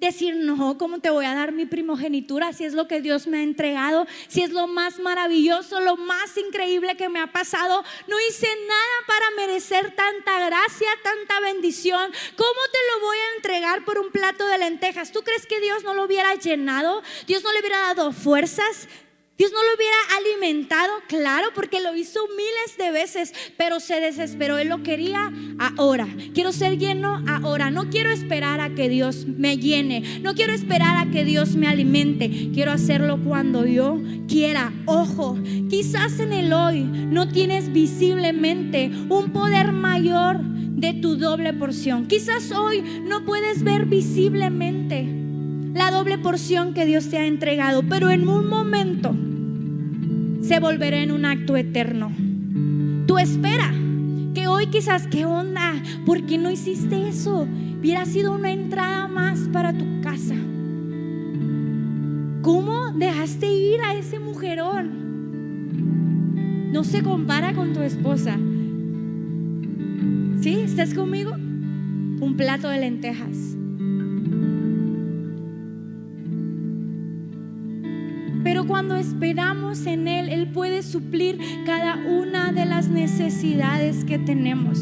decir, 0.00 0.34
no, 0.36 0.78
¿cómo 0.78 0.98
te 0.98 1.10
voy 1.10 1.26
a 1.26 1.34
dar 1.34 1.52
mi 1.52 1.66
primogenitura 1.66 2.52
si 2.52 2.64
es 2.64 2.72
lo 2.72 2.88
que 2.88 3.00
Dios 3.00 3.26
me 3.26 3.38
ha 3.38 3.42
entregado? 3.42 4.06
Si 4.28 4.42
es 4.42 4.50
lo 4.50 4.66
más 4.66 4.98
maravilloso, 4.98 5.80
lo 5.80 5.96
más 5.96 6.36
increíble 6.36 6.96
que 6.96 7.08
me 7.08 7.20
ha 7.20 7.30
pasado. 7.30 7.84
No 8.08 8.16
hice 8.28 8.48
nada 8.66 9.06
para 9.06 9.30
merecer 9.36 9.94
tanta 9.94 10.46
gracia, 10.46 10.88
tanta 11.02 11.40
bendición. 11.40 12.10
¿Cómo 12.36 12.60
te 12.72 12.78
lo 12.92 13.06
voy 13.06 13.18
a 13.18 13.36
entregar 13.36 13.84
por 13.84 13.98
un 13.98 14.10
plato 14.10 14.46
de 14.46 14.58
lentejas? 14.58 15.12
¿Tú 15.12 15.22
crees 15.22 15.46
que 15.46 15.60
Dios 15.60 15.84
no 15.84 15.94
lo 15.94 16.04
hubiera 16.04 16.34
llenado? 16.34 17.02
¿Dios 17.26 17.44
no 17.44 17.52
le 17.52 17.60
hubiera 17.60 17.80
dado 17.80 18.12
fuerzas? 18.12 18.88
Dios 19.40 19.52
no 19.52 19.64
lo 19.64 19.74
hubiera 19.74 19.96
alimentado, 20.18 20.92
claro, 21.08 21.46
porque 21.54 21.80
lo 21.80 21.96
hizo 21.96 22.20
miles 22.28 22.76
de 22.76 22.90
veces, 22.90 23.32
pero 23.56 23.80
se 23.80 23.98
desesperó. 23.98 24.58
Él 24.58 24.68
lo 24.68 24.82
quería 24.82 25.32
ahora. 25.78 26.06
Quiero 26.34 26.52
ser 26.52 26.76
lleno 26.76 27.24
ahora. 27.26 27.70
No 27.70 27.88
quiero 27.88 28.10
esperar 28.10 28.60
a 28.60 28.74
que 28.74 28.90
Dios 28.90 29.24
me 29.26 29.56
llene. 29.56 30.20
No 30.20 30.34
quiero 30.34 30.52
esperar 30.52 30.98
a 30.98 31.10
que 31.10 31.24
Dios 31.24 31.56
me 31.56 31.68
alimente. 31.68 32.50
Quiero 32.52 32.70
hacerlo 32.70 33.18
cuando 33.24 33.64
yo 33.64 33.98
quiera. 34.28 34.74
Ojo, 34.84 35.38
quizás 35.70 36.20
en 36.20 36.34
el 36.34 36.52
hoy 36.52 36.82
no 36.82 37.26
tienes 37.28 37.72
visiblemente 37.72 38.90
un 39.08 39.32
poder 39.32 39.72
mayor 39.72 40.38
de 40.42 40.92
tu 40.92 41.16
doble 41.16 41.54
porción. 41.54 42.08
Quizás 42.08 42.52
hoy 42.52 42.82
no 42.82 43.24
puedes 43.24 43.64
ver 43.64 43.86
visiblemente 43.86 45.29
la 45.74 45.90
doble 45.90 46.18
porción 46.18 46.74
que 46.74 46.86
Dios 46.86 47.08
te 47.08 47.18
ha 47.18 47.26
entregado, 47.26 47.82
pero 47.88 48.10
en 48.10 48.28
un 48.28 48.48
momento 48.48 49.14
se 50.42 50.58
volverá 50.58 51.02
en 51.02 51.12
un 51.12 51.24
acto 51.24 51.56
eterno. 51.56 52.10
Tú 53.06 53.18
espera 53.18 53.72
que 54.34 54.46
hoy 54.46 54.66
quizás, 54.66 55.06
¿qué 55.06 55.24
onda? 55.24 55.74
¿Por 56.06 56.26
qué 56.26 56.38
no 56.38 56.50
hiciste 56.50 57.08
eso? 57.08 57.46
Hubiera 57.78 58.04
sido 58.04 58.34
una 58.34 58.50
entrada 58.52 59.08
más 59.08 59.48
para 59.52 59.72
tu 59.72 59.84
casa. 60.00 60.34
¿Cómo 62.42 62.92
dejaste 62.92 63.52
ir 63.52 63.80
a 63.82 63.94
ese 63.94 64.18
mujerón? 64.18 65.00
No 66.72 66.84
se 66.84 67.02
compara 67.02 67.52
con 67.52 67.72
tu 67.72 67.80
esposa. 67.80 68.38
¿Sí? 70.40 70.60
¿Estás 70.64 70.94
conmigo? 70.94 71.32
Un 71.32 72.34
plato 72.36 72.68
de 72.68 72.78
lentejas. 72.80 73.56
Cuando 78.70 78.94
esperamos 78.94 79.84
en 79.86 80.06
Él, 80.06 80.28
Él 80.28 80.46
puede 80.46 80.84
suplir 80.84 81.40
cada 81.66 81.96
una 81.96 82.52
de 82.52 82.66
las 82.66 82.86
necesidades 82.86 84.04
que 84.04 84.16
tenemos. 84.16 84.78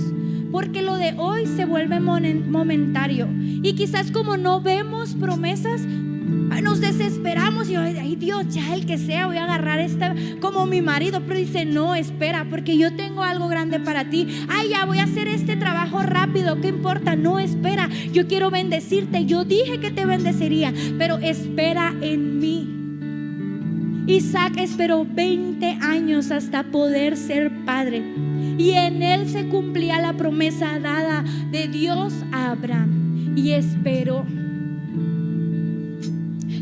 Porque 0.52 0.82
lo 0.82 0.96
de 0.96 1.14
hoy 1.16 1.46
se 1.46 1.64
vuelve 1.64 1.98
momentario. 1.98 3.28
Y 3.40 3.72
quizás 3.76 4.10
como 4.10 4.36
no 4.36 4.60
vemos 4.60 5.14
promesas, 5.14 5.86
nos 5.86 6.82
desesperamos 6.82 7.70
y 7.70 7.76
ay 7.76 8.14
Dios, 8.16 8.44
ya 8.50 8.74
el 8.74 8.84
que 8.84 8.98
sea, 8.98 9.26
voy 9.26 9.38
a 9.38 9.44
agarrar 9.44 9.78
esta 9.78 10.14
como 10.42 10.66
mi 10.66 10.82
marido, 10.82 11.22
pero 11.26 11.40
dice, 11.40 11.64
no, 11.64 11.94
espera, 11.94 12.46
porque 12.50 12.76
yo 12.76 12.94
tengo 12.94 13.22
algo 13.22 13.48
grande 13.48 13.80
para 13.80 14.10
ti. 14.10 14.44
Ay, 14.50 14.68
ya 14.68 14.84
voy 14.84 14.98
a 14.98 15.04
hacer 15.04 15.28
este 15.28 15.56
trabajo 15.56 16.02
rápido, 16.02 16.60
¿qué 16.60 16.68
importa? 16.68 17.16
No, 17.16 17.38
espera, 17.38 17.88
yo 18.12 18.26
quiero 18.26 18.50
bendecirte, 18.50 19.24
yo 19.24 19.44
dije 19.44 19.80
que 19.80 19.90
te 19.90 20.04
bendecería, 20.04 20.74
pero 20.98 21.16
espera 21.16 21.94
en 22.02 22.38
mí. 22.38 22.67
Isaac 24.08 24.56
esperó 24.56 25.04
20 25.04 25.66
años 25.82 26.30
hasta 26.30 26.62
poder 26.64 27.14
ser 27.14 27.52
padre. 27.66 28.02
Y 28.56 28.70
en 28.70 29.02
él 29.02 29.28
se 29.28 29.46
cumplía 29.48 30.00
la 30.00 30.14
promesa 30.14 30.78
dada 30.78 31.22
de 31.50 31.68
Dios 31.68 32.14
a 32.32 32.52
Abraham. 32.52 33.34
Y 33.36 33.52
esperó. 33.52 34.24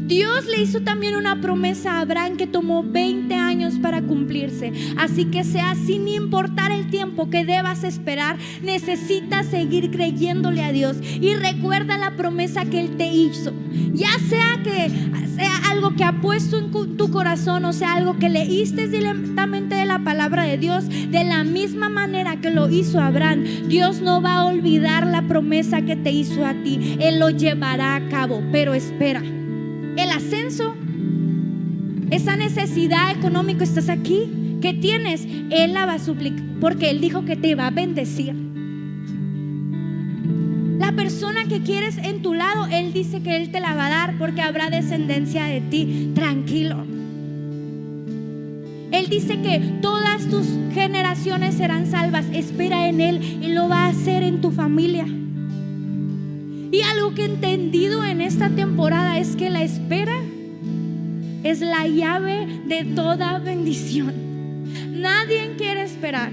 Dios 0.07 0.47
le 0.47 0.63
hizo 0.63 0.83
también 0.83 1.17
una 1.17 1.41
promesa 1.41 1.95
a 1.95 2.01
Abraham 2.03 2.37
que 2.37 2.47
tomó 2.47 2.85
20 2.85 3.35
años 3.35 3.75
para 3.83 4.03
cumplirse. 4.03 4.73
Así 4.97 5.25
que 5.25 5.43
sea 5.43 5.75
sin 5.75 6.07
importar 6.07 6.71
el 6.71 6.89
tiempo 6.91 7.29
que 7.29 7.45
debas 7.45 7.83
esperar, 7.83 8.39
necesitas 8.63 9.47
seguir 9.47 9.91
creyéndole 9.91 10.63
a 10.63 10.71
Dios. 10.71 10.99
Y 11.03 11.35
recuerda 11.35 11.99
la 11.99 12.17
promesa 12.17 12.65
que 12.67 12.79
Él 12.79 12.97
te 12.97 13.09
hizo. 13.09 13.53
Ya 13.93 14.13
sea 14.29 14.63
que 14.63 14.91
sea 15.35 15.57
algo 15.71 15.97
que 15.97 16.05
ha 16.05 16.21
puesto 16.21 16.59
en 16.59 16.71
tu 16.97 17.11
corazón 17.11 17.65
o 17.65 17.73
sea 17.73 17.95
algo 17.95 18.17
que 18.19 18.31
leíste 18.31 18.89
directamente 18.89 19.75
de 19.75 19.85
la 19.85 19.99
palabra 19.99 20.45
de 20.45 20.57
Dios, 20.57 20.89
de 20.89 21.25
la 21.25 21.45
misma 21.45 21.89
manera 21.89 22.41
que 22.41 22.51
lo 22.51 22.71
hizo 22.71 23.01
Abraham, 23.01 23.45
Dios 23.69 24.01
no 24.01 24.23
va 24.23 24.37
a 24.37 24.47
olvidar 24.47 25.07
la 25.07 25.23
promesa 25.23 25.83
que 25.83 25.97
te 25.97 26.13
hizo 26.13 26.47
a 26.47 26.55
ti. 26.63 26.97
Él 27.01 27.19
lo 27.19 27.31
llevará 27.31 27.97
a 27.97 28.09
cabo. 28.09 28.43
Pero 28.53 28.75
espera 28.75 29.23
ascenso, 30.27 30.75
esa 32.11 32.37
necesidad 32.37 33.13
económica, 33.13 33.63
estás 33.63 33.89
aquí, 33.89 34.59
que 34.61 34.75
tienes, 34.75 35.25
Él 35.51 35.73
la 35.73 35.87
va 35.87 35.95
a 35.95 35.99
suplicar, 35.99 36.45
porque 36.61 36.91
Él 36.91 37.01
dijo 37.01 37.25
que 37.25 37.37
te 37.37 37.55
va 37.55 37.69
a 37.69 37.71
bendecir. 37.71 38.35
La 40.79 40.93
persona 40.93 41.45
que 41.49 41.63
quieres 41.63 41.99
en 41.99 42.23
tu 42.23 42.35
lado, 42.35 42.67
Él 42.67 42.93
dice 42.93 43.23
que 43.23 43.37
Él 43.37 43.51
te 43.53 43.61
la 43.61 43.75
va 43.75 43.87
a 43.87 43.91
dar 43.91 44.19
porque 44.19 44.43
habrá 44.43 44.69
descendencia 44.69 45.45
de 45.45 45.61
ti. 45.61 46.11
Tranquilo. 46.15 46.85
Él 48.91 49.09
dice 49.09 49.41
que 49.41 49.61
todas 49.81 50.27
tus 50.29 50.47
generaciones 50.75 51.55
serán 51.55 51.87
salvas. 51.87 52.27
Espera 52.33 52.89
en 52.89 53.01
Él 53.01 53.39
y 53.43 53.53
lo 53.53 53.69
va 53.69 53.87
a 53.87 53.89
hacer 53.89 54.23
en 54.23 54.41
tu 54.41 54.51
familia. 54.51 55.07
Y 56.77 56.83
algo 56.83 57.15
que 57.15 57.23
he 57.23 57.25
entendido 57.25 58.05
en 58.05 58.21
esta 58.21 58.51
temporada 58.51 59.19
es 59.19 59.35
que 59.35 59.49
la 59.49 59.63
espera 59.63 60.21
es 61.43 61.63
la 61.63 61.87
llave 61.87 62.47
de 62.67 62.85
toda 62.85 63.39
bendición. 63.39 64.13
Nadie 64.93 65.55
quiere 65.57 65.85
esperar. 65.85 66.33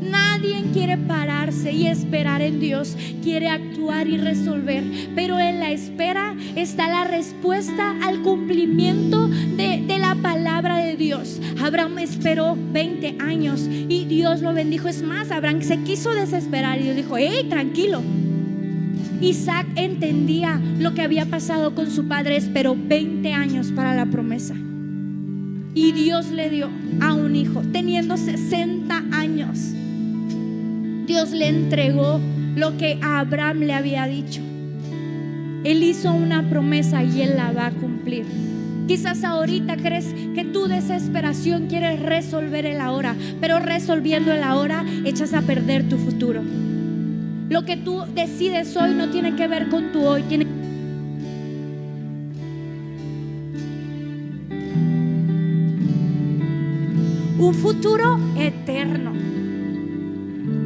Nadie 0.00 0.62
quiere 0.72 0.96
pararse 0.96 1.72
y 1.72 1.88
esperar 1.88 2.40
en 2.40 2.60
Dios. 2.60 2.96
Quiere 3.20 3.48
actuar 3.48 4.06
y 4.06 4.16
resolver. 4.16 4.84
Pero 5.12 5.40
en 5.40 5.58
la 5.58 5.72
espera 5.72 6.36
está 6.54 6.86
la 6.86 7.02
respuesta 7.02 7.96
al 8.04 8.22
cumplimiento 8.22 9.26
de, 9.26 9.82
de, 9.88 9.98
la 9.98 10.14
palabra 10.14 10.76
de 10.76 10.94
Dios. 10.94 11.40
Abraham 11.60 11.98
esperó 11.98 12.56
20 12.56 13.16
años 13.18 13.68
y 13.68 14.04
Dios 14.04 14.40
lo 14.40 14.54
bendijo. 14.54 14.86
Es 14.86 15.02
más, 15.02 15.32
Abraham 15.32 15.62
se 15.62 15.82
quiso 15.82 16.10
desesperar 16.12 16.78
y 16.78 16.84
Dios 16.84 16.94
dijo, 16.94 17.16
hey, 17.18 17.44
tranquilo. 17.48 18.04
Isaac 19.20 19.66
entendía 19.74 20.60
lo 20.78 20.94
que 20.94 21.02
había 21.02 21.26
pasado 21.26 21.74
con 21.74 21.90
su 21.90 22.06
padre, 22.06 22.36
esperó 22.36 22.76
20 22.76 23.32
años 23.32 23.72
para 23.72 23.94
la 23.94 24.06
promesa. 24.06 24.54
Y 25.74 25.92
Dios 25.92 26.30
le 26.30 26.50
dio 26.50 26.70
a 27.00 27.14
un 27.14 27.34
hijo, 27.34 27.62
teniendo 27.72 28.16
60 28.16 29.04
años. 29.10 29.58
Dios 31.06 31.32
le 31.32 31.48
entregó 31.48 32.20
lo 32.54 32.76
que 32.76 32.98
Abraham 33.02 33.60
le 33.60 33.74
había 33.74 34.06
dicho. 34.06 34.40
Él 35.64 35.82
hizo 35.82 36.12
una 36.12 36.48
promesa 36.48 37.02
y 37.02 37.22
él 37.22 37.36
la 37.36 37.52
va 37.52 37.66
a 37.66 37.70
cumplir. 37.72 38.24
Quizás 38.86 39.24
ahorita 39.24 39.76
crees 39.76 40.14
que 40.34 40.44
tu 40.44 40.66
desesperación 40.66 41.66
quiere 41.66 41.96
resolver 41.96 42.66
el 42.66 42.80
ahora, 42.80 43.16
pero 43.40 43.58
resolviendo 43.58 44.32
el 44.32 44.42
ahora 44.42 44.84
echas 45.04 45.34
a 45.34 45.42
perder 45.42 45.88
tu 45.88 45.98
futuro. 45.98 46.42
Lo 47.48 47.64
que 47.64 47.76
tú 47.76 48.04
decides 48.14 48.76
hoy 48.76 48.94
no 48.94 49.08
tiene 49.10 49.34
que 49.34 49.48
ver 49.48 49.68
con 49.68 49.90
tu 49.90 50.04
hoy, 50.04 50.22
tiene 50.24 50.46
un 57.38 57.54
futuro 57.54 58.18
eterno. 58.36 59.12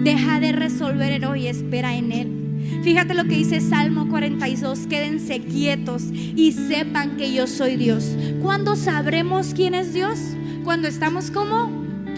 Deja 0.03 0.41
de 0.41 0.51
resolver 0.51 1.13
el 1.13 1.25
hoy, 1.25 1.47
espera 1.47 1.95
en 1.95 2.11
Él. 2.11 2.29
Fíjate 2.83 3.15
lo 3.15 3.25
que 3.25 3.37
dice 3.37 3.61
Salmo 3.61 4.09
42, 4.09 4.89
quédense 4.89 5.39
quietos 5.39 6.03
y 6.13 6.51
sepan 6.51 7.17
que 7.17 7.33
yo 7.33 7.47
soy 7.47 7.77
Dios. 7.77 8.17
¿Cuándo 8.43 8.75
sabremos 8.75 9.53
quién 9.55 9.75
es 9.75 9.95
Dios? 9.95 10.19
Cuando 10.65 10.89
estamos 10.89 11.31
como 11.31 11.71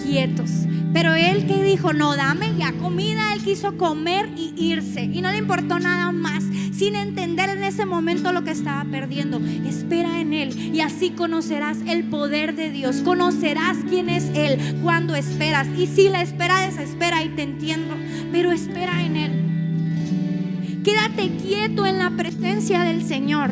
quietos. 0.02 0.50
Pero 0.95 1.12
él 1.14 1.47
que 1.47 1.61
dijo, 1.62 1.92
no, 1.92 2.14
dame 2.14 2.55
ya 2.57 2.72
comida, 2.72 3.34
él 3.34 3.42
quiso 3.42 3.76
comer 3.76 4.30
y 4.36 4.55
irse. 4.57 5.03
Y 5.03 5.20
no 5.20 5.32
le 5.32 5.38
importó 5.38 5.80
nada 5.80 6.12
más, 6.12 6.45
sin 6.72 6.95
entender 6.95 7.51
en 7.51 7.64
ese 7.64 7.84
momento 7.84 8.32
lo 8.32 8.45
que 8.45 8.53
estaba 8.53 8.84
perdiendo. 8.84 9.40
Espera 9.66 10.20
en 10.20 10.32
él 10.32 10.57
y 10.72 10.80
así 10.80 11.11
conocerás 11.11 11.78
el 11.88 12.05
poder 12.05 12.55
de 12.55 12.70
Dios. 12.70 12.99
Conocerás 13.05 13.76
quién 13.90 14.09
es 14.09 14.30
él 14.34 14.78
cuando 14.84 15.16
esperas. 15.16 15.66
Y 15.76 15.88
si 15.88 16.09
la 16.09 16.22
espera 16.22 16.61
desespera 16.61 17.24
y 17.24 17.30
te 17.30 17.42
entiendo, 17.42 17.97
pero 18.30 18.53
espera 18.53 19.05
en 19.05 19.16
él. 19.16 20.82
Quédate 20.84 21.36
quieto 21.42 21.86
en 21.86 21.99
la 21.99 22.11
presencia 22.11 22.84
del 22.84 23.05
Señor 23.05 23.51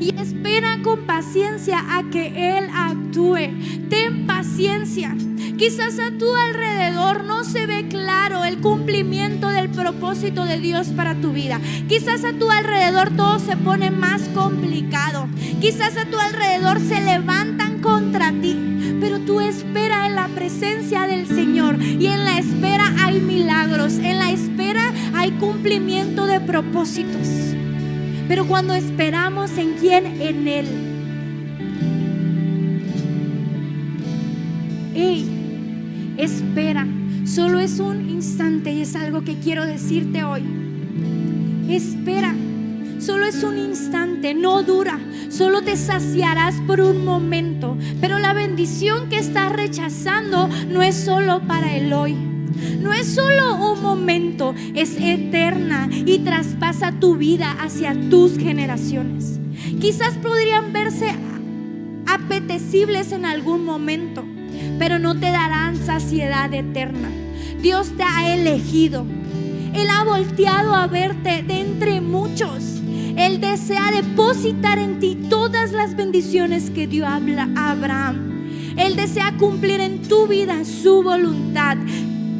y 0.00 0.14
espera 0.18 0.78
con 0.82 1.06
paciencia 1.06 1.84
a 1.96 2.08
que 2.10 2.58
Él 2.58 2.68
actúe. 2.72 3.50
Ten 3.88 4.26
paciencia. 4.26 5.14
Quizás 5.58 5.98
a 5.98 6.12
tu 6.16 6.32
alrededor 6.36 7.24
no 7.24 7.42
se 7.42 7.66
ve 7.66 7.88
claro 7.88 8.44
el 8.44 8.58
cumplimiento 8.60 9.48
del 9.48 9.68
propósito 9.68 10.44
de 10.44 10.60
Dios 10.60 10.90
para 10.94 11.16
tu 11.16 11.32
vida. 11.32 11.60
Quizás 11.88 12.22
a 12.22 12.32
tu 12.32 12.48
alrededor 12.48 13.10
todo 13.16 13.40
se 13.40 13.56
pone 13.56 13.90
más 13.90 14.22
complicado. 14.28 15.26
Quizás 15.60 15.96
a 15.96 16.04
tu 16.04 16.16
alrededor 16.16 16.78
se 16.78 17.00
levantan 17.00 17.80
contra 17.80 18.30
ti. 18.40 18.56
Pero 19.00 19.18
tú 19.18 19.40
espera 19.40 20.06
en 20.06 20.14
la 20.14 20.28
presencia 20.28 21.08
del 21.08 21.26
Señor 21.26 21.82
y 21.82 22.06
en 22.06 22.24
la 22.24 22.38
espera 22.38 22.94
hay 23.00 23.18
milagros. 23.20 23.94
En 23.94 24.20
la 24.20 24.30
espera 24.30 24.92
hay 25.16 25.32
cumplimiento 25.32 26.26
de 26.26 26.38
propósitos. 26.38 27.26
Pero 28.28 28.46
cuando 28.46 28.74
esperamos 28.74 29.58
en 29.58 29.74
quién, 29.74 30.22
en 30.22 30.46
Él. 30.46 30.66
Hey, 34.94 35.37
espera, 36.18 36.86
solo 37.24 37.60
es 37.60 37.78
un 37.78 38.10
instante 38.10 38.72
y 38.72 38.82
es 38.82 38.94
algo 38.96 39.22
que 39.22 39.38
quiero 39.38 39.64
decirte 39.64 40.24
hoy. 40.24 40.42
Espera, 41.68 42.34
solo 42.98 43.24
es 43.24 43.42
un 43.42 43.56
instante, 43.56 44.34
no 44.34 44.62
dura, 44.62 44.98
solo 45.28 45.62
te 45.62 45.76
saciarás 45.76 46.56
por 46.66 46.80
un 46.80 47.04
momento, 47.04 47.76
pero 48.00 48.18
la 48.18 48.34
bendición 48.34 49.08
que 49.08 49.18
estás 49.18 49.52
rechazando 49.52 50.48
no 50.70 50.82
es 50.82 50.96
solo 50.96 51.40
para 51.46 51.76
el 51.76 51.92
hoy. 51.92 52.16
No 52.80 52.92
es 52.92 53.14
solo 53.14 53.72
un 53.72 53.82
momento, 53.82 54.54
es 54.74 54.96
eterna 54.98 55.88
y 55.92 56.18
traspasa 56.20 56.92
tu 56.98 57.16
vida 57.16 57.52
hacia 57.60 57.94
tus 58.10 58.36
generaciones. 58.36 59.38
Quizás 59.80 60.14
podrían 60.14 60.72
verse 60.72 61.14
apetecibles 62.06 63.12
en 63.12 63.24
algún 63.26 63.64
momento, 63.64 64.24
pero 64.78 64.98
no 64.98 65.18
te 65.18 65.30
darán 65.30 65.76
saciedad 65.76 66.52
eterna. 66.52 67.10
Dios 67.60 67.92
te 67.96 68.02
ha 68.02 68.34
elegido. 68.34 69.04
Él 69.74 69.88
ha 69.90 70.04
volteado 70.04 70.74
a 70.74 70.86
verte 70.86 71.42
de 71.42 71.60
entre 71.60 72.00
muchos. 72.00 72.80
Él 73.16 73.40
desea 73.40 73.90
depositar 73.90 74.78
en 74.78 75.00
ti 75.00 75.16
todas 75.28 75.72
las 75.72 75.96
bendiciones 75.96 76.70
que 76.70 76.86
dio 76.86 77.06
a 77.06 77.16
Abraham. 77.16 78.28
Él 78.76 78.94
desea 78.94 79.36
cumplir 79.36 79.80
en 79.80 80.02
tu 80.02 80.28
vida 80.28 80.64
su 80.64 81.02
voluntad, 81.02 81.76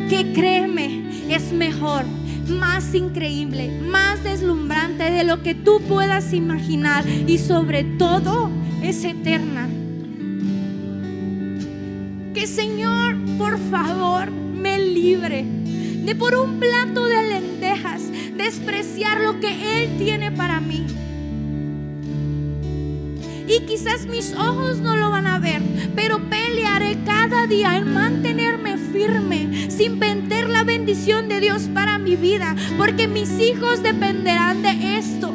que 0.08 0.32
créeme, 0.32 1.02
es 1.28 1.52
mejor, 1.52 2.04
más 2.48 2.94
increíble, 2.94 3.68
más 3.90 4.22
deslumbrante 4.22 5.10
de 5.10 5.24
lo 5.24 5.42
que 5.42 5.56
tú 5.56 5.80
puedas 5.88 6.32
imaginar 6.32 7.04
y 7.08 7.38
sobre 7.38 7.82
todo 7.82 8.50
es 8.82 9.02
eterna. 9.04 9.68
Que 12.38 12.46
Señor, 12.46 13.16
por 13.36 13.58
favor, 13.68 14.30
me 14.30 14.78
libre 14.78 15.42
de 15.42 16.14
por 16.14 16.36
un 16.36 16.60
plato 16.60 17.04
de 17.04 17.24
lentejas 17.24 18.02
despreciar 18.36 19.20
lo 19.20 19.40
que 19.40 19.82
Él 19.82 19.98
tiene 19.98 20.30
para 20.30 20.60
mí. 20.60 20.86
Y 23.48 23.66
quizás 23.66 24.06
mis 24.06 24.34
ojos 24.34 24.78
no 24.78 24.94
lo 24.94 25.10
van 25.10 25.26
a 25.26 25.40
ver, 25.40 25.60
pero 25.96 26.30
pelearé 26.30 26.98
cada 27.04 27.48
día 27.48 27.76
en 27.76 27.92
mantenerme 27.92 28.78
firme, 28.92 29.68
sin 29.68 29.98
vender 29.98 30.48
la 30.48 30.62
bendición 30.62 31.28
de 31.28 31.40
Dios 31.40 31.62
para 31.74 31.98
mi 31.98 32.14
vida, 32.14 32.54
porque 32.76 33.08
mis 33.08 33.30
hijos 33.40 33.82
dependerán 33.82 34.62
de 34.62 34.96
esto. 34.96 35.32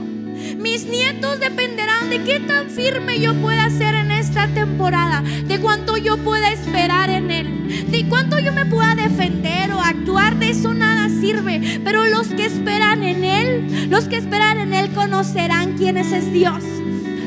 Mis 0.58 0.86
nietos 0.86 1.42
dependerán 1.42 2.10
de 2.10 2.24
qué 2.24 2.40
tan 2.40 2.70
firme 2.70 3.20
yo 3.20 3.34
pueda 3.42 3.70
ser 3.70 3.94
en 3.94 4.13
esta 4.34 4.48
temporada, 4.48 5.22
de 5.22 5.60
cuánto 5.60 5.96
yo 5.96 6.18
pueda 6.18 6.52
esperar 6.52 7.12
en 7.12 7.30
Él, 7.30 7.88
de 7.92 8.10
cuánto 8.10 8.40
yo 8.40 8.52
me 8.52 8.66
pueda 8.66 8.96
defender 8.96 9.72
o 9.72 9.80
actuar. 9.80 10.40
De 10.40 10.50
eso 10.50 10.74
nada 10.74 11.08
sirve. 11.08 11.80
Pero 11.84 12.06
los 12.06 12.30
que 12.30 12.48
esperan 12.48 13.04
en 13.04 13.24
Él, 13.24 13.90
los 13.92 14.06
que 14.06 14.18
esperan 14.18 14.58
en 14.58 14.74
Él 14.74 14.90
conocerán 14.90 15.78
quién 15.78 15.98
es, 15.98 16.34
Dios. 16.34 16.64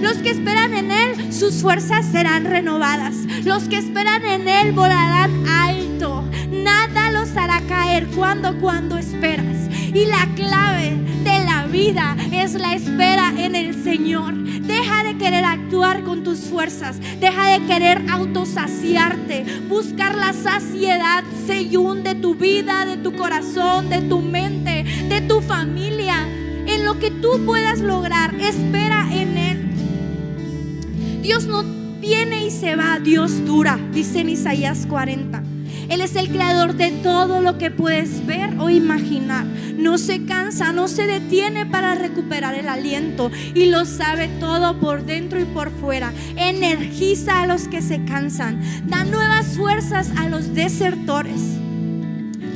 Los 0.02 0.14
que 0.14 0.30
esperan 0.30 0.74
en 0.74 0.90
Él, 0.90 1.32
sus 1.32 1.62
fuerzas 1.62 2.04
serán 2.07 2.44
renovadas. 2.44 3.14
Los 3.44 3.68
que 3.68 3.78
esperan 3.78 4.24
en 4.24 4.48
Él 4.48 4.72
volarán 4.72 5.46
alto. 5.46 6.24
Nada 6.50 7.12
los 7.12 7.36
hará 7.36 7.61
caer 7.68 8.09
cuando, 8.09 8.59
cuando 8.59 8.98
esperas. 8.98 9.68
Y 9.94 10.07
la 10.07 10.26
clave 10.34 10.96
de 11.22 11.44
la 11.44 11.66
vida 11.68 12.16
es 12.32 12.54
la 12.54 12.74
espera 12.74 13.32
en 13.38 13.54
el 13.54 13.80
Señor. 13.84 14.45
Deja 14.77 15.05
de 15.05 15.16
querer 15.16 15.43
actuar 15.43 16.05
con 16.05 16.22
tus 16.22 16.41
fuerzas. 16.41 16.99
Deja 17.18 17.47
de 17.47 17.64
querer 17.64 18.05
autosaciarte. 18.11 19.62
Buscar 19.70 20.14
la 20.14 20.35
saciedad, 20.35 21.24
Seyún, 21.47 22.03
de 22.03 22.14
tu 22.14 22.35
vida, 22.35 22.85
de 22.85 22.99
tu 22.99 23.16
corazón, 23.16 23.89
de 23.89 24.03
tu 24.03 24.20
mente, 24.20 24.85
de 25.09 25.22
tu 25.22 25.41
familia. 25.41 26.29
En 26.66 26.85
lo 26.85 26.99
que 26.99 27.11
tú 27.11 27.43
puedas 27.47 27.81
lograr, 27.81 28.35
espera 28.35 29.09
en 29.11 29.39
Él. 29.39 31.22
Dios 31.22 31.47
no 31.47 31.64
viene 31.99 32.45
y 32.45 32.51
se 32.51 32.77
va, 32.77 32.99
Dios 32.99 33.47
dura, 33.47 33.79
dice 33.95 34.20
en 34.20 34.29
Isaías 34.29 34.85
40. 34.87 35.55
Él 35.89 36.01
es 36.01 36.16
el 36.16 36.28
creador 36.28 36.74
de 36.74 36.91
todo 36.91 37.41
lo 37.41 37.59
que 37.59 37.70
puedes 37.70 38.26
ver 38.26 38.59
o 38.59 38.70
imaginar. 38.70 39.45
No 39.76 39.99
se 39.99 40.24
cansa, 40.24 40.72
no 40.72 40.89
se 40.89 41.07
detiene 41.07 41.66
para 41.66 41.95
recuperar 41.95 42.55
el 42.55 42.68
aliento 42.68 43.30
y 43.55 43.66
lo 43.66 43.84
sabe 43.84 44.28
todo 44.41 44.78
por 44.80 45.05
dentro 45.05 45.41
y 45.41 45.45
por 45.45 45.70
fuera. 45.70 46.12
Energiza 46.37 47.43
a 47.43 47.47
los 47.47 47.68
que 47.68 47.82
se 47.82 48.05
cansan, 48.05 48.61
da 48.87 49.05
nuevas 49.05 49.57
fuerzas 49.57 50.11
a 50.16 50.28
los 50.28 50.55
desertores. 50.55 51.66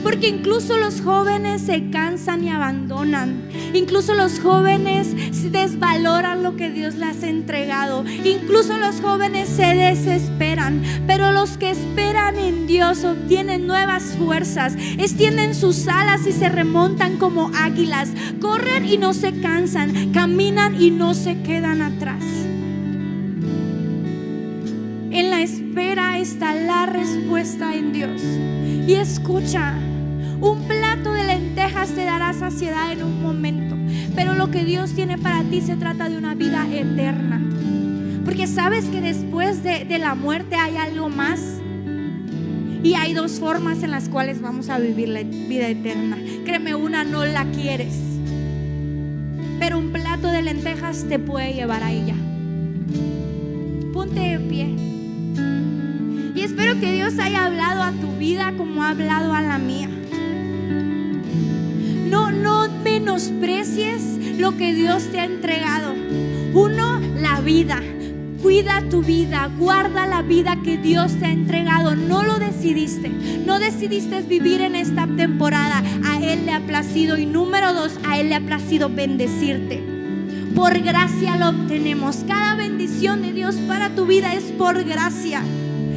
Porque 0.03 0.29
incluso 0.29 0.77
los 0.79 1.01
jóvenes 1.01 1.63
se 1.63 1.91
cansan 1.91 2.45
y 2.45 2.51
abandonan. 2.51 3.49
Incluso 3.75 4.15
los 4.15 4.41
jóvenes 4.41 5.15
desvaloran 5.53 6.43
lo 6.43 6.57
que 6.57 6.71
Dios 6.71 6.95
les 6.95 7.23
ha 7.23 7.29
entregado. 7.29 8.05
Incluso 8.25 8.79
los 8.79 9.01
jóvenes 9.01 9.49
se 9.49 9.75
desesperan. 9.75 10.83
Pero 11.07 11.33
los 11.33 11.57
que 11.59 11.71
esperan 11.71 12.39
en 12.39 12.67
Dios 12.67 13.05
obtienen 13.05 13.67
nuevas 13.67 14.17
fuerzas. 14.19 14.75
Extienden 14.99 15.55
sus 15.55 15.87
alas 15.89 16.27
y 16.27 16.33
se 16.33 16.49
remontan 16.49 17.17
como 17.17 17.51
águilas. 17.55 18.11
Corren 18.41 18.87
y 18.87 18.97
no 18.99 19.13
se 19.15 19.41
cansan. 19.41 20.13
Caminan 20.13 20.81
y 20.81 20.91
no 20.91 21.15
se 21.15 21.41
quedan 21.43 21.83
atrás. 21.83 22.50
En 25.11 25.31
la 25.31 25.43
espera 25.43 26.19
está 26.21 26.55
la 26.55 26.87
respuesta 26.87 27.75
en 27.75 27.93
Dios. 27.93 28.23
Y 28.23 28.95
escucha, 28.95 29.75
un 30.41 30.63
plato 30.69 31.13
de 31.13 31.25
lentejas 31.25 31.91
te 31.91 32.05
dará 32.05 32.33
saciedad 32.33 32.93
en 32.93 33.03
un 33.03 33.21
momento, 33.21 33.77
pero 34.15 34.35
lo 34.35 34.53
que 34.53 34.65
Dios 34.65 34.93
tiene 34.93 35.19
para 35.19 35.43
ti 35.43 35.63
se 35.63 35.75
trata 35.75 36.09
de 36.09 36.17
una 36.17 36.37
vida 36.37 36.65
eterna. 36.73 37.43
Porque 38.25 38.47
sabes 38.47 38.85
que 38.85 39.01
después 39.01 39.65
de, 39.65 39.99
la 39.99 40.15
muerte 40.15 40.55
hay 40.55 40.77
algo 40.77 41.09
más. 41.09 41.41
Y 42.83 42.95
hay 42.95 43.13
dos 43.13 43.41
formas 43.41 43.83
en 43.83 43.91
las 43.91 44.09
cuales 44.09 44.41
vamos 44.41 44.69
a 44.69 44.79
vivir 44.79 45.09
la 45.09 45.23
vida 45.23 45.69
eterna. 45.69 46.19
Créeme, 46.45 46.77
una 46.77 47.03
no 47.03 47.25
la 47.27 47.45
quieres. 47.47 47.99
Pero 49.59 49.77
un 49.77 49.91
plato 49.91 50.29
de 50.29 50.43
lentejas 50.43 51.05
te 51.09 51.19
puede 51.19 51.53
llevar 51.53 51.83
a 51.83 51.91
ella. 51.91 52.15
Ponte 53.93 54.21
de 54.21 54.39
pie. 54.39 54.90
Espero 56.51 56.81
que 56.81 56.93
Dios 56.93 57.17
haya 57.21 57.45
hablado 57.45 57.81
a 57.81 57.93
tu 57.93 58.11
vida 58.17 58.53
como 58.59 58.83
ha 58.83 58.91
hablado 58.91 59.33
a 59.33 59.41
la 59.41 59.59
mía. 59.59 59.89
No, 62.09 62.33
no 62.33 62.69
menosprecies 62.83 64.37
lo 64.37 64.57
que 64.57 64.75
Dios 64.75 65.05
te 65.13 65.21
ha 65.21 65.27
entregado. 65.27 65.95
Uno, 66.53 66.99
la 67.21 67.41
vida. 67.41 67.81
Cuida 68.43 68.83
tu 68.91 69.01
vida, 69.01 69.49
guarda 69.59 70.09
la 70.09 70.23
vida 70.23 70.59
que 70.65 70.77
Dios 70.77 71.13
te 71.21 71.27
ha 71.27 71.31
entregado. 71.31 71.95
No 71.95 72.25
lo 72.25 72.41
decidiste. 72.41 73.11
No 73.47 73.61
decidiste 73.61 74.21
vivir 74.23 74.61
en 74.61 74.75
esta 74.75 75.07
temporada. 75.07 75.85
A 76.05 76.21
Él 76.21 76.47
le 76.47 76.53
ha 76.53 76.67
placido. 76.67 77.17
Y 77.17 77.27
número 77.27 77.73
dos, 77.75 77.93
a 78.09 78.19
Él 78.19 78.31
le 78.31 78.35
ha 78.35 78.41
placido 78.41 78.89
bendecirte. 78.89 79.81
Por 80.57 80.81
gracia 80.81 81.37
lo 81.37 81.51
obtenemos. 81.51 82.25
Cada 82.27 82.57
bendición 82.57 83.23
de 83.23 83.33
Dios 83.33 83.55
para 83.69 83.91
tu 83.91 84.05
vida 84.05 84.35
es 84.35 84.43
por 84.59 84.83
gracia. 84.83 85.45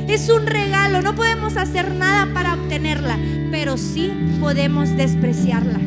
Es 0.08 0.30
un 0.30 0.46
regalo, 0.46 1.02
no 1.02 1.16
podemos 1.16 1.56
hacer 1.56 1.94
nada 1.96 2.32
para 2.34 2.56
obtenerla, 2.56 3.18
pero 3.52 3.78
sí 3.78 4.12
podemos 4.40 4.96
despreciarla. 4.98 5.80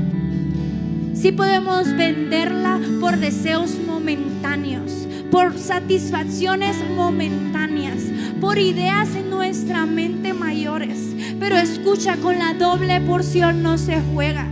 Sí 1.14 1.32
podemos 1.32 1.94
venderla 1.96 2.80
por 3.00 3.18
deseos 3.18 3.76
momentáneos, 3.86 5.06
por 5.30 5.58
satisfacciones 5.58 6.76
momentáneas, 6.94 8.02
por 8.40 8.58
ideas 8.58 9.14
en 9.14 9.30
nuestra 9.30 9.86
mente 9.86 10.32
mayores. 10.32 11.14
Pero 11.38 11.56
escucha, 11.56 12.16
con 12.16 12.38
la 12.38 12.54
doble 12.54 13.00
porción 13.02 13.62
no 13.62 13.76
se 13.76 14.00
juega. 14.12 14.48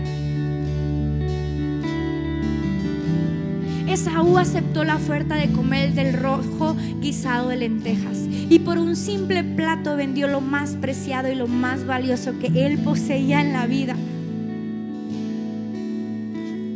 Esaú 3.89 4.39
aceptó 4.39 4.85
la 4.85 4.97
oferta 4.97 5.37
de 5.37 5.53
comer 5.53 5.95
del 5.95 6.15
rojo 6.15 6.77
guisado 7.01 7.49
de 7.49 7.57
lentejas 7.57 8.19
y 8.55 8.61
por 8.61 8.79
un 8.79 8.95
simple 8.95 9.43
plato 9.43 9.97
vendió 9.97 10.29
lo 10.29 10.41
más 10.41 10.77
preciado 10.77 11.29
y 11.29 11.35
lo 11.35 11.49
más 11.49 11.87
valioso 11.87 12.39
que 12.39 12.47
él 12.65 12.79
poseía 12.79 13.41
en 13.41 13.53
la 13.53 13.67
vida. 13.67 13.97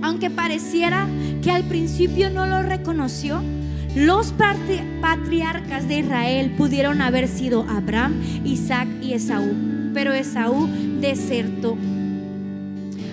Aunque 0.02 0.28
pareciera 0.28 1.06
que 1.40 1.52
al 1.52 1.62
principio 1.62 2.30
no 2.30 2.46
lo 2.46 2.62
reconoció, 2.62 3.40
los 3.94 4.34
patriarcas 5.00 5.86
de 5.86 6.00
Israel 6.00 6.50
pudieron 6.58 7.00
haber 7.00 7.28
sido 7.28 7.64
Abraham, 7.68 8.22
Isaac 8.44 8.88
y 9.00 9.12
Esaú, 9.12 9.54
pero 9.94 10.12
Esaú 10.12 10.68
desertó. 11.00 11.78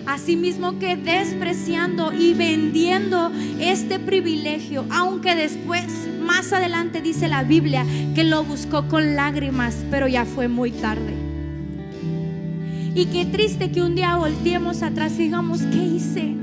Asimismo 0.07 0.80
que 0.80 0.95
despreciando 0.95 2.11
y 2.13 2.34
vendiendo 2.34 3.32
este 3.59 3.99
privilegio, 3.99 4.86
aunque 4.89 5.36
después, 5.36 6.05
más 6.26 6.51
adelante 6.51 7.01
dice 7.01 7.28
la 7.28 7.43
Biblia, 7.43 7.86
que 8.13 8.23
lo 8.23 8.43
buscó 8.43 8.88
con 8.88 9.15
lágrimas, 9.15 9.78
pero 9.89 10.07
ya 10.07 10.26
fue 10.26 10.47
muy 10.47 10.71
tarde. 10.71 11.13
Y 12.95 13.05
qué 13.07 13.26
triste 13.26 13.71
que 13.71 13.82
un 13.82 13.95
día 13.95 14.15
volteemos 14.15 14.82
atrás 14.82 15.13
y 15.13 15.23
digamos, 15.23 15.61
¿qué 15.61 15.84
hice? 15.84 16.36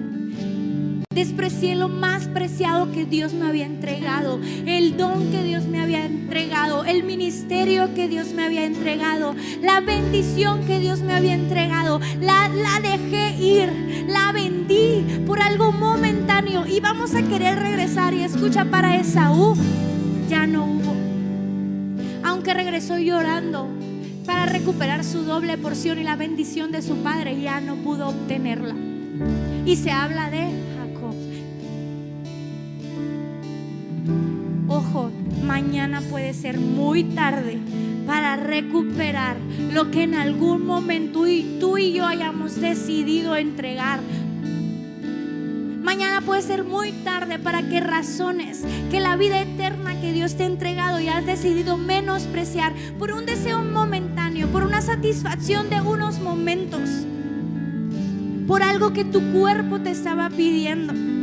Desprecié 1.14 1.74
lo 1.74 1.88
más 1.88 2.21
preciado 2.32 2.90
que 2.92 3.04
Dios 3.04 3.32
me 3.32 3.46
había 3.46 3.66
entregado, 3.66 4.40
el 4.66 4.96
don 4.96 5.30
que 5.30 5.42
Dios 5.42 5.64
me 5.66 5.80
había 5.80 6.04
entregado, 6.04 6.84
el 6.84 7.04
ministerio 7.04 7.94
que 7.94 8.08
Dios 8.08 8.32
me 8.32 8.44
había 8.44 8.64
entregado, 8.64 9.34
la 9.60 9.80
bendición 9.80 10.64
que 10.66 10.78
Dios 10.78 11.00
me 11.00 11.12
había 11.12 11.34
entregado. 11.34 12.00
La, 12.20 12.48
la 12.48 12.80
dejé 12.80 13.36
ir, 13.42 14.06
la 14.08 14.32
vendí 14.32 15.22
por 15.26 15.40
algo 15.40 15.72
momentáneo 15.72 16.66
y 16.66 16.80
vamos 16.80 17.14
a 17.14 17.22
querer 17.22 17.58
regresar. 17.58 18.14
Y 18.14 18.22
escucha, 18.22 18.64
para 18.64 18.96
Esaú 18.96 19.54
ya 20.28 20.46
no 20.46 20.64
hubo. 20.64 20.94
Aunque 22.24 22.54
regresó 22.54 22.98
llorando 22.98 23.68
para 24.24 24.46
recuperar 24.46 25.04
su 25.04 25.24
doble 25.24 25.58
porción 25.58 25.98
y 25.98 26.04
la 26.04 26.16
bendición 26.16 26.72
de 26.72 26.82
su 26.82 26.96
padre, 26.96 27.40
ya 27.40 27.60
no 27.60 27.76
pudo 27.76 28.08
obtenerla. 28.08 28.74
Y 29.66 29.76
se 29.76 29.90
habla 29.90 30.30
de 30.30 30.48
mañana 35.42 36.00
puede 36.00 36.34
ser 36.34 36.58
muy 36.58 37.04
tarde 37.04 37.58
para 38.06 38.36
recuperar 38.36 39.36
lo 39.72 39.90
que 39.90 40.02
en 40.02 40.14
algún 40.14 40.66
momento 40.66 41.24
tú 41.60 41.78
y 41.78 41.92
yo 41.92 42.06
hayamos 42.06 42.60
decidido 42.60 43.36
entregar. 43.36 44.00
Mañana 45.82 46.20
puede 46.20 46.42
ser 46.42 46.64
muy 46.64 46.92
tarde 46.92 47.38
para 47.38 47.62
que 47.62 47.80
razones 47.80 48.62
que 48.90 49.00
la 49.00 49.16
vida 49.16 49.40
eterna 49.40 50.00
que 50.00 50.12
Dios 50.12 50.36
te 50.36 50.44
ha 50.44 50.46
entregado 50.46 51.00
y 51.00 51.08
has 51.08 51.26
decidido 51.26 51.76
menospreciar 51.76 52.72
por 52.98 53.12
un 53.12 53.26
deseo 53.26 53.62
momentáneo, 53.62 54.48
por 54.48 54.62
una 54.62 54.80
satisfacción 54.80 55.70
de 55.70 55.80
unos 55.80 56.20
momentos, 56.20 56.88
por 58.46 58.62
algo 58.62 58.92
que 58.92 59.04
tu 59.04 59.32
cuerpo 59.32 59.80
te 59.80 59.90
estaba 59.90 60.30
pidiendo. 60.30 61.21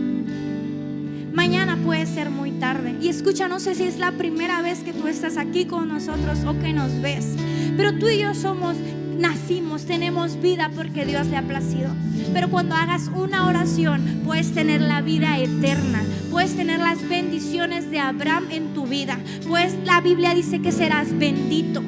Mañana 1.34 1.78
puede 1.84 2.06
ser 2.06 2.30
muy 2.30 2.52
tarde. 2.52 2.96
Y 3.02 3.10
escucha, 3.10 3.48
no 3.48 3.60
sé 3.60 3.76
si 3.76 3.84
es 3.84 3.98
la 3.98 4.12
primera 4.12 4.62
vez 4.62 4.80
que 4.80 4.94
tú 4.94 5.08
estás 5.08 5.38
aquí 5.38 5.66
con 5.66 5.88
nosotros 5.88 6.40
o 6.46 6.58
que 6.60 6.74
nos 6.74 7.02
ves, 7.02 7.36
pero 7.78 7.98
tú 7.98 8.10
y 8.10 8.20
yo 8.20 8.34
somos, 8.34 8.76
nacimos, 9.18 9.86
tenemos 9.86 10.42
vida 10.42 10.72
porque 10.76 11.06
Dios 11.06 11.28
le 11.28 11.38
ha 11.38 11.42
placido. 11.42 11.90
Pero 12.34 12.50
cuando 12.50 12.76
hagas 12.76 13.10
una 13.16 13.48
oración, 13.48 14.22
puedes 14.26 14.54
tener 14.54 14.82
la 14.82 15.02
vida 15.02 15.38
eterna, 15.38 16.04
puedes 16.32 16.56
tener 16.56 16.80
las 16.80 17.08
bendiciones 17.08 17.92
de 17.92 18.00
Abraham 18.00 18.48
en 18.50 18.74
tu 18.74 18.86
vida. 18.86 19.20
Pues 19.48 19.76
la 19.86 20.02
Biblia 20.02 20.34
dice 20.34 20.62
que 20.62 20.72
serás 20.72 21.18
bendito, 21.18 21.82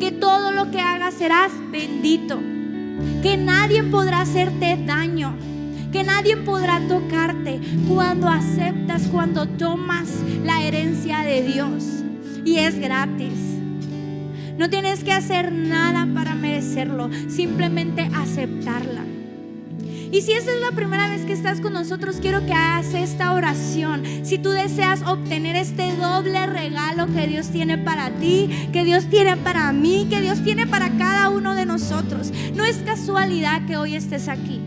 que 0.00 0.12
todo 0.12 0.50
lo 0.52 0.70
que 0.70 0.80
hagas 0.80 1.14
serás 1.14 1.52
bendito, 1.70 2.40
que 3.22 3.36
nadie 3.36 3.82
podrá 3.84 4.22
hacerte 4.22 4.78
daño 4.84 5.36
que 5.92 6.02
nadie 6.02 6.38
podrá 6.38 6.80
tocarte 6.88 7.60
cuando 7.86 8.28
aceptas, 8.28 9.06
cuando 9.08 9.46
tomas 9.46 10.08
la 10.42 10.62
herencia 10.62 11.20
de 11.20 11.42
Dios. 11.42 11.84
Y 12.44 12.56
es 12.56 12.78
gratis. 12.78 13.34
No 14.58 14.68
tienes 14.70 15.04
que 15.04 15.12
hacer 15.12 15.52
nada 15.52 16.08
para 16.14 16.34
merecerlo, 16.34 17.10
simplemente 17.28 18.08
aceptarla. 18.14 19.04
Y 20.10 20.20
si 20.20 20.32
esta 20.32 20.50
es 20.52 20.60
la 20.60 20.72
primera 20.72 21.08
vez 21.08 21.24
que 21.24 21.32
estás 21.32 21.60
con 21.60 21.72
nosotros, 21.72 22.18
quiero 22.20 22.44
que 22.44 22.52
hagas 22.52 22.92
esta 22.92 23.32
oración. 23.32 24.02
Si 24.24 24.38
tú 24.38 24.50
deseas 24.50 25.02
obtener 25.02 25.56
este 25.56 25.96
doble 25.96 26.46
regalo 26.46 27.06
que 27.06 27.26
Dios 27.26 27.48
tiene 27.48 27.78
para 27.78 28.10
ti, 28.10 28.68
que 28.72 28.84
Dios 28.84 29.06
tiene 29.06 29.36
para 29.38 29.72
mí, 29.72 30.06
que 30.10 30.20
Dios 30.20 30.42
tiene 30.44 30.66
para 30.66 30.90
cada 30.98 31.30
uno 31.30 31.54
de 31.54 31.64
nosotros. 31.64 32.30
No 32.54 32.64
es 32.64 32.76
casualidad 32.78 33.64
que 33.66 33.78
hoy 33.78 33.94
estés 33.94 34.28
aquí. 34.28 34.60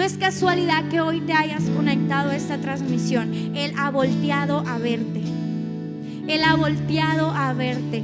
No 0.00 0.06
es 0.06 0.16
casualidad 0.16 0.88
que 0.88 1.02
hoy 1.02 1.20
te 1.20 1.34
hayas 1.34 1.64
conectado 1.76 2.30
a 2.30 2.34
esta 2.34 2.56
transmisión. 2.56 3.54
Él 3.54 3.74
ha 3.76 3.90
volteado 3.90 4.64
a 4.66 4.78
verte. 4.78 5.20
Él 6.26 6.42
ha 6.42 6.54
volteado 6.54 7.30
a 7.30 7.52
verte. 7.52 8.02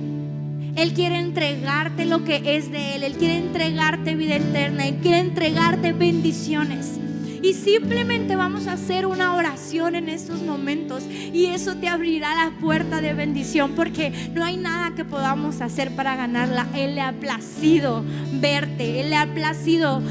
Él 0.77 0.93
quiere 0.93 1.19
entregarte 1.19 2.05
lo 2.05 2.23
que 2.23 2.55
es 2.55 2.71
de 2.71 2.97
Él. 2.97 3.03
Él 3.03 3.15
quiere 3.15 3.39
entregarte 3.39 4.15
vida 4.15 4.37
eterna. 4.37 4.87
Él 4.87 4.97
quiere 4.97 5.21
entregarte 5.21 5.95
bendiciones. 5.95 7.01
Y 7.43 7.55
simplemente 7.55 8.37
vamos 8.37 8.67
a 8.67 8.73
hacer 8.73 9.07
una 9.07 9.35
oración 9.35 9.95
en 9.95 10.09
estos 10.09 10.43
momentos 10.43 11.05
y 11.05 11.47
eso 11.47 11.77
te 11.77 11.89
abrirá 11.89 12.35
la 12.35 12.59
puerta 12.59 13.01
de 13.01 13.15
bendición 13.15 13.73
porque 13.73 14.13
no 14.35 14.45
hay 14.45 14.57
nada 14.57 14.95
que 14.95 15.05
podamos 15.05 15.61
hacer 15.61 15.95
para 15.95 16.17
ganarla. 16.17 16.67
Él 16.75 16.95
le 16.95 17.01
ha 17.01 17.13
placido 17.13 18.05
verte, 18.33 19.01
Él 19.01 19.11
le 19.11 19.17
ha 19.17 19.33
placido 19.33 20.03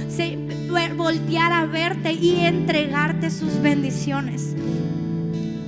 voltear 0.95 1.51
a 1.51 1.65
verte 1.65 2.13
y 2.13 2.39
entregarte 2.41 3.29
sus 3.31 3.61
bendiciones. 3.61 4.55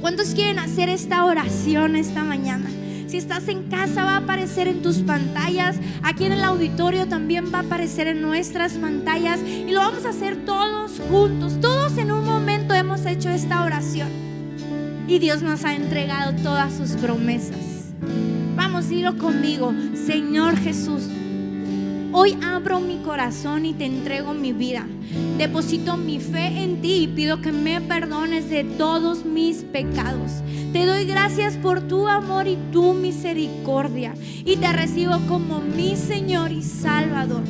¿Cuántos 0.01 0.29
quieren 0.29 0.59
hacer 0.59 0.89
esta 0.89 1.25
oración 1.25 1.95
esta 1.95 2.23
mañana? 2.23 2.69
Si 3.07 3.15
estás 3.15 3.47
en 3.47 3.63
casa 3.69 4.03
va 4.03 4.15
a 4.15 4.17
aparecer 4.17 4.67
en 4.67 4.81
tus 4.81 4.97
pantallas. 4.97 5.77
Aquí 6.03 6.25
en 6.25 6.33
el 6.33 6.43
auditorio 6.43 7.07
también 7.07 7.53
va 7.53 7.59
a 7.59 7.61
aparecer 7.61 8.07
en 8.07 8.21
nuestras 8.21 8.73
pantallas. 8.73 9.39
Y 9.41 9.71
lo 9.71 9.79
vamos 9.79 10.05
a 10.05 10.09
hacer 10.09 10.45
todos 10.45 10.99
juntos. 11.09 11.59
Todos 11.61 11.97
en 11.97 12.11
un 12.11 12.25
momento 12.25 12.73
hemos 12.73 13.05
hecho 13.05 13.29
esta 13.29 13.63
oración. 13.63 14.09
Y 15.07 15.19
Dios 15.19 15.41
nos 15.41 15.63
ha 15.63 15.73
entregado 15.73 16.33
todas 16.43 16.73
sus 16.73 16.91
promesas. 16.91 17.93
Vamos, 18.57 18.89
dilo 18.89 19.17
conmigo. 19.17 19.73
Señor 20.05 20.57
Jesús. 20.57 21.03
Hoy 22.19 22.35
abro 22.43 22.79
mi 22.79 22.97
corazón 23.03 23.67
y 23.67 23.75
te 23.75 23.85
entrego 23.85 24.33
mi 24.33 24.51
vida. 24.51 24.87
Deposito 25.37 25.97
mi 25.97 26.19
fe 26.19 26.47
en 26.63 26.81
ti 26.81 27.03
y 27.03 27.07
pido 27.07 27.41
que 27.41 27.51
me 27.51 27.79
perdones 27.79 28.49
de 28.49 28.63
todos 28.63 29.23
mis 29.23 29.57
pecados. 29.57 30.41
Te 30.73 30.87
doy 30.87 31.05
gracias 31.05 31.57
por 31.57 31.81
tu 31.81 32.07
amor 32.07 32.47
y 32.47 32.57
tu 32.71 32.95
misericordia 32.95 34.15
y 34.43 34.57
te 34.57 34.73
recibo 34.73 35.19
como 35.27 35.61
mi 35.61 35.95
Señor 35.95 36.51
y 36.51 36.63
Salvador. 36.63 37.43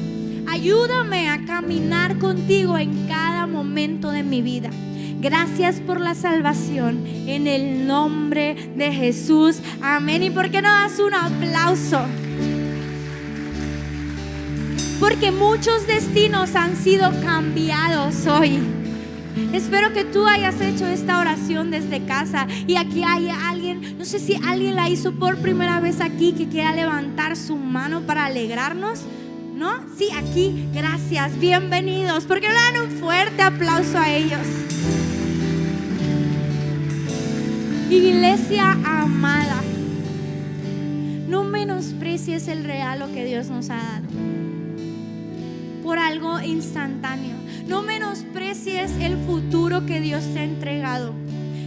Ayúdame 0.50 1.30
a 1.30 1.46
caminar 1.46 2.18
contigo 2.18 2.78
en 2.78 3.08
cada 3.08 3.48
momento 3.48 4.12
de 4.12 4.24
mi 4.24 4.42
vida. 4.42 4.70
Gracias 5.22 5.80
por 5.80 6.02
la 6.02 6.14
salvación 6.14 7.08
en 7.08 7.48
el 7.48 7.88
nombre 7.88 8.74
de 8.76 8.92
Jesús. 8.92 9.62
Amén. 9.82 10.24
¿Y 10.24 10.30
por 10.30 10.52
qué 10.52 10.62
no 10.62 10.68
das 10.68 11.00
un 11.00 11.14
aplauso? 11.14 12.02
Porque 15.00 15.32
muchos 15.32 15.86
destinos 15.86 16.56
han 16.56 16.76
sido 16.76 17.12
cambiados 17.22 18.26
hoy. 18.28 18.60
Espero 19.54 19.94
que 19.94 20.04
tú 20.04 20.26
hayas 20.26 20.60
hecho 20.62 20.88
esta 20.88 21.20
oración 21.20 21.70
desde 21.70 22.04
casa 22.06 22.48
y 22.66 22.76
aquí 22.76 23.04
hay 23.04 23.30
alguien, 23.30 23.98
no 23.98 24.06
sé 24.06 24.20
si 24.20 24.36
alguien 24.36 24.76
la 24.76 24.90
hizo 24.90 25.14
por 25.14 25.38
primera 25.38 25.80
vez 25.80 26.02
aquí 26.02 26.34
que 26.34 26.48
quiera 26.48 26.74
levantar 26.74 27.36
su 27.36 27.56
mano 27.56 28.02
para 28.02 28.26
alegrarnos. 28.26 29.02
¿No? 29.56 29.72
Sí, 29.98 30.10
aquí, 30.16 30.68
gracias, 30.72 31.40
bienvenidos. 31.40 32.26
Porque 32.26 32.48
le 32.48 32.54
dan 32.54 32.78
un 32.78 32.92
fuerte 32.92 33.42
aplauso 33.42 33.98
a 33.98 34.12
ellos. 34.12 34.46
Iglesia 37.90 38.74
amada, 38.86 39.64
No 41.28 41.44
menosprecies 41.44 42.48
el 42.50 42.66
regalo 42.66 43.12
que 43.12 43.26
Dios 43.26 43.48
nos 43.48 43.72
ha 43.72 43.78
dado 43.78 44.17
por 45.88 46.00
algo 46.00 46.42
instantáneo. 46.42 47.38
No 47.66 47.82
menosprecies 47.82 48.92
el 49.00 49.16
futuro 49.26 49.86
que 49.86 50.02
Dios 50.02 50.22
te 50.34 50.40
ha 50.40 50.44
entregado. 50.44 51.14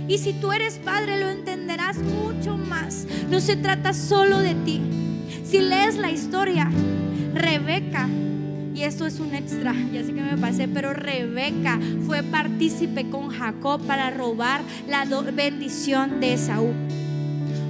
Y 0.08 0.18
si 0.18 0.34
tú 0.34 0.52
eres 0.52 0.78
padre, 0.78 1.18
lo 1.18 1.30
entenderás 1.30 1.96
mucho 1.96 2.58
más. 2.58 3.06
No 3.30 3.40
se 3.40 3.56
trata 3.56 3.94
solo 3.94 4.40
de 4.40 4.54
ti. 4.56 4.82
Si 5.42 5.60
lees 5.60 5.96
la 5.96 6.10
historia, 6.10 6.70
Rebeca, 7.32 8.10
y 8.74 8.82
esto 8.82 9.06
es 9.06 9.20
un 9.20 9.34
extra, 9.34 9.72
ya 9.90 10.04
sé 10.04 10.12
que 10.12 10.20
me 10.20 10.36
pasé, 10.36 10.68
pero 10.68 10.92
Rebeca 10.92 11.80
fue 12.04 12.22
partícipe 12.22 13.08
con 13.08 13.30
Jacob 13.30 13.80
para 13.86 14.10
robar 14.10 14.60
la 14.86 15.06
bendición 15.32 16.20
de 16.20 16.34
Esaú. 16.34 16.74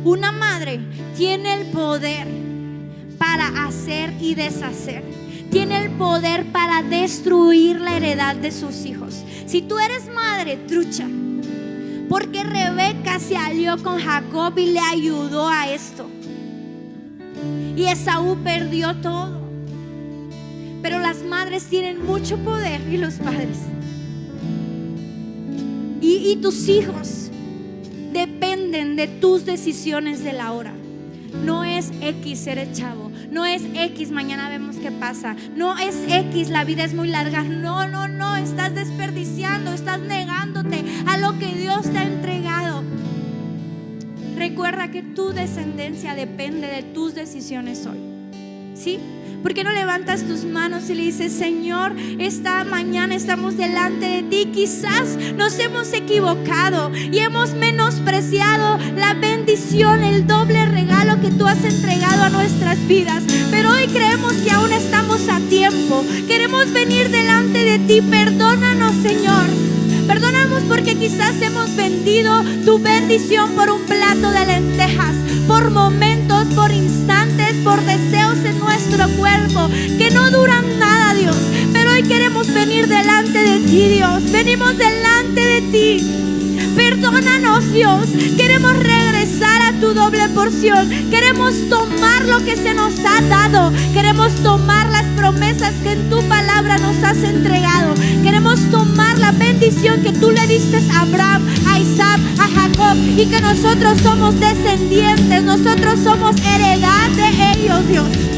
Una 0.03 0.33
madre 0.33 0.81
tiene 1.17 1.55
el 1.55 1.67
poder 1.67 2.27
para 3.19 3.67
hacer 3.69 4.13
y 4.21 4.35
deshacer. 4.35 5.20
El 6.01 6.07
poder 6.07 6.47
para 6.47 6.83
destruir 6.83 7.79
la 7.79 7.99
heredad 7.99 8.35
de 8.35 8.51
sus 8.53 8.87
hijos. 8.87 9.23
Si 9.45 9.61
tú 9.61 9.79
eres 9.79 10.09
madre, 10.11 10.57
trucha. 10.57 11.07
Porque 12.09 12.43
Rebeca 12.43 13.19
se 13.19 13.37
alió 13.37 13.77
con 13.83 13.99
Jacob 13.99 14.57
y 14.57 14.73
le 14.73 14.81
ayudó 14.81 15.47
a 15.47 15.71
esto. 15.71 16.09
Y 17.77 17.85
Esaú 17.85 18.39
perdió 18.43 18.97
todo. 18.97 19.43
Pero 20.81 21.01
las 21.01 21.23
madres 21.23 21.65
tienen 21.65 22.03
mucho 22.03 22.39
poder 22.39 22.81
y 22.91 22.97
los 22.97 23.17
padres. 23.17 23.59
Y, 26.01 26.37
tus 26.37 26.67
hijos 26.69 27.31
dependen 28.11 28.97
de 28.97 29.07
tus 29.07 29.45
decisiones 29.45 30.25
de 30.25 30.33
la 30.33 30.53
hora. 30.53 30.73
No 31.45 31.63
es 31.63 31.93
X 32.01 32.39
ser 32.39 32.73
chavo. 32.73 33.10
No 33.31 33.47
es 33.47 33.63
X, 33.75 34.11
mañana 34.11 34.49
vemos 34.49 34.77
qué 34.77 34.91
pasa. 34.91 35.37
No 35.55 35.79
es 35.79 35.97
X, 36.09 36.51
la 36.51 36.65
vida 36.65 36.85
es 36.85 36.95
muy 36.95 37.09
larga. 37.09 37.43
No, 37.45 37.87
no, 37.87 38.09
no, 38.09 38.37
estás 38.37 38.75
desperdiciando, 38.75 39.73
estás 39.73 40.01
negándote 40.01 40.85
a 41.07 41.17
lo 41.17 41.39
que 41.39 41.55
Dios 41.55 41.83
te 41.91 41.99
ha 41.99 42.05
entregado. 42.05 42.83
Recuerda 44.37 44.91
que 44.91 45.03
tu 45.03 45.33
descendencia 45.33 46.15
depende 46.15 46.67
de 46.67 46.83
tus 46.83 47.15
decisiones 47.15 47.87
hoy. 47.87 47.99
¿Sí? 48.75 48.99
¿Por 49.43 49.55
qué 49.55 49.65
no 49.65 49.73
levantas 49.73 50.25
tus 50.25 50.45
manos 50.45 50.91
y 50.91 50.95
le 50.95 51.03
dices, 51.05 51.33
Señor, 51.33 51.95
esta 52.19 52.63
mañana 52.65 53.15
estamos 53.15 53.57
delante 53.57 54.07
de 54.07 54.23
ti? 54.23 54.51
Quizás 54.53 55.17
nos 55.35 55.59
hemos 55.59 55.95
equivocado 55.95 56.93
y 56.95 57.19
hemos 57.21 57.55
menospreciado 57.55 58.79
la 58.97 59.15
bendición, 59.15 60.05
el 60.05 60.27
doble 60.27 60.67
regalo 60.67 61.21
que 61.23 61.31
tú 61.31 61.47
has 61.47 61.65
entregado 61.65 62.25
a 62.25 62.29
nuestras 62.29 62.87
vidas. 62.87 63.25
Pero 63.51 63.73
hoy 63.73 63.87
creemos 63.87 64.35
que 64.35 64.51
aún 64.51 64.73
estamos 64.73 65.27
a 65.29 65.41
tiempo. 65.49 66.05
Queremos 66.29 66.71
venir 66.73 67.09
delante 67.09 67.65
de 67.65 67.79
ti. 67.79 68.03
Perdónanos, 68.03 68.95
Señor. 68.97 69.47
Perdónanos 70.07 70.65
porque 70.65 70.97
quizás 70.97 71.41
hemos 71.41 71.75
vendido 71.77 72.43
tu 72.65 72.79
bendición 72.79 73.51
por 73.53 73.71
un 73.71 73.83
plato 73.83 74.31
de 74.33 74.45
lentejas, 74.45 75.15
por 75.47 75.71
momentos, 75.71 76.47
por 76.55 76.73
instantes, 76.73 77.55
por 77.65 77.81
deseos 77.83 78.30
nuestro 78.91 79.09
cuerpo 79.17 79.69
que 79.99 80.11
no 80.11 80.31
duran 80.31 80.79
nada, 80.79 81.15
Dios. 81.15 81.37
Pero 81.73 81.93
hoy 81.93 82.03
queremos 82.03 82.53
venir 82.53 82.89
delante 82.89 83.39
de 83.39 83.61
ti, 83.61 83.89
Dios. 83.89 84.31
Venimos 84.33 84.77
delante 84.77 85.41
de 85.41 85.61
ti. 85.71 86.71
Perdónanos, 86.75 87.73
Dios. 87.73 88.09
Queremos 88.37 88.77
regresar 88.77 89.63
a 89.63 89.73
tu 89.81 89.95
doble 89.95 90.29
porción. 90.31 90.89
Queremos 91.11 91.55
tomar 91.69 92.25
lo 92.27 92.45
que 92.45 92.57
se 92.57 92.75
nos 92.75 92.95
ha 93.05 93.21
dado. 93.23 93.73
Queremos 93.93 94.33
tomar 94.43 94.91
las 94.91 95.05
promesas 95.17 95.73
que 95.83 95.93
en 95.93 96.11
tu 96.11 96.21
palabra 96.29 96.79
nos 96.79 96.97
has 97.05 97.19
entregado. 97.19 97.95
Queremos 98.25 98.59
tomar 98.71 99.19
la 99.19 99.31
bendición 99.31 100.03
que 100.03 100.13
tú 100.13 100.31
le 100.31 100.47
diste 100.49 100.79
a 100.93 101.03
Abraham, 101.03 101.47
a 101.69 101.79
Isaac, 101.79 102.21
a 102.39 102.49
Jacob 102.49 102.97
y 103.17 103.27
que 103.27 103.41
nosotros 103.41 103.99
somos 104.03 104.39
descendientes. 104.41 105.45
Nosotros 105.45 106.01
somos 106.03 106.35
heredad 106.41 107.11
de 107.11 107.53
ellos, 107.53 107.89
Dios. 107.89 108.30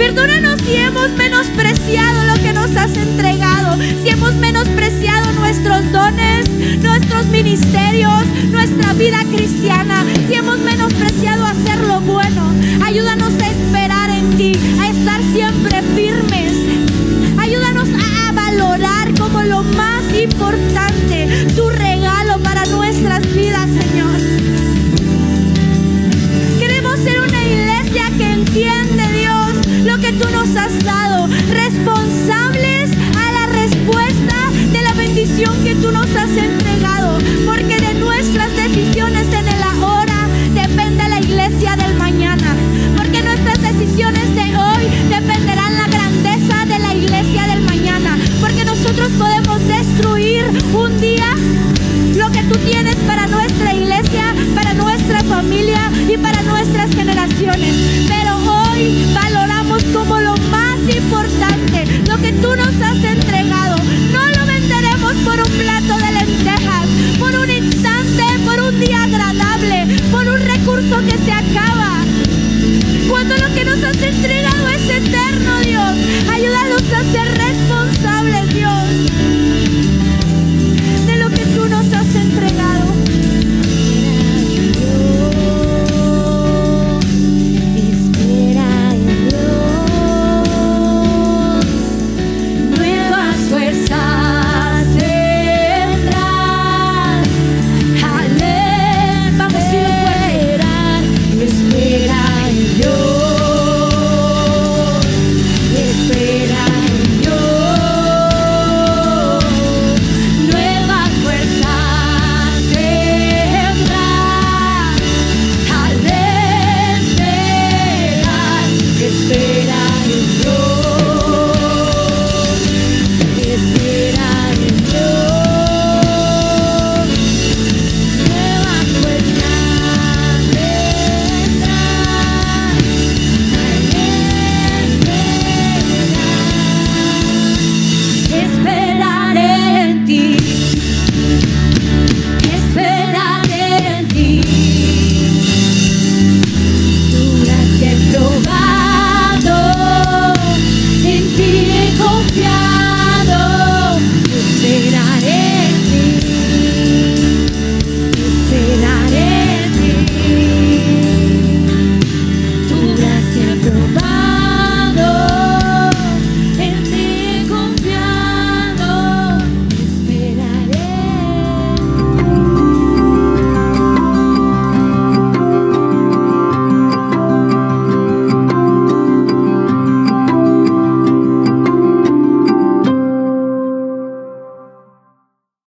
Perdónanos 0.00 0.58
si 0.62 0.76
hemos 0.76 1.10
menospreciado 1.10 2.24
lo 2.24 2.42
que 2.42 2.54
nos 2.54 2.74
has 2.74 2.96
entregado, 2.96 3.76
si 4.02 4.08
hemos 4.08 4.32
menospreciado 4.36 5.30
nuestros 5.32 5.92
dones, 5.92 6.48
nuestros 6.80 7.26
ministerios, 7.26 8.24
nuestra 8.50 8.94
vida 8.94 9.22
cristiana, 9.30 10.02
si 10.26 10.36
hemos 10.36 10.58
menospreciado 10.60 11.44
hacer 11.44 11.80
lo 11.86 12.00
bueno. 12.00 12.50
Ayúdanos 12.82 13.34
a 13.42 13.50
esperar 13.50 14.08
en 14.08 14.38
ti, 14.38 14.52
a 14.80 14.88
estar 14.88 15.20
siempre 15.34 15.82
firme 15.94 16.39